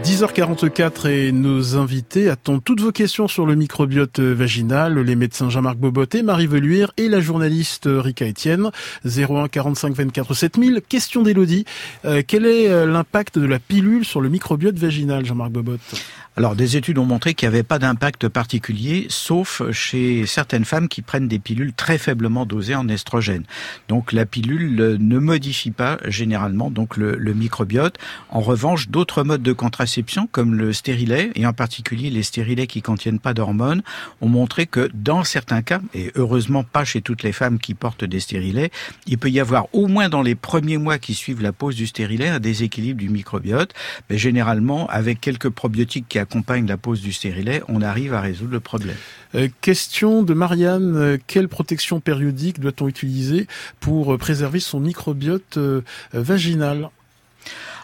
10h44 0.04 1.08
et 1.08 1.32
nos 1.32 1.78
invités 1.78 2.28
attendent 2.28 2.62
toutes 2.62 2.82
vos 2.82 2.92
questions 2.92 3.26
sur 3.26 3.46
le 3.46 3.54
microbiote 3.54 4.20
vaginal, 4.20 4.98
les 4.98 5.16
médecins 5.16 5.48
Jean-Marc 5.48 5.78
Boboté, 5.78 6.22
Marie 6.22 6.46
Veluire 6.46 6.92
et 6.98 7.08
la 7.08 7.20
journaliste 7.20 7.88
Rika 7.90 8.26
Etienne. 8.26 8.70
01 9.06 9.48
45 9.48 9.94
24 9.94 10.34
7000. 10.34 10.82
Question 10.86 11.22
d'Elodie. 11.22 11.64
Euh, 12.04 12.22
quel 12.26 12.44
est 12.44 12.68
euh, 12.68 12.84
l'impact 12.84 13.38
de 13.38 13.46
la 13.46 13.58
pilule 13.58 14.04
sur 14.04 14.20
le 14.20 14.28
microbiote 14.28 14.76
vaginal, 14.76 15.24
Jean-Marc 15.24 15.52
Bobot 15.52 15.78
alors, 16.36 16.56
des 16.56 16.76
études 16.76 16.98
ont 16.98 17.04
montré 17.04 17.34
qu'il 17.34 17.48
n'y 17.48 17.54
avait 17.54 17.62
pas 17.62 17.78
d'impact 17.78 18.26
particulier, 18.26 19.06
sauf 19.08 19.62
chez 19.70 20.26
certaines 20.26 20.64
femmes 20.64 20.88
qui 20.88 21.00
prennent 21.00 21.28
des 21.28 21.38
pilules 21.38 21.72
très 21.72 21.96
faiblement 21.96 22.44
dosées 22.44 22.74
en 22.74 22.88
estrogène. 22.88 23.44
Donc, 23.86 24.12
la 24.12 24.26
pilule 24.26 24.96
ne 24.98 25.18
modifie 25.20 25.70
pas 25.70 25.98
généralement 26.06 26.72
donc 26.72 26.96
le, 26.96 27.14
le 27.14 27.34
microbiote. 27.34 27.98
En 28.30 28.40
revanche, 28.40 28.88
d'autres 28.88 29.22
modes 29.22 29.44
de 29.44 29.52
contraception, 29.52 29.93
comme 30.32 30.54
le 30.54 30.72
stérilet, 30.72 31.30
et 31.34 31.46
en 31.46 31.52
particulier 31.52 32.10
les 32.10 32.22
stérilets 32.22 32.66
qui 32.66 32.82
contiennent 32.82 33.18
pas 33.18 33.34
d'hormones, 33.34 33.82
ont 34.20 34.28
montré 34.28 34.66
que 34.66 34.90
dans 34.94 35.24
certains 35.24 35.62
cas, 35.62 35.80
et 35.94 36.10
heureusement 36.14 36.64
pas 36.64 36.84
chez 36.84 37.00
toutes 37.00 37.22
les 37.22 37.32
femmes 37.32 37.58
qui 37.58 37.74
portent 37.74 38.04
des 38.04 38.20
stérilets, 38.20 38.70
il 39.06 39.18
peut 39.18 39.30
y 39.30 39.40
avoir 39.40 39.66
au 39.72 39.86
moins 39.86 40.08
dans 40.08 40.22
les 40.22 40.34
premiers 40.34 40.78
mois 40.78 40.98
qui 40.98 41.14
suivent 41.14 41.42
la 41.42 41.52
pose 41.52 41.76
du 41.76 41.86
stérilet 41.86 42.28
un 42.28 42.40
déséquilibre 42.40 43.00
du 43.00 43.08
microbiote, 43.08 43.72
mais 44.10 44.18
généralement 44.18 44.86
avec 44.88 45.20
quelques 45.20 45.50
probiotiques 45.50 46.06
qui 46.08 46.18
accompagne 46.18 46.66
la 46.66 46.76
pose 46.76 47.00
du 47.00 47.12
stérilet, 47.12 47.62
on 47.68 47.82
arrive 47.82 48.14
à 48.14 48.20
résoudre 48.20 48.52
le 48.52 48.60
problème. 48.60 48.96
Euh, 49.34 49.48
question 49.60 50.22
de 50.22 50.34
Marianne, 50.34 50.96
euh, 50.96 51.18
quelle 51.26 51.48
protection 51.48 52.00
périodique 52.00 52.60
doit-on 52.60 52.88
utiliser 52.88 53.46
pour 53.80 54.14
euh, 54.14 54.18
préserver 54.18 54.60
son 54.60 54.80
microbiote 54.80 55.58
vaginal? 56.12 56.90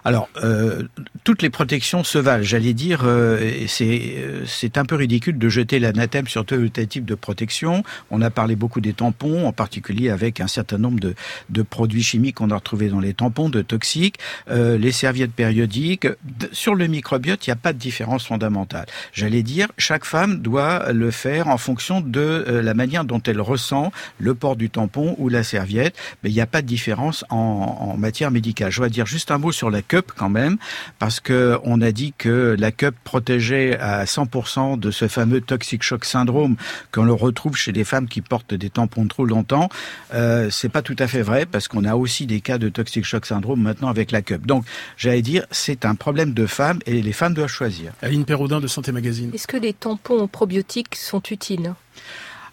Alors, 0.04 0.28
euh, 0.42 0.84
toutes 1.24 1.42
les 1.42 1.50
protections 1.50 2.04
se 2.04 2.18
valent. 2.18 2.42
J'allais 2.42 2.72
dire, 2.72 3.02
euh, 3.04 3.66
c'est 3.66 4.14
euh, 4.16 4.44
c'est 4.46 4.78
un 4.78 4.84
peu 4.84 4.94
ridicule 4.94 5.38
de 5.38 5.48
jeter 5.48 5.78
l'anathème 5.78 6.26
sur 6.26 6.46
tel 6.46 6.70
tel 6.70 6.86
type 6.88 7.04
de 7.04 7.14
protection. 7.14 7.82
On 8.10 8.22
a 8.22 8.30
parlé 8.30 8.56
beaucoup 8.56 8.80
des 8.80 8.94
tampons, 8.94 9.46
en 9.46 9.52
particulier 9.52 10.10
avec 10.10 10.40
un 10.40 10.46
certain 10.46 10.78
nombre 10.78 11.00
de, 11.00 11.14
de 11.50 11.62
produits 11.62 12.02
chimiques 12.02 12.36
qu'on 12.36 12.50
a 12.50 12.56
retrouvés 12.56 12.88
dans 12.88 13.00
les 13.00 13.14
tampons, 13.14 13.48
de 13.50 13.62
toxiques, 13.62 14.16
euh, 14.50 14.78
les 14.78 14.92
serviettes 14.92 15.32
périodiques. 15.32 16.06
Sur 16.52 16.74
le 16.74 16.86
microbiote, 16.86 17.46
il 17.46 17.50
n'y 17.50 17.52
a 17.52 17.56
pas 17.56 17.72
de 17.72 17.78
différence 17.78 18.26
fondamentale. 18.26 18.86
J'allais 19.12 19.42
dire, 19.42 19.68
chaque 19.76 20.04
femme 20.04 20.40
doit 20.40 20.92
le 20.92 21.10
faire 21.10 21.48
en 21.48 21.58
fonction 21.58 22.00
de 22.00 22.20
euh, 22.20 22.62
la 22.62 22.74
manière 22.74 23.04
dont 23.04 23.20
elle 23.26 23.40
ressent 23.40 23.92
le 24.18 24.34
port 24.34 24.56
du 24.56 24.70
tampon 24.70 25.14
ou 25.18 25.28
la 25.28 25.42
serviette, 25.42 25.94
mais 26.22 26.30
il 26.30 26.34
n'y 26.34 26.40
a 26.40 26.46
pas 26.46 26.62
de 26.62 26.66
différence 26.66 27.24
en, 27.28 27.36
en 27.36 27.96
matière 27.96 28.30
médicale. 28.30 28.70
Je 28.72 28.78
dois 28.78 28.88
dire 28.88 29.06
juste 29.06 29.30
un 29.30 29.38
mot 29.38 29.52
sur 29.52 29.70
la 29.70 29.82
cup 29.90 30.12
quand 30.16 30.28
même, 30.28 30.56
parce 31.00 31.18
que 31.18 31.58
on 31.64 31.80
a 31.80 31.90
dit 31.90 32.14
que 32.16 32.56
la 32.58 32.70
cup 32.70 32.94
protégeait 33.02 33.76
à 33.78 34.04
100% 34.04 34.78
de 34.78 34.90
ce 34.92 35.08
fameux 35.08 35.40
toxic 35.40 35.82
shock 35.82 36.04
syndrome 36.04 36.54
qu'on 36.92 37.04
le 37.04 37.12
retrouve 37.12 37.56
chez 37.56 37.72
les 37.72 37.82
femmes 37.82 38.06
qui 38.06 38.20
portent 38.20 38.54
des 38.54 38.70
tampons 38.70 39.08
trop 39.08 39.24
longtemps. 39.24 39.68
Euh, 40.14 40.48
c'est 40.50 40.68
pas 40.68 40.82
tout 40.82 40.96
à 41.00 41.08
fait 41.08 41.22
vrai 41.22 41.44
parce 41.44 41.66
qu'on 41.66 41.84
a 41.84 41.96
aussi 41.96 42.26
des 42.26 42.40
cas 42.40 42.58
de 42.58 42.68
toxic 42.68 43.04
shock 43.04 43.26
syndrome 43.26 43.60
maintenant 43.60 43.88
avec 43.88 44.12
la 44.12 44.22
cup. 44.22 44.46
Donc, 44.46 44.64
j'allais 44.96 45.22
dire, 45.22 45.44
c'est 45.50 45.84
un 45.84 45.96
problème 45.96 46.34
de 46.34 46.46
femmes 46.46 46.78
et 46.86 47.02
les 47.02 47.12
femmes 47.12 47.34
doivent 47.34 47.48
choisir. 47.48 47.92
Aline 48.00 48.24
Perraudin 48.24 48.60
de 48.60 48.68
Santé 48.68 48.92
Magazine. 48.92 49.32
Est-ce 49.34 49.48
que 49.48 49.56
les 49.56 49.72
tampons 49.72 50.28
probiotiques 50.28 50.94
sont 50.94 51.22
utiles? 51.30 51.74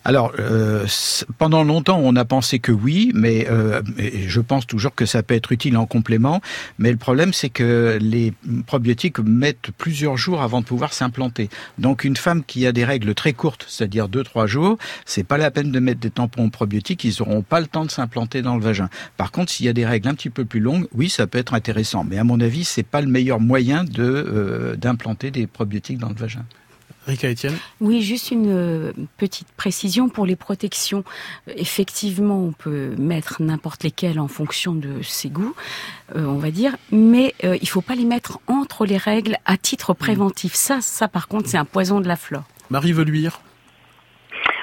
Alors, 0.07 0.31
euh, 0.39 0.87
pendant 1.37 1.65
longtemps, 1.65 1.99
on 2.01 2.15
a 2.15 2.23
pensé 2.23 2.59
que 2.59 2.71
oui, 2.71 3.11
mais 3.13 3.45
euh, 3.49 3.81
je 4.25 4.39
pense 4.39 4.65
toujours 4.65 4.95
que 4.95 5.05
ça 5.05 5.21
peut 5.21 5.33
être 5.33 5.51
utile 5.51 5.75
en 5.75 5.85
complément. 5.85 6.39
Mais 6.79 6.91
le 6.91 6.97
problème, 6.97 7.33
c'est 7.33 7.49
que 7.49 7.97
les 7.99 8.31
probiotiques 8.67 9.19
mettent 9.19 9.71
plusieurs 9.77 10.15
jours 10.15 10.41
avant 10.41 10.61
de 10.61 10.65
pouvoir 10.65 10.93
s'implanter. 10.93 11.49
Donc, 11.77 12.05
une 12.05 12.15
femme 12.15 12.45
qui 12.45 12.65
a 12.65 12.71
des 12.71 12.85
règles 12.85 13.15
très 13.15 13.33
courtes, 13.33 13.65
c'est-à-dire 13.67 14.07
deux 14.07 14.23
trois 14.23 14.47
jours, 14.47 14.77
c'est 15.03 15.25
pas 15.25 15.37
la 15.37 15.51
peine 15.51 15.73
de 15.73 15.79
mettre 15.81 15.99
des 15.99 16.09
tampons 16.09 16.49
probiotiques. 16.49 17.03
Ils 17.03 17.21
auront 17.21 17.41
pas 17.41 17.59
le 17.59 17.67
temps 17.67 17.83
de 17.83 17.91
s'implanter 17.91 18.41
dans 18.41 18.55
le 18.55 18.61
vagin. 18.61 18.87
Par 19.17 19.33
contre, 19.33 19.51
s'il 19.51 19.65
y 19.65 19.69
a 19.69 19.73
des 19.73 19.85
règles 19.85 20.07
un 20.07 20.15
petit 20.15 20.29
peu 20.29 20.45
plus 20.45 20.61
longues, 20.61 20.87
oui, 20.93 21.09
ça 21.09 21.27
peut 21.27 21.37
être 21.37 21.53
intéressant. 21.53 22.05
Mais 22.09 22.17
à 22.17 22.23
mon 22.23 22.39
avis, 22.39 22.63
c'est 22.63 22.83
pas 22.83 23.01
le 23.01 23.07
meilleur 23.07 23.41
moyen 23.41 23.83
de 23.83 24.03
euh, 24.03 24.77
d'implanter 24.77 25.31
des 25.31 25.47
probiotiques 25.47 25.97
dans 25.97 26.07
le 26.07 26.15
vagin. 26.15 26.45
Rika 27.07 27.29
Etienne 27.31 27.55
Oui, 27.79 28.01
juste 28.01 28.31
une 28.31 28.49
euh, 28.49 28.91
petite 29.17 29.47
précision 29.55 30.09
pour 30.09 30.25
les 30.25 30.35
protections. 30.35 31.03
Euh, 31.47 31.53
Effectivement, 31.55 32.43
on 32.43 32.51
peut 32.51 32.93
mettre 32.97 33.41
n'importe 33.41 33.83
lesquelles 33.83 34.19
en 34.19 34.27
fonction 34.27 34.75
de 34.75 35.01
ses 35.01 35.29
goûts, 35.29 35.55
euh, 36.15 36.25
on 36.25 36.37
va 36.37 36.51
dire, 36.51 36.75
mais 36.91 37.33
euh, 37.43 37.57
il 37.61 37.69
faut 37.69 37.81
pas 37.81 37.95
les 37.95 38.05
mettre 38.05 38.39
entre 38.47 38.85
les 38.85 38.97
règles 38.97 39.37
à 39.45 39.57
titre 39.57 39.93
préventif. 39.93 40.53
Ça, 40.53 40.79
ça 40.81 41.07
par 41.07 41.27
contre, 41.27 41.47
c'est 41.49 41.57
un 41.57 41.65
poison 41.65 42.01
de 42.01 42.07
la 42.07 42.17
flore. 42.17 42.43
Marie 42.69 42.93
Veluire 42.93 43.39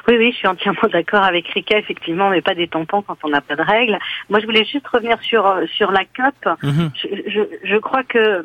Oui, 0.07 0.17
oui, 0.19 0.33
je 0.33 0.37
suis 0.39 0.49
entièrement 0.49 0.89
d'accord 0.93 1.23
avec 1.23 1.49
Rika, 1.49 1.79
effectivement, 1.79 2.31
mais 2.31 2.43
pas 2.43 2.55
des 2.55 2.69
tampons 2.69 3.03
quand 3.03 3.17
on 3.25 3.29
n'a 3.29 3.41
pas 3.41 3.57
de 3.57 3.63
règles. 3.63 3.99
Moi, 4.29 4.41
je 4.41 4.47
voulais 4.47 4.65
juste 4.65 4.87
revenir 4.89 5.21
sur 5.23 5.47
euh, 5.47 5.67
sur 5.67 5.91
la 5.91 6.05
cup. 6.05 6.35
Mhm. 6.63 6.91
Je, 6.95 7.09
je, 7.31 7.41
je 7.65 7.77
crois 7.77 8.03
que 8.03 8.45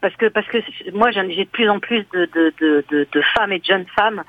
parce 0.00 0.14
que 0.16 0.26
parce 0.26 0.46
que 0.46 0.58
moi, 0.92 1.10
j'ai 1.10 1.22
de 1.22 1.50
plus 1.50 1.68
en 1.68 1.80
plus 1.80 2.06
de 2.12 2.28
de, 2.34 2.52
de, 2.60 2.84
de, 2.90 3.08
de 3.10 3.22
femmes 3.34 3.52
et 3.52 3.58
de 3.58 3.64
jeunes 3.64 3.86
femmes 3.96 4.22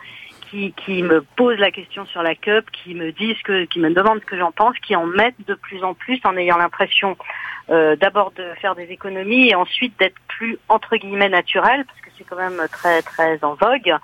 qui 0.50 0.74
qui 0.74 1.04
me 1.04 1.22
posent 1.22 1.60
la 1.60 1.72
question 1.72 2.06
sur 2.08 2.24
la 2.24 2.36
cup, 2.36 2.66
qui 2.72 2.96
me 2.96 3.12
disent 3.12 3.42
que 3.44 3.66
qui 3.66 3.80
me 3.80 3.94
demandent 3.94 4.22
ce 4.22 4.26
que 4.26 4.38
j'en 4.38 4.52
pense, 4.52 4.78
qui 4.80 4.96
en 4.96 5.06
mettent 5.06 5.46
de 5.48 5.54
plus 5.54 5.84
en 5.84 5.94
plus 5.94 6.20
en 6.24 6.36
ayant 6.36 6.58
l'impression 6.58 7.16
euh, 7.70 7.96
d'abord 7.96 8.32
de 8.32 8.44
faire 8.60 8.76
des 8.76 8.92
économies 8.92 9.50
et 9.50 9.56
ensuite 9.56 9.98
d'être 10.00 10.20
plus 10.28 10.58
entre 10.68 10.98
guillemets 10.98 11.30
naturel 11.30 11.86
parce 11.86 12.02
que 12.02 12.10
c'est 12.18 12.24
quand 12.24 12.36
même 12.36 12.62
très 12.72 13.02
très 13.04 13.44
en 13.44 13.54
vogue. 13.54 13.96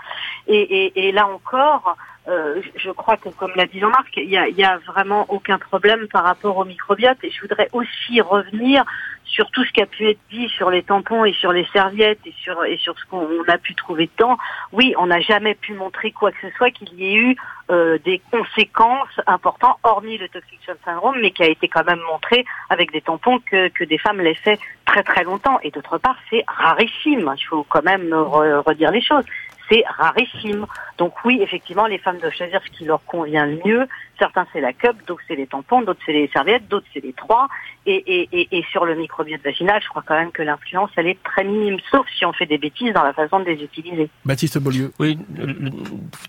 Et, 0.48 0.62
et, 0.62 1.08
et 1.08 1.12
là 1.12 1.28
encore, 1.28 1.98
euh, 2.28 2.62
je- 2.76 2.92
crois 2.92 3.18
que 3.18 3.30
comme 3.30 3.52
l'a 3.56 3.66
dit 3.66 3.80
Jean-Marc, 3.80 4.16
il 4.18 4.30
y 4.30 4.38
a, 4.38 4.48
y 4.50 4.64
a 4.64 4.78
vraiment 4.80 5.26
aucun 5.30 5.58
problème 5.58 6.08
par 6.08 6.24
rapport 6.24 6.58
au 6.58 6.66
microbiote. 6.66 7.18
Et 7.24 7.30
je 7.32 7.42
voudrais 7.42 7.70
aussi 7.74 8.20
revenir 8.22 8.84
sur 9.24 9.52
tout 9.52 9.64
ce 9.66 9.72
qui 9.74 9.82
a 9.82 9.86
pu 9.86 10.08
être 10.10 10.20
dit 10.32 10.48
sur 10.50 10.70
les 10.72 10.84
tampons 10.84 11.26
et 11.26 11.34
sur 11.34 11.52
les 11.52 11.66
serviettes 11.74 12.20
et 12.26 12.34
sur 12.42 12.64
et 12.64 12.78
sur 12.78 12.98
ce 12.98 13.06
qu'on 13.06 13.28
a 13.48 13.58
pu 13.58 13.76
trouver 13.76 14.10
dedans. 14.18 14.38
Oui, 14.72 14.94
on 14.98 15.08
n'a 15.08 15.20
jamais 15.20 15.54
pu 15.56 15.74
montrer 15.74 16.12
quoi 16.12 16.32
que 16.32 16.38
ce 16.42 16.50
soit 16.56 16.72
qu'il 16.72 16.94
y 16.96 17.06
ait 17.12 17.16
eu 17.16 17.36
euh, 17.70 17.98
des 18.06 18.22
conséquences 18.32 19.20
importantes, 19.28 19.78
hormis 19.84 20.18
le 20.18 20.30
toxic 20.30 20.60
shock 20.66 20.78
syndrome, 20.86 21.18
mais 21.22 21.32
qui 21.32 21.44
a 21.44 21.48
été 21.50 21.68
quand 21.68 21.86
même 21.86 22.00
montré 22.10 22.46
avec 22.70 22.92
des 22.94 23.02
tampons 23.02 23.40
que, 23.40 23.68
que 23.70 23.84
des 23.84 23.98
femmes 23.98 24.22
laissaient 24.22 24.60
très 24.86 25.04
très 25.04 25.24
longtemps. 25.26 25.60
Et 25.62 25.72
d'autre 25.72 25.98
part, 25.98 26.16
c'est 26.30 26.44
rarissime. 26.48 27.34
Il 27.38 27.44
faut 27.44 27.66
quand 27.68 27.84
même 27.84 28.10
re- 28.10 28.60
redire 28.66 28.92
les 28.92 29.02
choses. 29.02 29.26
C'est 29.70 29.84
rarissime. 29.88 30.66
Donc 30.98 31.14
oui, 31.26 31.40
effectivement, 31.42 31.88
les 31.88 31.98
femmes 31.98 32.20
doivent 32.20 32.34
choisir 32.34 32.62
ce 32.66 32.78
qui 32.78 32.86
leur 32.86 33.04
convient 33.06 33.46
le 33.46 33.60
mieux. 33.66 33.88
Certains 34.20 34.48
c'est 34.52 34.62
la 34.62 34.74
cup, 34.74 34.96
d'autres 35.06 35.22
c'est 35.28 35.36
les 35.36 35.48
tampons, 35.48 35.82
d'autres 35.82 36.00
c'est 36.06 36.14
les 36.14 36.28
serviettes, 36.30 36.68
d'autres 36.68 36.88
c'est 36.94 37.04
les 37.04 37.14
trois. 37.14 37.48
Et, 37.86 37.96
et, 37.96 38.30
et, 38.34 38.58
et 38.58 38.66
sur 38.72 38.84
le 38.84 38.96
microbiote 38.96 39.42
vaginal, 39.44 39.82
je 39.82 39.88
crois 39.88 40.04
quand 40.06 40.16
même 40.16 40.32
que 40.32 40.42
l'influence 40.42 40.90
elle 40.98 41.08
est 41.08 41.22
très 41.24 41.44
minime, 41.44 41.78
sauf 41.92 42.06
si 42.18 42.26
on 42.26 42.34
fait 42.34 42.46
des 42.46 42.58
bêtises 42.58 42.94
dans 42.94 43.04
la 43.04 43.14
façon 43.14 43.40
de 43.40 43.46
les 43.46 43.64
utiliser. 43.64 44.10
Baptiste 44.26 44.58
Beaulieu. 44.58 44.92
Oui, 45.00 45.18
le- 45.38 45.70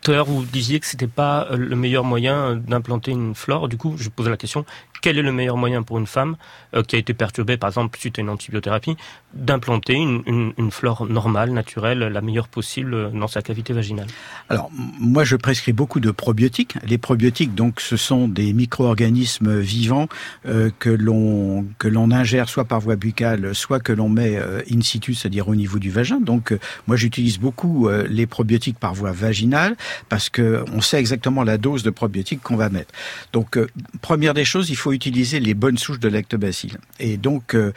tout 0.03 0.11
à 0.11 0.15
l'heure 0.15 0.27
vous 0.27 0.45
disiez 0.45 0.79
que 0.81 0.87
c'était 0.87 1.09
pas 1.09 1.49
euh, 1.51 1.57
le 1.57 1.77
meilleur 1.77 2.05
moyen 2.05 2.55
d'implanter 2.55 3.11
une 3.11 3.35
flore. 3.35 3.69
Du 3.69 3.77
coup, 3.77 3.95
je 3.97 4.09
posais 4.09 4.31
la 4.31 4.37
question 4.37 4.65
quel 5.01 5.17
est 5.17 5.23
le 5.23 5.33
meilleur 5.33 5.57
moyen 5.57 5.83
pour 5.83 5.99
une 5.99 6.07
femme 6.07 6.37
euh, 6.75 6.83
qui 6.83 6.97
a 6.97 6.99
été 6.99 7.15
perturbée, 7.15 7.57
par 7.57 7.69
exemple, 7.69 7.97
suite 7.99 8.19
à 8.19 8.23
une 8.23 8.31
antibiothérapie, 8.31 8.97
d'implanter 9.33 9.95
une, 9.95 10.23
une, 10.27 10.53
une 10.59 10.71
flore 10.73 11.07
normale, 11.07 11.51
naturelle, 11.51 12.01
la 12.01 12.21
meilleure 12.21 12.49
possible 12.49 12.95
euh, 12.95 13.09
dans 13.11 13.29
sa 13.29 13.41
cavité 13.43 13.73
vaginale? 13.73 14.09
Alors, 14.49 14.71
moi, 14.73 15.23
je 15.23 15.37
prescris 15.37 15.73
beaucoup 15.73 16.01
de 16.01 16.11
probiotiques. 16.11 16.75
Les 16.85 16.99
probiotiques, 16.99 17.55
donc, 17.55 17.78
ce 17.81 17.97
sont 17.97 18.29
des 18.29 18.53
micro-organismes 18.53 19.59
vivants 19.59 20.09
euh, 20.47 20.71
que 20.79 20.91
l'on 20.91 21.67
que 21.79 21.89
l'on 21.89 22.11
ingère 22.11 22.49
soit 22.49 22.65
par 22.65 22.81
voie 22.81 22.97
buccale, 22.97 23.55
soit 23.55 23.81
que 23.81 23.93
l'on 23.93 24.09
met 24.09 24.37
euh, 24.37 24.63
in 24.71 24.81
situ, 24.81 25.15
c'est-à-dire 25.15 25.49
au 25.49 25.55
niveau 25.55 25.79
du 25.79 25.91
vagin. 25.91 26.21
Donc, 26.21 26.53
euh, 26.53 26.59
moi, 26.87 26.97
j'utilise 26.97 27.39
beaucoup 27.39 27.89
euh, 27.89 28.07
les 28.09 28.27
probiotiques 28.27 28.79
par 28.79 28.95
voie 28.95 29.13
vaginale 29.13 29.77
parce 30.09 30.29
que 30.29 30.65
on 30.73 30.81
sait 30.81 30.99
exactement 30.99 31.43
la 31.45 31.59
dose 31.59 31.83
de 31.83 31.91
probiotiques 31.91 32.41
qu'on 32.43 32.57
va 32.57 32.69
mettre. 32.69 32.93
Donc, 33.33 33.57
euh, 33.57 33.67
première 34.01 34.35
des 34.35 34.45
choses, 34.45 34.71
il 34.71 34.77
faut 34.77 34.93
utiliser 34.93 35.41
les 35.41 35.55
bonnes 35.55 35.79
souches 35.79 36.01
de 36.01 36.09
lactobacilles. 36.09 36.77
Et 37.01 37.17
donc, 37.17 37.55
euh, 37.55 37.73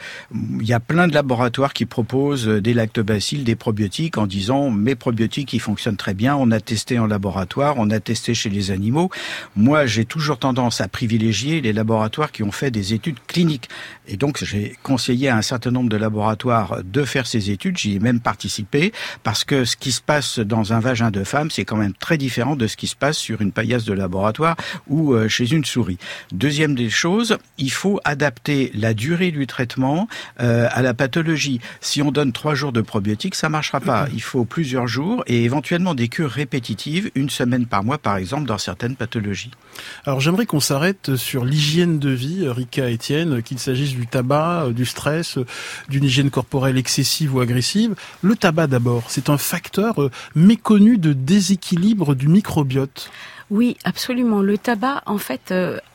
il 0.60 0.66
y 0.66 0.72
a 0.72 0.80
plein 0.80 1.08
de 1.08 1.14
laboratoires 1.14 1.72
qui 1.72 1.86
proposent 1.86 2.46
des 2.46 2.74
lactobacilles, 2.74 3.44
des 3.44 3.56
probiotiques, 3.56 4.18
en 4.18 4.26
disant 4.26 4.70
mes 4.70 4.94
probiotiques, 4.94 5.52
ils 5.52 5.60
fonctionnent 5.60 5.96
très 5.96 6.14
bien. 6.14 6.36
On 6.36 6.50
a 6.50 6.60
testé 6.60 6.98
en 6.98 7.06
laboratoire, 7.06 7.74
on 7.78 7.90
a 7.90 8.00
testé 8.00 8.34
chez 8.34 8.50
les 8.50 8.70
animaux. 8.70 9.10
Moi, 9.56 9.86
j'ai 9.92 10.04
toujours 10.06 10.38
tendance 10.38 10.80
à 10.80 10.88
privilégier 10.88 11.60
les 11.60 11.72
laboratoires 11.72 12.32
qui 12.32 12.42
ont 12.42 12.50
fait 12.50 12.70
des 12.70 12.94
études 12.94 13.18
cliniques. 13.26 13.68
Et 14.08 14.16
donc, 14.16 14.42
j'ai 14.42 14.76
conseillé 14.82 15.28
à 15.28 15.36
un 15.36 15.42
certain 15.42 15.70
nombre 15.70 15.90
de 15.90 15.96
laboratoires 15.96 16.78
de 16.82 17.04
faire 17.04 17.26
ces 17.26 17.50
études. 17.50 17.76
J'y 17.76 17.96
ai 17.96 17.98
même 17.98 18.20
participé 18.20 18.92
parce 19.22 19.44
que 19.44 19.64
ce 19.64 19.76
qui 19.76 19.92
se 19.92 20.00
passe 20.00 20.38
dans 20.38 20.72
un 20.72 20.80
vagin 20.80 21.10
de 21.10 21.24
femme, 21.24 21.50
c'est 21.50 21.64
quand 21.64 21.76
même 21.76 21.92
très 21.92 22.16
différent 22.16 22.56
de 22.56 22.66
ce 22.66 22.76
qui 22.76 22.86
se 22.86 22.96
passe 22.96 23.18
sur 23.18 23.42
une 23.42 23.52
paillasse 23.52 23.84
de 23.84 23.92
laboratoire 23.92 24.56
ou 24.88 25.12
euh, 25.12 25.28
chez 25.28 25.52
une 25.52 25.64
souris. 25.64 25.98
Deuxième 26.32 26.74
des 26.74 26.88
choses, 26.88 27.36
il 27.58 27.70
faut 27.70 28.00
adapter 28.04 28.70
la 28.74 28.94
durée 28.94 29.30
du 29.30 29.46
traitement 29.46 30.08
euh, 30.40 30.68
à 30.72 30.80
la 30.80 30.94
pathologie. 30.94 31.60
Si 31.82 32.00
on 32.00 32.10
donne 32.10 32.32
trois 32.32 32.54
jours 32.54 32.72
de 32.72 32.80
probiotiques, 32.80 33.34
ça 33.34 33.50
marchera 33.50 33.80
pas. 33.80 34.08
Il 34.14 34.22
faut 34.22 34.44
plusieurs 34.46 34.86
jours 34.86 35.22
et 35.26 35.44
éventuellement 35.44 35.94
des 35.94 36.08
cures 36.08 36.30
répétitives, 36.30 37.10
une 37.14 37.28
semaine 37.28 37.66
par 37.66 37.84
mois 37.84 37.98
par 37.98 38.16
exemple, 38.16 38.46
dans 38.46 38.58
certaines 38.58 38.96
pathologies. 38.96 39.50
Alors 40.04 40.20
j'aimerais 40.20 40.46
qu'on 40.46 40.60
s'arrête 40.60 41.16
sur 41.16 41.44
l'hygiène 41.44 41.98
de 41.98 42.10
vie, 42.10 42.44
euh, 42.44 42.52
Rika 42.52 42.90
Etienne, 42.90 43.42
qu'il 43.42 43.58
s'agisse 43.58 43.92
du 43.92 44.06
tabac, 44.06 44.64
euh, 44.66 44.72
du 44.72 44.84
stress, 44.84 45.38
euh, 45.38 45.46
d'une 45.88 46.04
hygiène 46.04 46.30
corporelle 46.30 46.78
excessive 46.78 47.34
ou 47.34 47.40
agressive. 47.40 47.94
Le 48.22 48.36
tabac 48.36 48.66
d'abord, 48.66 49.04
c'est 49.08 49.30
un 49.30 49.38
facteur 49.38 50.10
méconnu 50.34 50.98
de 50.98 51.12
déséquilibre 51.12 52.14
du 52.14 52.28
microbiote. 52.28 53.10
Oui, 53.50 53.76
absolument. 53.84 54.40
Le 54.40 54.56
tabac, 54.56 55.02
en 55.06 55.18
fait, 55.18 55.52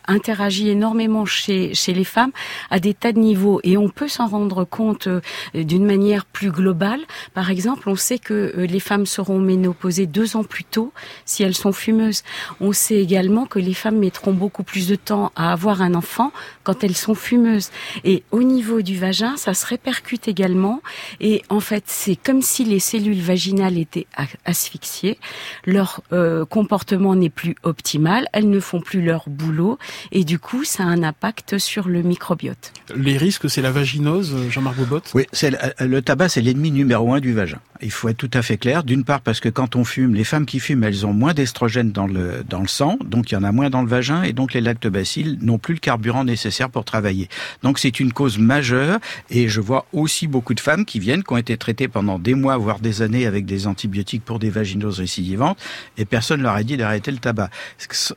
interagit 0.07 0.69
énormément 0.69 1.25
chez, 1.25 1.73
chez 1.73 1.93
les 1.93 2.03
femmes 2.03 2.31
à 2.69 2.79
des 2.79 2.93
tas 2.93 3.11
de 3.11 3.19
niveaux 3.19 3.59
et 3.63 3.77
on 3.77 3.89
peut 3.89 4.07
s'en 4.07 4.27
rendre 4.27 4.63
compte 4.63 5.07
euh, 5.07 5.21
d'une 5.53 5.85
manière 5.85 6.25
plus 6.25 6.51
globale. 6.51 7.01
Par 7.33 7.49
exemple, 7.49 7.89
on 7.89 7.95
sait 7.95 8.19
que 8.19 8.33
euh, 8.33 8.65
les 8.65 8.79
femmes 8.79 9.05
seront 9.05 9.39
ménopausées 9.39 10.07
deux 10.07 10.35
ans 10.35 10.43
plus 10.43 10.63
tôt 10.63 10.93
si 11.25 11.43
elles 11.43 11.55
sont 11.55 11.71
fumeuses. 11.73 12.23
On 12.59 12.71
sait 12.73 13.01
également 13.01 13.45
que 13.45 13.59
les 13.59 13.73
femmes 13.73 13.97
mettront 13.97 14.33
beaucoup 14.33 14.63
plus 14.63 14.87
de 14.87 14.95
temps 14.95 15.31
à 15.35 15.51
avoir 15.51 15.81
un 15.81 15.93
enfant 15.93 16.31
quand 16.63 16.83
elles 16.83 16.95
sont 16.95 17.15
fumeuses. 17.15 17.69
Et 18.03 18.23
au 18.31 18.43
niveau 18.43 18.81
du 18.81 18.97
vagin, 18.97 19.37
ça 19.37 19.53
se 19.53 19.65
répercute 19.65 20.27
également 20.27 20.81
Et 21.19 21.43
en 21.49 21.59
fait, 21.59 21.83
c'est 21.87 22.15
comme 22.15 22.41
si 22.41 22.63
les 22.63 22.79
cellules 22.79 23.21
vaginales 23.21 23.77
étaient 23.77 24.07
asphyxiées. 24.45 25.19
Leur 25.65 26.01
euh, 26.13 26.45
comportement 26.45 27.15
n'est 27.15 27.29
plus 27.29 27.55
optimal. 27.63 28.27
Elles 28.33 28.49
ne 28.49 28.59
font 28.59 28.81
plus 28.81 29.01
leur 29.01 29.29
boulot. 29.29 29.77
Et 30.11 30.23
du 30.23 30.39
coup, 30.39 30.63
ça 30.63 30.83
a 30.83 30.85
un 30.85 31.03
impact 31.03 31.57
sur 31.57 31.87
le 31.87 32.01
microbiote. 32.01 32.73
Les 32.95 33.17
risques, 33.17 33.49
c'est 33.49 33.61
la 33.61 33.71
vaginose, 33.71 34.35
Jean-Marc 34.49 34.77
Bobot 34.77 35.01
Oui, 35.13 35.25
c'est 35.31 35.53
le, 35.79 36.01
tabac, 36.01 36.29
c'est 36.29 36.41
l'ennemi 36.41 36.71
numéro 36.71 37.13
un 37.13 37.19
du 37.19 37.33
vagin. 37.33 37.59
Il 37.81 37.91
faut 37.91 38.09
être 38.09 38.17
tout 38.17 38.31
à 38.33 38.41
fait 38.41 38.57
clair. 38.57 38.83
D'une 38.83 39.03
part, 39.03 39.21
parce 39.21 39.39
que 39.39 39.49
quand 39.49 39.75
on 39.75 39.83
fume, 39.83 40.15
les 40.15 40.23
femmes 40.23 40.45
qui 40.45 40.59
fument, 40.59 40.83
elles 40.83 41.05
ont 41.05 41.13
moins 41.13 41.33
d'estrogène 41.33 41.91
dans 41.91 42.07
le, 42.07 42.43
dans 42.47 42.61
le 42.61 42.67
sang. 42.67 42.97
Donc, 43.05 43.31
il 43.31 43.35
y 43.35 43.37
en 43.37 43.43
a 43.43 43.51
moins 43.51 43.69
dans 43.69 43.81
le 43.81 43.87
vagin. 43.87 44.23
Et 44.23 44.33
donc, 44.33 44.53
les 44.53 44.61
lactobacilles 44.61 45.37
n'ont 45.41 45.57
plus 45.57 45.75
le 45.75 45.79
carburant 45.79 46.23
nécessaire 46.23 46.69
pour 46.69 46.85
travailler. 46.85 47.29
Donc, 47.63 47.79
c'est 47.79 47.99
une 47.99 48.13
cause 48.13 48.37
majeure. 48.37 48.99
Et 49.29 49.47
je 49.47 49.61
vois 49.61 49.85
aussi 49.93 50.27
beaucoup 50.27 50.53
de 50.53 50.59
femmes 50.59 50.85
qui 50.85 50.99
viennent, 50.99 51.23
qui 51.23 51.33
ont 51.33 51.37
été 51.37 51.57
traitées 51.57 51.87
pendant 51.87 52.19
des 52.19 52.33
mois, 52.33 52.57
voire 52.57 52.79
des 52.79 53.01
années 53.01 53.25
avec 53.25 53.45
des 53.45 53.67
antibiotiques 53.67 54.23
pour 54.23 54.39
des 54.39 54.49
vaginoses 54.49 54.99
récidivantes. 54.99 55.59
Et 55.97 56.05
personne 56.05 56.41
leur 56.41 56.53
a 56.53 56.63
dit 56.63 56.77
d'arrêter 56.77 57.11
le 57.11 57.17
tabac. 57.17 57.49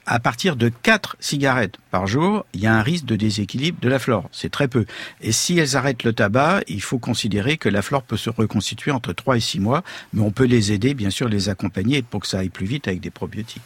À 0.07 0.21
partir 0.21 0.57
de 0.57 0.69
4 0.69 1.17
cigarettes 1.21 1.77
par 1.91 2.07
jour, 2.07 2.47
il 2.55 2.61
y 2.61 2.67
a 2.67 2.75
un 2.75 2.83
risque 2.83 3.05
de 3.05 3.17
déséquilibre 3.17 3.79
de 3.81 3.89
la 3.89 3.99
flore. 3.99 4.29
C'est 4.33 4.51
très 4.51 4.69
peu. 4.69 4.87
Et 5.21 5.33
si 5.33 5.59
elles 5.59 5.77
arrêtent 5.77 6.05
le 6.05 6.13
tabac, 6.13 6.61
il 6.69 6.83
faut 6.83 6.99
considérer 6.99 7.57
que 7.57 7.69
la 7.69 7.83
flore 7.83 8.03
peut 8.03 8.17
se 8.17 8.31
reconstituer 8.31 8.91
entre 8.91 9.13
3 9.13 9.37
et 9.37 9.41
6 9.41 9.50
mois. 9.59 9.83
Mais 10.13 10.23
on 10.23 10.31
peut 10.31 10.45
les 10.45 10.73
aider, 10.73 10.95
bien 10.95 11.11
sûr, 11.11 11.29
les 11.29 11.49
accompagner 11.49 12.03
pour 12.03 12.21
que 12.21 12.27
ça 12.27 12.39
aille 12.39 12.51
plus 12.51 12.67
vite 12.67 12.87
avec 12.87 13.01
des 13.01 13.11
probiotiques. 13.11 13.63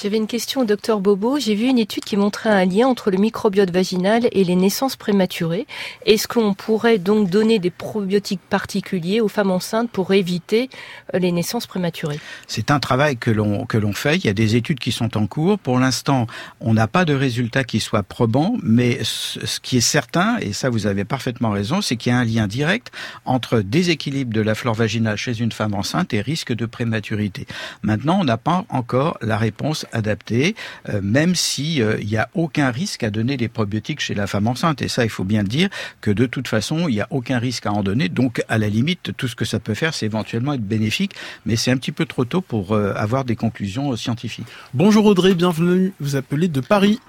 J'avais 0.00 0.18
une 0.18 0.28
question 0.28 0.60
au 0.60 0.64
docteur 0.64 1.00
Bobo. 1.00 1.40
J'ai 1.40 1.56
vu 1.56 1.66
une 1.66 1.78
étude 1.78 2.04
qui 2.04 2.16
montrait 2.16 2.50
un 2.50 2.64
lien 2.64 2.86
entre 2.86 3.10
le 3.10 3.18
microbiote 3.18 3.72
vaginal 3.72 4.28
et 4.30 4.44
les 4.44 4.54
naissances 4.54 4.94
prématurées. 4.94 5.66
Est-ce 6.06 6.28
qu'on 6.28 6.54
pourrait 6.54 6.98
donc 6.98 7.28
donner 7.28 7.58
des 7.58 7.70
probiotiques 7.70 8.40
particuliers 8.48 9.20
aux 9.20 9.26
femmes 9.26 9.50
enceintes 9.50 9.90
pour 9.90 10.12
éviter 10.12 10.70
euh, 11.14 11.18
les 11.18 11.32
naissances 11.32 11.66
prématurées? 11.66 12.20
C'est 12.46 12.70
un 12.70 12.78
travail 12.78 13.16
que 13.16 13.32
l'on 13.32 13.66
que 13.66 13.76
l'on 13.76 13.92
fait. 13.92 14.18
Il 14.18 14.24
y 14.24 14.28
a 14.28 14.34
des 14.34 14.54
études 14.54 14.78
qui 14.78 14.92
sont 14.92 15.16
en 15.16 15.26
cours. 15.26 15.58
Pour 15.58 15.80
l'instant, 15.80 16.28
on 16.60 16.74
n'a 16.74 16.86
pas 16.86 17.04
de 17.04 17.14
résultats 17.14 17.64
qui 17.64 17.80
soient 17.80 18.04
probants, 18.04 18.54
mais 18.62 19.00
ce 19.02 19.58
qui 19.58 19.78
est 19.78 19.80
certain, 19.80 20.36
et 20.40 20.52
ça 20.52 20.70
vous 20.70 20.86
avez 20.86 21.04
parfaitement 21.04 21.50
raison, 21.50 21.80
c'est 21.80 21.96
qu'il 21.96 22.12
y 22.12 22.14
a 22.14 22.18
un 22.20 22.24
lien 22.24 22.46
direct 22.46 22.92
entre 23.24 23.62
déséquilibre 23.62 24.32
de 24.32 24.42
la 24.42 24.54
flore 24.54 24.74
vaginale 24.74 25.16
chez 25.16 25.40
une 25.40 25.50
femme 25.50 25.74
enceinte 25.74 26.14
et 26.14 26.20
risque 26.20 26.52
de 26.52 26.66
prématurité. 26.66 27.48
Maintenant, 27.82 28.20
on 28.20 28.24
n'a 28.24 28.36
pas 28.36 28.64
encore 28.68 29.18
la 29.22 29.38
réponse 29.38 29.86
adapté, 29.92 30.54
euh, 30.88 31.00
même 31.02 31.34
si 31.34 31.82
euh, 31.82 31.96
il 32.00 32.06
n'y 32.06 32.16
a 32.16 32.28
aucun 32.34 32.70
risque 32.70 33.02
à 33.02 33.10
donner 33.10 33.36
des 33.36 33.48
probiotiques 33.48 34.00
chez 34.00 34.14
la 34.14 34.26
femme 34.26 34.46
enceinte. 34.46 34.82
Et 34.82 34.88
ça, 34.88 35.04
il 35.04 35.10
faut 35.10 35.24
bien 35.24 35.42
le 35.42 35.48
dire 35.48 35.68
que 36.00 36.10
de 36.10 36.26
toute 36.26 36.48
façon, 36.48 36.88
il 36.88 36.94
n'y 36.94 37.00
a 37.00 37.08
aucun 37.10 37.38
risque 37.38 37.66
à 37.66 37.72
en 37.72 37.82
donner. 37.82 38.08
Donc, 38.08 38.42
à 38.48 38.58
la 38.58 38.68
limite, 38.68 39.16
tout 39.16 39.28
ce 39.28 39.36
que 39.36 39.44
ça 39.44 39.60
peut 39.60 39.74
faire, 39.74 39.94
c'est 39.94 40.06
éventuellement 40.06 40.54
être 40.54 40.66
bénéfique, 40.66 41.14
mais 41.46 41.56
c'est 41.56 41.70
un 41.70 41.76
petit 41.76 41.92
peu 41.92 42.06
trop 42.06 42.24
tôt 42.24 42.40
pour 42.40 42.72
euh, 42.72 42.92
avoir 42.96 43.24
des 43.24 43.36
conclusions 43.36 43.94
scientifiques. 43.96 44.48
Bonjour 44.74 45.06
Audrey, 45.06 45.34
bienvenue. 45.34 45.92
Vous 46.00 46.16
appelez 46.16 46.48
de 46.48 46.60
Paris. 46.60 47.00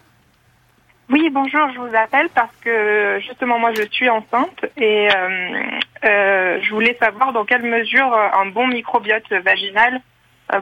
Oui, 1.10 1.28
bonjour, 1.32 1.62
je 1.74 1.80
vous 1.80 1.96
appelle 1.96 2.30
parce 2.36 2.54
que 2.62 3.20
justement 3.22 3.58
moi 3.58 3.72
je 3.74 3.82
suis 3.90 4.08
enceinte 4.10 4.64
et 4.78 5.08
je 6.04 6.70
voulais 6.72 6.96
savoir 7.02 7.34
dans 7.34 7.46
quelle 7.46 7.64
mesure 7.64 8.14
un 8.14 8.46
bon 8.46 8.68
microbiote 8.68 9.28
vaginal 9.44 9.96
euh, 9.96 10.00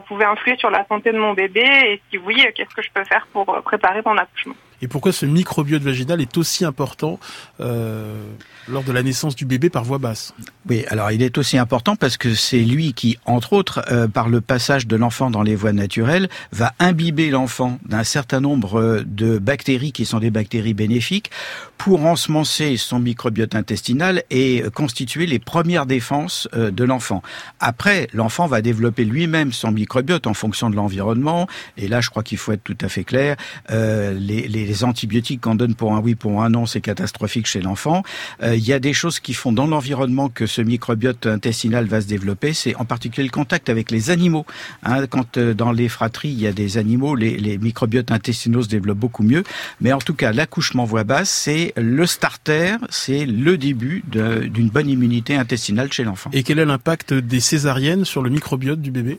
pouvait 0.06 0.24
influer 0.24 0.56
sur 0.56 0.70
la 0.70 0.86
santé 0.86 1.12
de 1.12 1.18
mon 1.18 1.32
bébé. 1.32 1.64
Et 1.64 2.02
si 2.10 2.18
oui, 2.18 2.44
euh, 2.46 2.50
qu'est-ce 2.54 2.74
que 2.74 2.82
je 2.82 2.90
peux 2.92 3.04
faire 3.04 3.26
pour 3.32 3.48
euh, 3.54 3.60
préparer 3.60 4.02
mon 4.04 4.16
accouchement? 4.16 4.54
Et 4.82 4.88
pourquoi 4.88 5.12
ce 5.12 5.26
microbiote 5.26 5.82
vaginal 5.82 6.20
est 6.20 6.36
aussi 6.36 6.64
important 6.64 7.18
euh, 7.60 8.22
lors 8.68 8.84
de 8.84 8.92
la 8.92 9.02
naissance 9.02 9.34
du 9.34 9.44
bébé 9.44 9.70
par 9.70 9.84
voie 9.84 9.98
basse? 9.98 10.34
Oui, 10.68 10.84
alors 10.88 11.10
il 11.10 11.22
est 11.22 11.38
aussi 11.38 11.58
important 11.58 11.96
parce 11.96 12.16
que 12.16 12.34
c'est 12.34 12.60
lui 12.60 12.92
qui, 12.92 13.18
entre 13.24 13.52
autres, 13.52 13.82
euh, 13.90 14.08
par 14.08 14.28
le 14.28 14.40
passage 14.40 14.86
de 14.86 14.96
l'enfant 14.96 15.30
dans 15.30 15.42
les 15.42 15.54
voies 15.54 15.72
naturelles, 15.72 16.28
va 16.52 16.74
imbiber 16.78 17.30
l'enfant 17.30 17.78
d'un 17.86 18.04
certain 18.04 18.40
nombre 18.40 19.02
de 19.06 19.38
bactéries 19.38 19.92
qui 19.92 20.04
sont 20.04 20.18
des 20.18 20.30
bactéries 20.30 20.74
bénéfiques 20.74 21.30
pour 21.76 22.04
ensemencer 22.04 22.76
son 22.76 22.98
microbiote 22.98 23.54
intestinal 23.54 24.22
et 24.30 24.64
constituer 24.74 25.26
les 25.26 25.38
premières 25.38 25.86
défenses 25.86 26.48
euh, 26.54 26.70
de 26.70 26.84
l'enfant. 26.84 27.22
Après, 27.60 28.08
l'enfant 28.12 28.46
va 28.46 28.60
développer 28.62 29.04
lui-même 29.04 29.52
son 29.52 29.70
microbiote 29.70 30.26
en 30.26 30.34
fonction 30.34 30.70
de 30.70 30.76
l'environnement. 30.76 31.46
Et 31.76 31.88
là, 31.88 32.00
je 32.00 32.10
crois 32.10 32.22
qu'il 32.22 32.38
faut 32.38 32.52
être 32.52 32.64
tout 32.64 32.76
à 32.80 32.88
fait 32.88 33.04
clair. 33.04 33.36
Euh, 33.70 34.12
les, 34.12 34.48
les 34.48 34.64
les 34.68 34.84
antibiotiques 34.84 35.40
qu'on 35.40 35.54
donne 35.54 35.74
pour 35.74 35.94
un 35.94 36.00
oui, 36.00 36.14
pour 36.14 36.42
un 36.42 36.50
non, 36.50 36.66
c'est 36.66 36.80
catastrophique 36.80 37.46
chez 37.46 37.60
l'enfant. 37.60 38.02
Euh, 38.42 38.54
il 38.54 38.66
y 38.66 38.72
a 38.72 38.78
des 38.78 38.92
choses 38.92 39.18
qui 39.18 39.32
font 39.32 39.50
dans 39.50 39.66
l'environnement 39.66 40.28
que 40.28 40.46
ce 40.46 40.60
microbiote 40.60 41.26
intestinal 41.26 41.86
va 41.86 42.02
se 42.02 42.06
développer. 42.06 42.52
C'est 42.52 42.76
en 42.76 42.84
particulier 42.84 43.24
le 43.26 43.32
contact 43.32 43.70
avec 43.70 43.90
les 43.90 44.10
animaux. 44.10 44.44
Hein, 44.82 45.06
quand 45.06 45.38
euh, 45.38 45.54
dans 45.54 45.72
les 45.72 45.88
fratries, 45.88 46.28
il 46.28 46.40
y 46.40 46.46
a 46.46 46.52
des 46.52 46.76
animaux, 46.76 47.16
les, 47.16 47.38
les 47.38 47.56
microbiotes 47.56 48.12
intestinaux 48.12 48.62
se 48.62 48.68
développent 48.68 48.98
beaucoup 48.98 49.22
mieux. 49.22 49.42
Mais 49.80 49.92
en 49.92 49.98
tout 49.98 50.14
cas, 50.14 50.32
l'accouchement 50.32 50.84
voie 50.84 51.04
basse, 51.04 51.30
c'est 51.30 51.72
le 51.76 52.04
starter, 52.06 52.76
c'est 52.90 53.24
le 53.24 53.56
début 53.56 54.04
d'une 54.06 54.68
bonne 54.68 54.88
immunité 54.88 55.34
intestinale 55.34 55.90
chez 55.92 56.04
l'enfant. 56.04 56.30
Et 56.34 56.42
quel 56.42 56.58
est 56.58 56.66
l'impact 56.66 57.14
des 57.14 57.40
césariennes 57.40 58.04
sur 58.04 58.22
le 58.22 58.28
microbiote 58.28 58.82
du 58.82 58.90
bébé? 58.90 59.18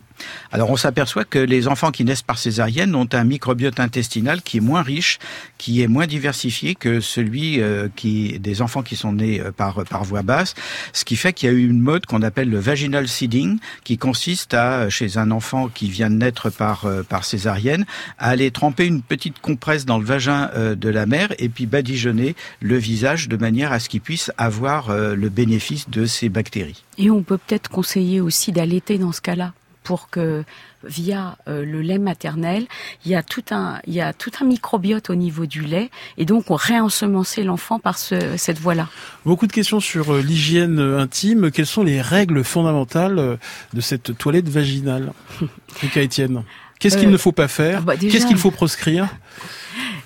Alors, 0.51 0.69
on 0.69 0.77
s'aperçoit 0.77 1.25
que 1.25 1.39
les 1.39 1.67
enfants 1.67 1.91
qui 1.91 2.03
naissent 2.03 2.21
par 2.21 2.37
césarienne 2.37 2.93
ont 2.93 3.07
un 3.13 3.23
microbiote 3.23 3.79
intestinal 3.79 4.41
qui 4.41 4.57
est 4.57 4.61
moins 4.61 4.83
riche 4.83 5.17
qui 5.57 5.81
est 5.81 5.87
moins 5.87 6.07
diversifié 6.07 6.75
que 6.75 6.99
celui 6.99 7.61
euh, 7.61 7.87
des 8.03 8.61
enfants 8.61 8.83
qui 8.83 8.95
sont 8.95 9.13
nés 9.13 9.39
euh, 9.39 9.51
par 9.51 9.83
par 9.85 10.03
voie 10.03 10.21
basse, 10.21 10.55
ce 10.93 11.05
qui 11.05 11.15
fait 11.15 11.33
qu'il 11.33 11.49
y 11.49 11.51
a 11.51 11.55
eu 11.55 11.67
une 11.67 11.81
mode 11.81 12.05
qu'on 12.05 12.21
appelle 12.21 12.49
le 12.49 12.59
vaginal 12.59 13.07
seeding, 13.07 13.59
qui 13.83 13.97
consiste 13.97 14.53
à 14.53 14.89
chez 14.89 15.17
un 15.17 15.31
enfant 15.31 15.67
qui 15.67 15.89
vient 15.89 16.09
de 16.09 16.15
naître 16.15 16.49
par 16.49 16.85
euh, 16.85 17.03
par 17.03 17.25
césarienne, 17.25 17.85
à 18.17 18.29
aller 18.29 18.51
tremper 18.51 18.85
une 18.85 19.01
petite 19.01 19.39
compresse 19.39 19.85
dans 19.85 19.97
le 19.97 20.05
vagin 20.05 20.49
de 20.55 20.89
la 20.89 21.05
mère 21.05 21.33
et 21.37 21.49
puis 21.49 21.65
badigeonner 21.65 22.35
le 22.61 22.77
visage 22.77 23.27
de 23.27 23.37
manière 23.37 23.71
à 23.71 23.79
ce 23.79 23.89
qu'il 23.89 24.01
puisse 24.01 24.31
avoir 24.37 24.91
le 24.95 25.29
bénéfice 25.29 25.89
de 25.89 26.05
ces 26.05 26.29
bactéries. 26.29 26.83
Et 26.97 27.09
on 27.09 27.23
peut 27.23 27.37
peut-être 27.37 27.69
conseiller 27.69 28.21
aussi 28.21 28.51
d'allaiter 28.51 28.97
dans 28.97 29.11
ce 29.11 29.21
cas-là 29.21 29.53
pour 29.83 30.09
que 30.09 30.43
via 30.83 31.37
euh, 31.47 31.65
le 31.65 31.81
lait 31.81 31.97
maternel, 31.97 32.67
il 33.05 33.11
y 33.11 33.15
a 33.15 33.23
tout 33.23 33.43
un 33.51 33.79
il 33.85 33.93
y 33.93 34.01
a 34.01 34.13
tout 34.13 34.31
un 34.41 34.45
microbiote 34.45 35.09
au 35.09 35.15
niveau 35.15 35.45
du 35.45 35.61
lait 35.61 35.89
et 36.17 36.25
donc 36.25 36.51
on 36.51 36.55
réensemencer 36.55 37.43
l'enfant 37.43 37.79
par 37.79 37.97
ce, 37.97 38.37
cette 38.37 38.59
voie-là. 38.59 38.87
Beaucoup 39.25 39.47
de 39.47 39.51
questions 39.51 39.79
sur 39.79 40.13
euh, 40.13 40.21
l'hygiène 40.21 40.79
euh, 40.79 40.99
intime. 40.99 41.51
Quelles 41.51 41.65
sont 41.65 41.83
les 41.83 42.01
règles 42.01 42.43
fondamentales 42.43 43.37
de 43.73 43.81
cette 43.81 44.17
toilette 44.17 44.49
vaginale, 44.49 45.13
Rika 45.81 46.03
Etienne 46.03 46.43
Qu'est-ce 46.79 46.97
qu'il 46.97 47.09
ne 47.09 47.17
faut 47.17 47.33
pas 47.33 47.49
faire? 47.49 47.81
bah, 47.81 47.97
Qu'est-ce 47.97 48.25
qu'il 48.25 48.37
faut 48.37 48.51
proscrire? 48.51 49.09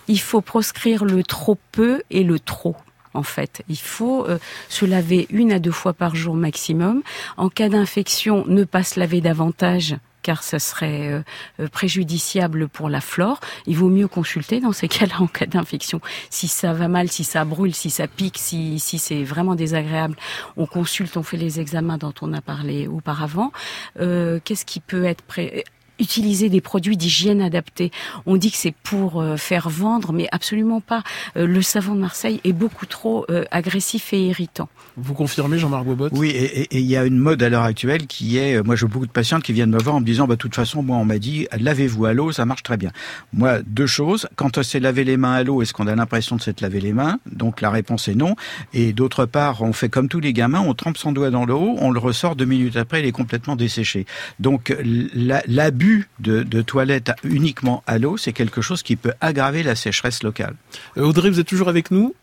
Il 0.08 0.20
faut 0.20 0.42
proscrire 0.42 1.06
le 1.06 1.24
trop 1.24 1.58
peu 1.72 2.02
et 2.10 2.24
le 2.24 2.40
trop 2.40 2.76
en 3.14 3.22
fait. 3.24 3.62
Il 3.70 3.78
faut 3.78 4.26
se 4.70 4.86
laver 4.86 5.28
une 5.30 5.52
à 5.52 5.60
deux 5.60 5.72
fois 5.72 5.94
par 5.94 6.16
jour 6.16 6.34
maximum. 6.34 7.04
En 7.38 7.50
cas 7.50 7.70
d'infection, 7.70 8.44
ne 8.48 8.64
pas 8.64 8.84
se 8.84 9.00
laver 9.00 9.22
davantage 9.22 9.96
car 10.24 10.42
ça 10.42 10.58
serait 10.58 11.12
euh, 11.12 11.22
euh, 11.60 11.68
préjudiciable 11.68 12.68
pour 12.68 12.90
la 12.90 13.02
flore. 13.02 13.40
Il 13.68 13.78
vaut 13.78 13.90
mieux 13.90 14.08
consulter 14.08 14.60
dans 14.60 14.72
ces 14.72 14.88
cas-là 14.88 15.16
en 15.20 15.28
cas 15.28 15.46
d'infection. 15.46 16.02
Si 16.32 16.48
ça 16.48 16.74
va 16.74 16.88
mal, 16.88 17.10
si 17.10 17.24
ça 17.24 17.46
brûle, 17.46 17.76
si 17.76 17.92
ça 17.92 18.08
pique, 18.08 18.38
si, 18.40 18.80
si 18.80 18.98
c'est 18.98 19.24
vraiment 19.24 19.54
désagréable, 19.54 20.16
on 20.58 20.66
consulte, 20.66 21.18
on 21.18 21.24
fait 21.24 21.38
les 21.38 21.60
examens 21.60 21.98
dont 21.98 22.14
on 22.22 22.34
a 22.34 22.42
parlé 22.42 22.88
auparavant. 22.88 23.52
Euh, 24.00 24.40
Qu'est-ce 24.44 24.66
qui 24.66 24.80
peut 24.80 25.06
être 25.06 25.22
pré 25.22 25.64
utiliser 26.00 26.50
des 26.50 26.62
produits 26.62 26.98
d'hygiène 26.98 27.42
adaptés. 27.42 27.92
On 28.26 28.38
dit 28.38 28.52
que 28.52 28.58
c'est 28.58 28.74
pour 28.84 29.22
euh, 29.22 29.38
faire 29.38 29.70
vendre, 29.70 30.14
mais 30.14 30.28
absolument 30.32 30.82
pas. 30.82 31.04
Euh, 31.38 31.46
le 31.46 31.62
savon 31.62 31.96
de 31.96 32.00
Marseille 32.00 32.42
est 32.44 32.54
beaucoup 32.54 32.86
trop 32.86 33.26
euh, 33.30 33.46
agressif 33.52 34.14
et 34.14 34.28
irritant. 34.28 34.70
Vous 34.98 35.14
confirmez, 35.14 35.58
Jean-Marc 35.58 35.86
Bobot 35.86 36.10
Oui, 36.12 36.30
et 36.30 36.68
il 36.72 36.86
y 36.86 36.98
a 36.98 37.06
une 37.06 37.18
mode 37.18 37.42
à 37.44 37.50
l'heure 37.50 37.64
actuelle 37.64 38.08
qui 38.08 38.38
est, 38.38 38.62
moi 38.64 38.76
j'ai 38.76 38.88
beaucoup 38.88 39.08
de 39.08 39.12
patientes 39.12 39.44
qui 39.44 39.54
viennent 39.54 39.72
me 39.72 39.82
voir 39.82 39.96
en 39.96 40.00
me 40.00 40.06
disant, 40.06 40.28
bah, 40.28 40.36
de 40.36 40.40
toute 40.40 40.56
façon, 40.56 40.84
moi 40.84 40.98
on 40.98 41.06
m'a 41.06 41.20
dit, 41.20 41.48
lavez-vous 41.58 42.06
à 42.06 42.14
l'eau, 42.14 42.32
ça 42.32 42.46
marche 42.46 42.64
très 42.64 42.78
bien. 42.78 42.92
Moi, 43.32 43.60
deux 43.66 43.88
choses, 43.88 44.28
quand 44.36 44.58
on 44.58 44.64
s'est 44.64 44.80
lavé 44.80 45.04
les 45.04 45.18
mains 45.18 45.34
à 45.34 45.44
l'eau, 45.44 45.62
est-ce 45.62 45.74
qu'on 45.74 45.88
a 45.88 45.96
l'impression 45.96 46.36
de 46.36 46.42
s'être 46.42 46.62
lavé 46.62 46.80
les 46.80 46.94
mains? 46.94 47.20
Donc 47.32 47.62
la 47.62 47.70
réponse 47.70 48.08
est 48.08 48.16
non. 48.16 48.36
Et 48.74 48.94
d'autre 48.94 49.26
part, 49.26 49.62
on 49.62 49.74
fait 49.74 49.90
comme 49.90 50.10
tous 50.10 50.20
les 50.20 50.34
gamins, 50.34 50.62
on 50.62 50.74
trempe 50.74 50.98
son 50.98 51.12
doigt 51.12 51.30
dans 51.30 51.46
l'eau, 51.46 51.76
on 51.80 51.92
le 51.92 52.00
ressort 52.00 52.36
deux 52.36 52.46
minutes 52.46 52.78
après, 52.78 53.02
il 53.02 53.06
est 53.06 53.12
complètement 53.12 53.56
desséché. 53.56 54.06
Donc 54.40 54.76
l'abus 54.84 55.83
de, 56.20 56.44
de 56.44 56.62
toilettes 56.62 57.12
uniquement 57.24 57.84
à 57.88 57.98
l'eau, 57.98 58.18
c'est 58.18 58.34
quelque 58.34 58.62
chose 58.62 58.84
qui 58.84 58.96
peut 58.96 59.14
aggraver 59.22 59.64
la 59.64 59.76
sécheresse 59.76 60.24
locale. 60.24 60.56
Euh, 60.98 61.04
Audrey, 61.04 61.30
vous 61.30 61.40
êtes 61.40 61.48
toujours 61.48 61.70
avec 61.70 61.92
nous? 61.92 62.14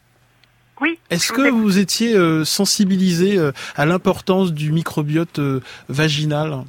Oui. 0.80 0.98
Est-ce 1.10 1.32
que 1.32 1.50
vous 1.50 1.78
étiez 1.78 2.16
euh, 2.16 2.44
sensibilisé 2.44 3.36
euh, 3.36 3.52
à 3.76 3.84
l'importance 3.84 4.52
du 4.52 4.72
microbiote 4.72 5.38
vaginal? 5.88 6.64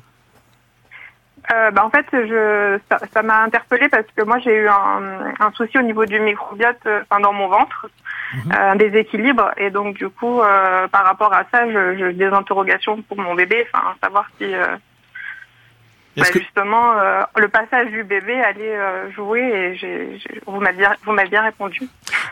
Euh, 1.51 1.71
bah, 1.71 1.85
en 1.85 1.89
fait, 1.89 2.05
je, 2.11 2.77
ça, 3.13 3.23
m'a 3.23 3.43
interpellée 3.43 3.89
parce 3.89 4.05
que 4.15 4.23
moi 4.23 4.39
j'ai 4.39 4.55
eu 4.55 4.67
un, 4.67 5.33
un 5.39 5.51
souci 5.53 5.77
au 5.77 5.81
niveau 5.81 6.05
du 6.05 6.19
microbiote, 6.19 6.85
enfin 6.85 7.19
dans 7.21 7.33
mon 7.33 7.47
ventre, 7.47 7.89
Mhm. 8.33 8.51
un 8.51 8.75
déséquilibre, 8.75 9.51
et 9.57 9.69
donc 9.71 9.97
du 9.97 10.09
coup, 10.09 10.39
euh, 10.39 10.87
par 10.87 11.03
rapport 11.03 11.33
à 11.33 11.43
ça, 11.51 11.67
je, 11.67 11.97
je 11.97 12.11
des 12.11 12.27
interrogations 12.27 13.01
pour 13.01 13.17
mon 13.17 13.35
bébé, 13.35 13.67
enfin 13.73 13.93
savoir 14.01 14.25
si 14.37 14.45
euh, 14.45 14.77
bah, 16.17 16.29
que- 16.29 16.39
justement 16.39 16.97
euh, 16.97 17.21
le 17.37 17.47
passage 17.47 17.89
du 17.91 18.03
bébé 18.03 18.33
allait 18.33 18.75
euh, 18.77 19.11
jouer, 19.11 19.41
et 19.41 19.75
j'ai, 19.77 20.19
j'ai- 20.19 20.41
vous 20.45 20.59
m'avez 20.59 20.77
bien, 20.77 20.93
vous 21.05 21.11
m'avez 21.13 21.29
bien 21.29 21.43
répondu. 21.43 21.79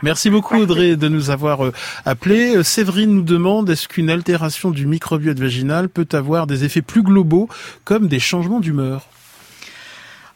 Merci 0.04 0.30
beaucoup 0.30 0.58
Audrey 0.58 0.96
de 0.96 1.08
nous 1.08 1.30
avoir 1.30 1.66
euh, 1.66 1.72
appelé. 2.06 2.64
Séverine 2.64 3.14
nous 3.16 3.22
demande 3.22 3.70
est-ce 3.70 3.88
qu'une 3.88 4.10
altération 4.10 4.72
du 4.72 4.86
microbiote 4.86 5.40
vaginal 5.40 5.90
peut 5.90 6.08
avoir 6.12 6.48
des 6.48 6.66
effets 6.66 6.82
plus 6.82 7.04
globaux 7.04 7.48
comme 7.86 8.08
des 8.08 8.20
changements 8.20 8.60
d'humeur? 8.60 9.02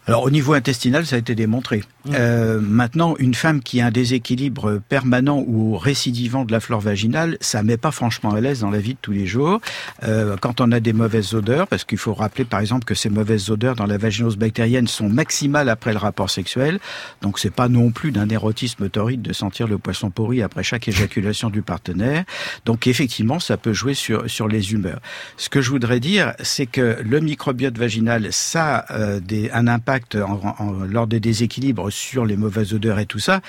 Alors 0.06 0.24
au 0.24 0.30
niveau 0.30 0.54
intestinal, 0.54 1.06
ça 1.06 1.16
a 1.16 1.20
été 1.20 1.34
démontré. 1.34 1.84
Euh, 2.12 2.60
maintenant, 2.60 3.16
une 3.20 3.34
femme 3.34 3.62
qui 3.62 3.80
a 3.80 3.86
un 3.86 3.92
déséquilibre 3.92 4.82
permanent 4.90 5.42
ou 5.48 5.78
récidivant 5.78 6.44
de 6.44 6.52
la 6.52 6.60
flore 6.60 6.82
vaginale, 6.82 7.38
ça 7.40 7.64
met 7.64 7.78
pas 7.78 7.92
franchement 7.92 8.32
à 8.32 8.42
l'aise 8.42 8.60
dans 8.60 8.70
la 8.70 8.80
vie 8.80 8.96
de 8.96 9.00
tous 9.02 9.14
les 9.14 9.26
jours. 9.26 9.62
Euh, 10.04 10.36
quand 10.42 10.60
on 10.60 10.74
a 10.74 10.82
des 10.82 10.92
mauvaises 10.92 11.34
odeurs, 11.34 11.68
parce 11.68 11.86
qu'il 11.86 11.98
faut 11.98 12.14
rappeler 12.14 12.44
par 12.44 12.60
exemple 12.60 12.84
que 12.84 12.96
ces 12.96 13.10
mauvaises 13.10 13.50
odeurs 13.50 13.76
dans 13.76 13.86
la 13.86 13.98
vaginose 13.98 14.36
bactérienne 14.36 14.88
sont 14.88 15.08
maximales 15.08 15.70
après 15.70 15.94
le 15.94 16.00
rapport 16.00 16.30
sexuel, 16.30 16.80
donc 17.22 17.40
c'est 17.40 17.54
pas 17.54 17.70
non 17.70 17.92
plus 17.92 18.12
d'un 18.12 18.28
érotisme 18.28 18.90
torride 18.90 19.22
de 19.22 19.32
sentir 19.32 19.68
le 19.68 19.78
poisson 19.78 20.10
pourri 20.10 20.42
après 20.42 20.64
chaque 20.64 20.90
éjaculation 20.90 21.50
du 21.50 21.62
partenaire. 21.62 22.26
Donc 22.66 22.88
effectivement, 22.88 23.40
ça 23.40 23.56
peut 23.56 23.74
jouer 23.74 23.94
sur 23.94 24.30
sur 24.30 24.50
les 24.50 24.74
humeurs. 24.74 25.00
Ce 25.38 25.48
que 25.48 25.62
je 25.62 25.70
voudrais 25.70 26.02
dire, 26.02 26.34
c'est 26.42 26.66
que 26.66 26.98
le 27.02 27.22
microbiote 27.22 27.78
vaginal, 27.78 28.28
ça 28.32 28.80
a 28.80 28.94
euh, 28.94 29.20
des, 29.22 29.50
un 29.52 29.68
impact 29.68 29.93
en- 30.16 30.84
lors 30.90 31.08
des 31.08 31.20
déséquilibres 31.20 31.92
sur 31.92 32.26
les 32.26 32.38
mauvaises 32.38 32.74
odeurs 32.74 33.00
et 33.00 33.06
tout 33.06 33.20
ça, 33.20 33.42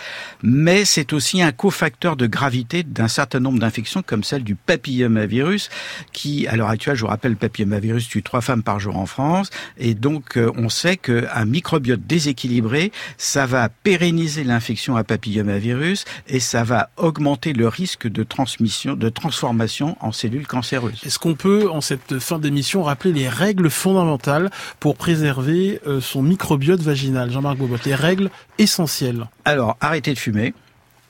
mais 0.43 0.85
c'est 0.85 1.13
aussi 1.13 1.43
un 1.43 1.53
cofacteur 1.53 2.17
de 2.17 2.27
gravité 2.27 2.83
d'un 2.83 3.09
certain 3.09 3.41
nombre 3.41 3.59
d'infections 3.59 4.03
comme 4.03 4.25
celle 4.25 4.45
du 4.45 4.55
papillomavirus, 4.55 5.71
qui 6.13 6.47
à 6.47 6.57
l'heure 6.57 6.69
actuelle, 6.71 6.97
je 6.97 7.03
vous 7.03 7.09
rappelle, 7.09 7.33
le 7.33 7.37
papillomavirus 7.39 8.09
tue 8.09 8.23
trois 8.23 8.41
femmes 8.41 8.63
par 8.63 8.81
jour 8.81 8.97
en 8.97 9.07
France, 9.07 9.51
et 9.79 9.95
donc 9.95 10.37
euh, 10.37 10.51
on 10.57 10.69
sait 10.69 10.97
qu'un 10.97 11.45
microbiote 11.45 12.07
déséquilibré, 12.07 12.93
ça 13.19 13.47
va 13.47 13.69
pérenniser 13.69 14.45
l'infection 14.45 14.97
à 14.97 15.05
papillomavirus 15.05 16.05
et 16.29 16.41
ça 16.41 16.65
va 16.65 16.91
augmenter 16.97 17.53
le 17.53 17.69
risque 17.69 18.07
de 18.09 18.23
transmission, 18.23 18.95
de 18.95 19.09
transformation 19.09 19.97
en 20.01 20.13
cellules 20.13 20.47
cancéreuses. 20.47 21.01
Est-ce 21.05 21.19
qu'on 21.19 21.35
peut, 21.35 21.69
en 21.71 21.81
cette 21.81 22.19
fin 22.19 22.39
d'émission, 22.39 22.83
rappeler 22.83 23.13
les 23.13 23.29
règles 23.29 23.71
fondamentales 23.71 24.51
pour 24.81 24.97
préserver 24.97 25.81
euh, 25.87 26.01
son 26.01 26.23
microbiote 26.23 26.34
vaginal 26.83 27.31
Jean-Marc 27.31 27.59
Bobot, 27.59 27.77
les 27.85 27.95
règles 27.95 28.31
essentielles. 28.59 29.27
Alors, 29.45 29.77
arrêtez 29.81 30.13
de 30.13 30.19
fumer. 30.19 30.55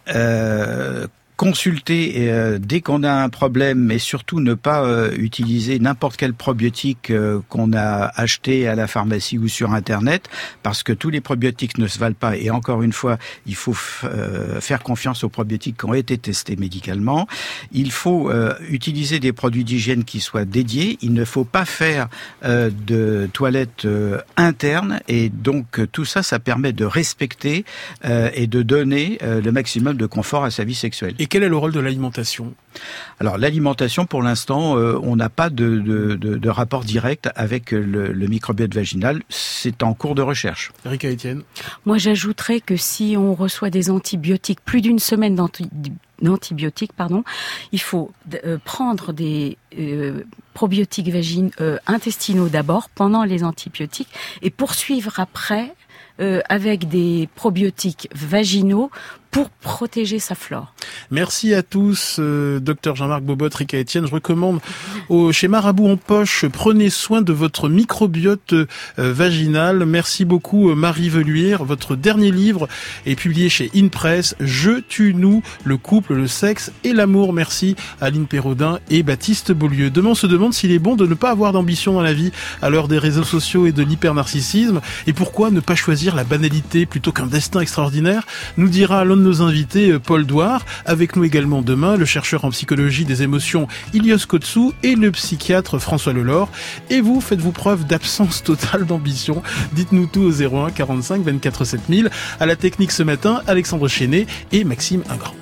Euh, 0.08 1.06
consulter 1.36 2.14
euh, 2.30 2.58
dès 2.60 2.80
qu'on 2.80 3.02
a 3.02 3.12
un 3.12 3.28
problème, 3.28 3.78
mais 3.78 3.98
surtout 3.98 4.40
ne 4.40 4.54
pas 4.54 4.84
euh, 4.84 5.10
utiliser 5.16 5.78
n'importe 5.78 6.16
quel 6.16 6.32
probiotique 6.32 7.10
euh, 7.10 7.40
qu'on 7.48 7.72
a 7.72 8.12
acheté 8.14 8.68
à 8.68 8.74
la 8.74 8.86
pharmacie 8.86 9.38
ou 9.38 9.48
sur 9.48 9.72
Internet, 9.72 10.28
parce 10.62 10.82
que 10.82 10.92
tous 10.92 11.10
les 11.10 11.20
probiotiques 11.20 11.78
ne 11.78 11.86
se 11.88 11.98
valent 11.98 12.14
pas. 12.18 12.36
Et 12.36 12.50
encore 12.50 12.82
une 12.82 12.92
fois, 12.92 13.18
il 13.46 13.56
faut 13.56 13.76
euh, 14.04 14.60
faire 14.60 14.82
confiance 14.82 15.24
aux 15.24 15.28
probiotiques 15.28 15.78
qui 15.78 15.84
ont 15.86 15.94
été 15.94 16.18
testés 16.18 16.56
médicalement. 16.56 17.26
Il 17.72 17.90
faut 17.90 18.30
euh, 18.30 18.54
utiliser 18.68 19.18
des 19.18 19.32
produits 19.32 19.64
d'hygiène 19.64 20.04
qui 20.04 20.20
soient 20.20 20.44
dédiés. 20.44 20.98
Il 21.02 21.14
ne 21.14 21.24
faut 21.24 21.44
pas 21.44 21.64
faire 21.64 22.08
euh, 22.44 22.70
de 22.86 23.28
toilettes 23.32 23.86
internes. 24.36 25.00
Et 25.08 25.28
donc 25.30 25.80
tout 25.90 26.04
ça, 26.04 26.22
ça 26.22 26.38
permet 26.38 26.72
de 26.72 26.84
respecter 26.84 27.64
et 28.04 28.46
de 28.46 28.62
donner 28.62 29.18
le 29.22 29.50
maximum 29.50 29.96
de 29.96 30.06
confort 30.06 30.44
à 30.44 30.50
sa 30.50 30.64
vie 30.64 30.74
sexuelle. 30.74 31.14
Et 31.24 31.26
quel 31.26 31.42
est 31.42 31.48
le 31.48 31.56
rôle 31.56 31.72
de 31.72 31.80
l'alimentation? 31.80 32.52
Alors 33.18 33.38
l'alimentation, 33.38 34.04
pour 34.04 34.22
l'instant, 34.22 34.76
euh, 34.76 35.00
on 35.02 35.16
n'a 35.16 35.30
pas 35.30 35.48
de, 35.48 35.78
de, 35.78 36.16
de, 36.16 36.36
de 36.36 36.48
rapport 36.50 36.84
direct 36.84 37.30
avec 37.34 37.70
le, 37.70 38.12
le 38.12 38.26
microbiote 38.26 38.74
vaginal. 38.74 39.22
C'est 39.30 39.82
en 39.82 39.94
cours 39.94 40.14
de 40.14 40.20
recherche. 40.20 40.70
Erika 40.84 41.08
Etienne 41.10 41.42
Moi, 41.86 41.96
j'ajouterais 41.96 42.60
que 42.60 42.76
si 42.76 43.14
on 43.16 43.32
reçoit 43.34 43.70
des 43.70 43.88
antibiotiques, 43.88 44.60
plus 44.62 44.82
d'une 44.82 44.98
semaine 44.98 45.34
d'anti- 45.34 45.70
d'antibiotiques, 46.20 46.92
pardon, 46.92 47.24
il 47.72 47.80
faut 47.80 48.12
euh, 48.44 48.58
prendre 48.62 49.14
des 49.14 49.56
euh, 49.78 50.24
probiotiques 50.52 51.08
vagin- 51.08 51.52
euh, 51.62 51.78
intestinaux 51.86 52.50
d'abord, 52.50 52.90
pendant 52.90 53.24
les 53.24 53.44
antibiotiques, 53.44 54.10
et 54.42 54.50
poursuivre 54.50 55.18
après 55.20 55.72
euh, 56.20 56.42
avec 56.48 56.86
des 56.88 57.28
probiotiques 57.34 58.08
vaginaux 58.14 58.90
pour 59.34 59.50
protéger 59.50 60.20
sa 60.20 60.36
flore. 60.36 60.72
Merci 61.10 61.54
à 61.54 61.64
tous, 61.64 62.18
euh, 62.20 62.60
docteur 62.60 62.94
Jean-Marc 62.94 63.24
Bobot, 63.24 63.48
Rika 63.52 63.80
Etienne. 63.80 64.06
Je 64.06 64.12
recommande 64.12 64.60
au, 65.08 65.32
chez 65.32 65.48
Marabout 65.48 65.88
en 65.88 65.96
poche, 65.96 66.44
prenez 66.46 66.88
soin 66.88 67.20
de 67.20 67.32
votre 67.32 67.68
microbiote 67.68 68.52
euh, 68.52 68.66
vaginal. 68.96 69.86
Merci 69.86 70.24
beaucoup, 70.24 70.70
euh, 70.70 70.76
Marie 70.76 71.08
Veluire. 71.08 71.64
Votre 71.64 71.96
dernier 71.96 72.30
livre 72.30 72.68
est 73.06 73.16
publié 73.16 73.48
chez 73.48 73.72
InPress, 73.74 74.36
Je 74.38 74.78
tue 74.78 75.14
nous, 75.14 75.42
le 75.64 75.78
couple, 75.78 76.14
le 76.14 76.28
sexe 76.28 76.70
et 76.84 76.92
l'amour. 76.92 77.32
Merci 77.32 77.74
Aline 78.00 78.28
Perraudin 78.28 78.78
et 78.88 79.02
Baptiste 79.02 79.50
Beaulieu. 79.50 79.90
Demain, 79.90 80.10
on 80.10 80.14
se 80.14 80.28
demande 80.28 80.54
s'il 80.54 80.70
est 80.70 80.78
bon 80.78 80.94
de 80.94 81.08
ne 81.08 81.14
pas 81.14 81.30
avoir 81.30 81.50
d'ambition 81.50 81.94
dans 81.94 82.02
la 82.02 82.12
vie 82.12 82.30
à 82.62 82.70
l'heure 82.70 82.86
des 82.86 82.98
réseaux 82.98 83.24
sociaux 83.24 83.66
et 83.66 83.72
de 83.72 83.82
l'hypernarcissisme. 83.82 84.80
Et 85.08 85.12
pourquoi 85.12 85.50
ne 85.50 85.58
pas 85.58 85.74
choisir 85.74 86.14
la 86.14 86.22
banalité 86.22 86.86
plutôt 86.86 87.10
qu'un 87.10 87.26
destin 87.26 87.58
extraordinaire 87.58 88.28
Nous 88.58 88.68
dira 88.68 89.04
nos 89.24 89.42
invités, 89.42 89.90
euh, 89.90 89.98
Paul 89.98 90.26
Douard. 90.26 90.64
Avec 90.84 91.16
nous 91.16 91.24
également 91.24 91.62
demain, 91.62 91.96
le 91.96 92.04
chercheur 92.04 92.44
en 92.44 92.50
psychologie 92.50 93.04
des 93.04 93.22
émotions 93.22 93.66
Ilios 93.92 94.26
Kotsou 94.28 94.72
et 94.82 94.94
le 94.94 95.10
psychiatre 95.10 95.78
François 95.78 96.12
Lelore. 96.12 96.50
Et 96.90 97.00
vous, 97.00 97.20
faites-vous 97.20 97.52
preuve 97.52 97.86
d'absence 97.86 98.42
totale 98.42 98.84
d'ambition 98.84 99.42
Dites-nous 99.72 100.06
tout 100.06 100.22
au 100.22 100.30
01 100.30 100.70
45 100.70 101.22
24 101.22 101.64
7000. 101.64 102.10
À 102.38 102.46
la 102.46 102.56
technique 102.56 102.92
ce 102.92 103.02
matin, 103.02 103.40
Alexandre 103.46 103.88
Chenet 103.88 104.26
et 104.52 104.64
Maxime 104.64 105.02
Ingrand. 105.08 105.32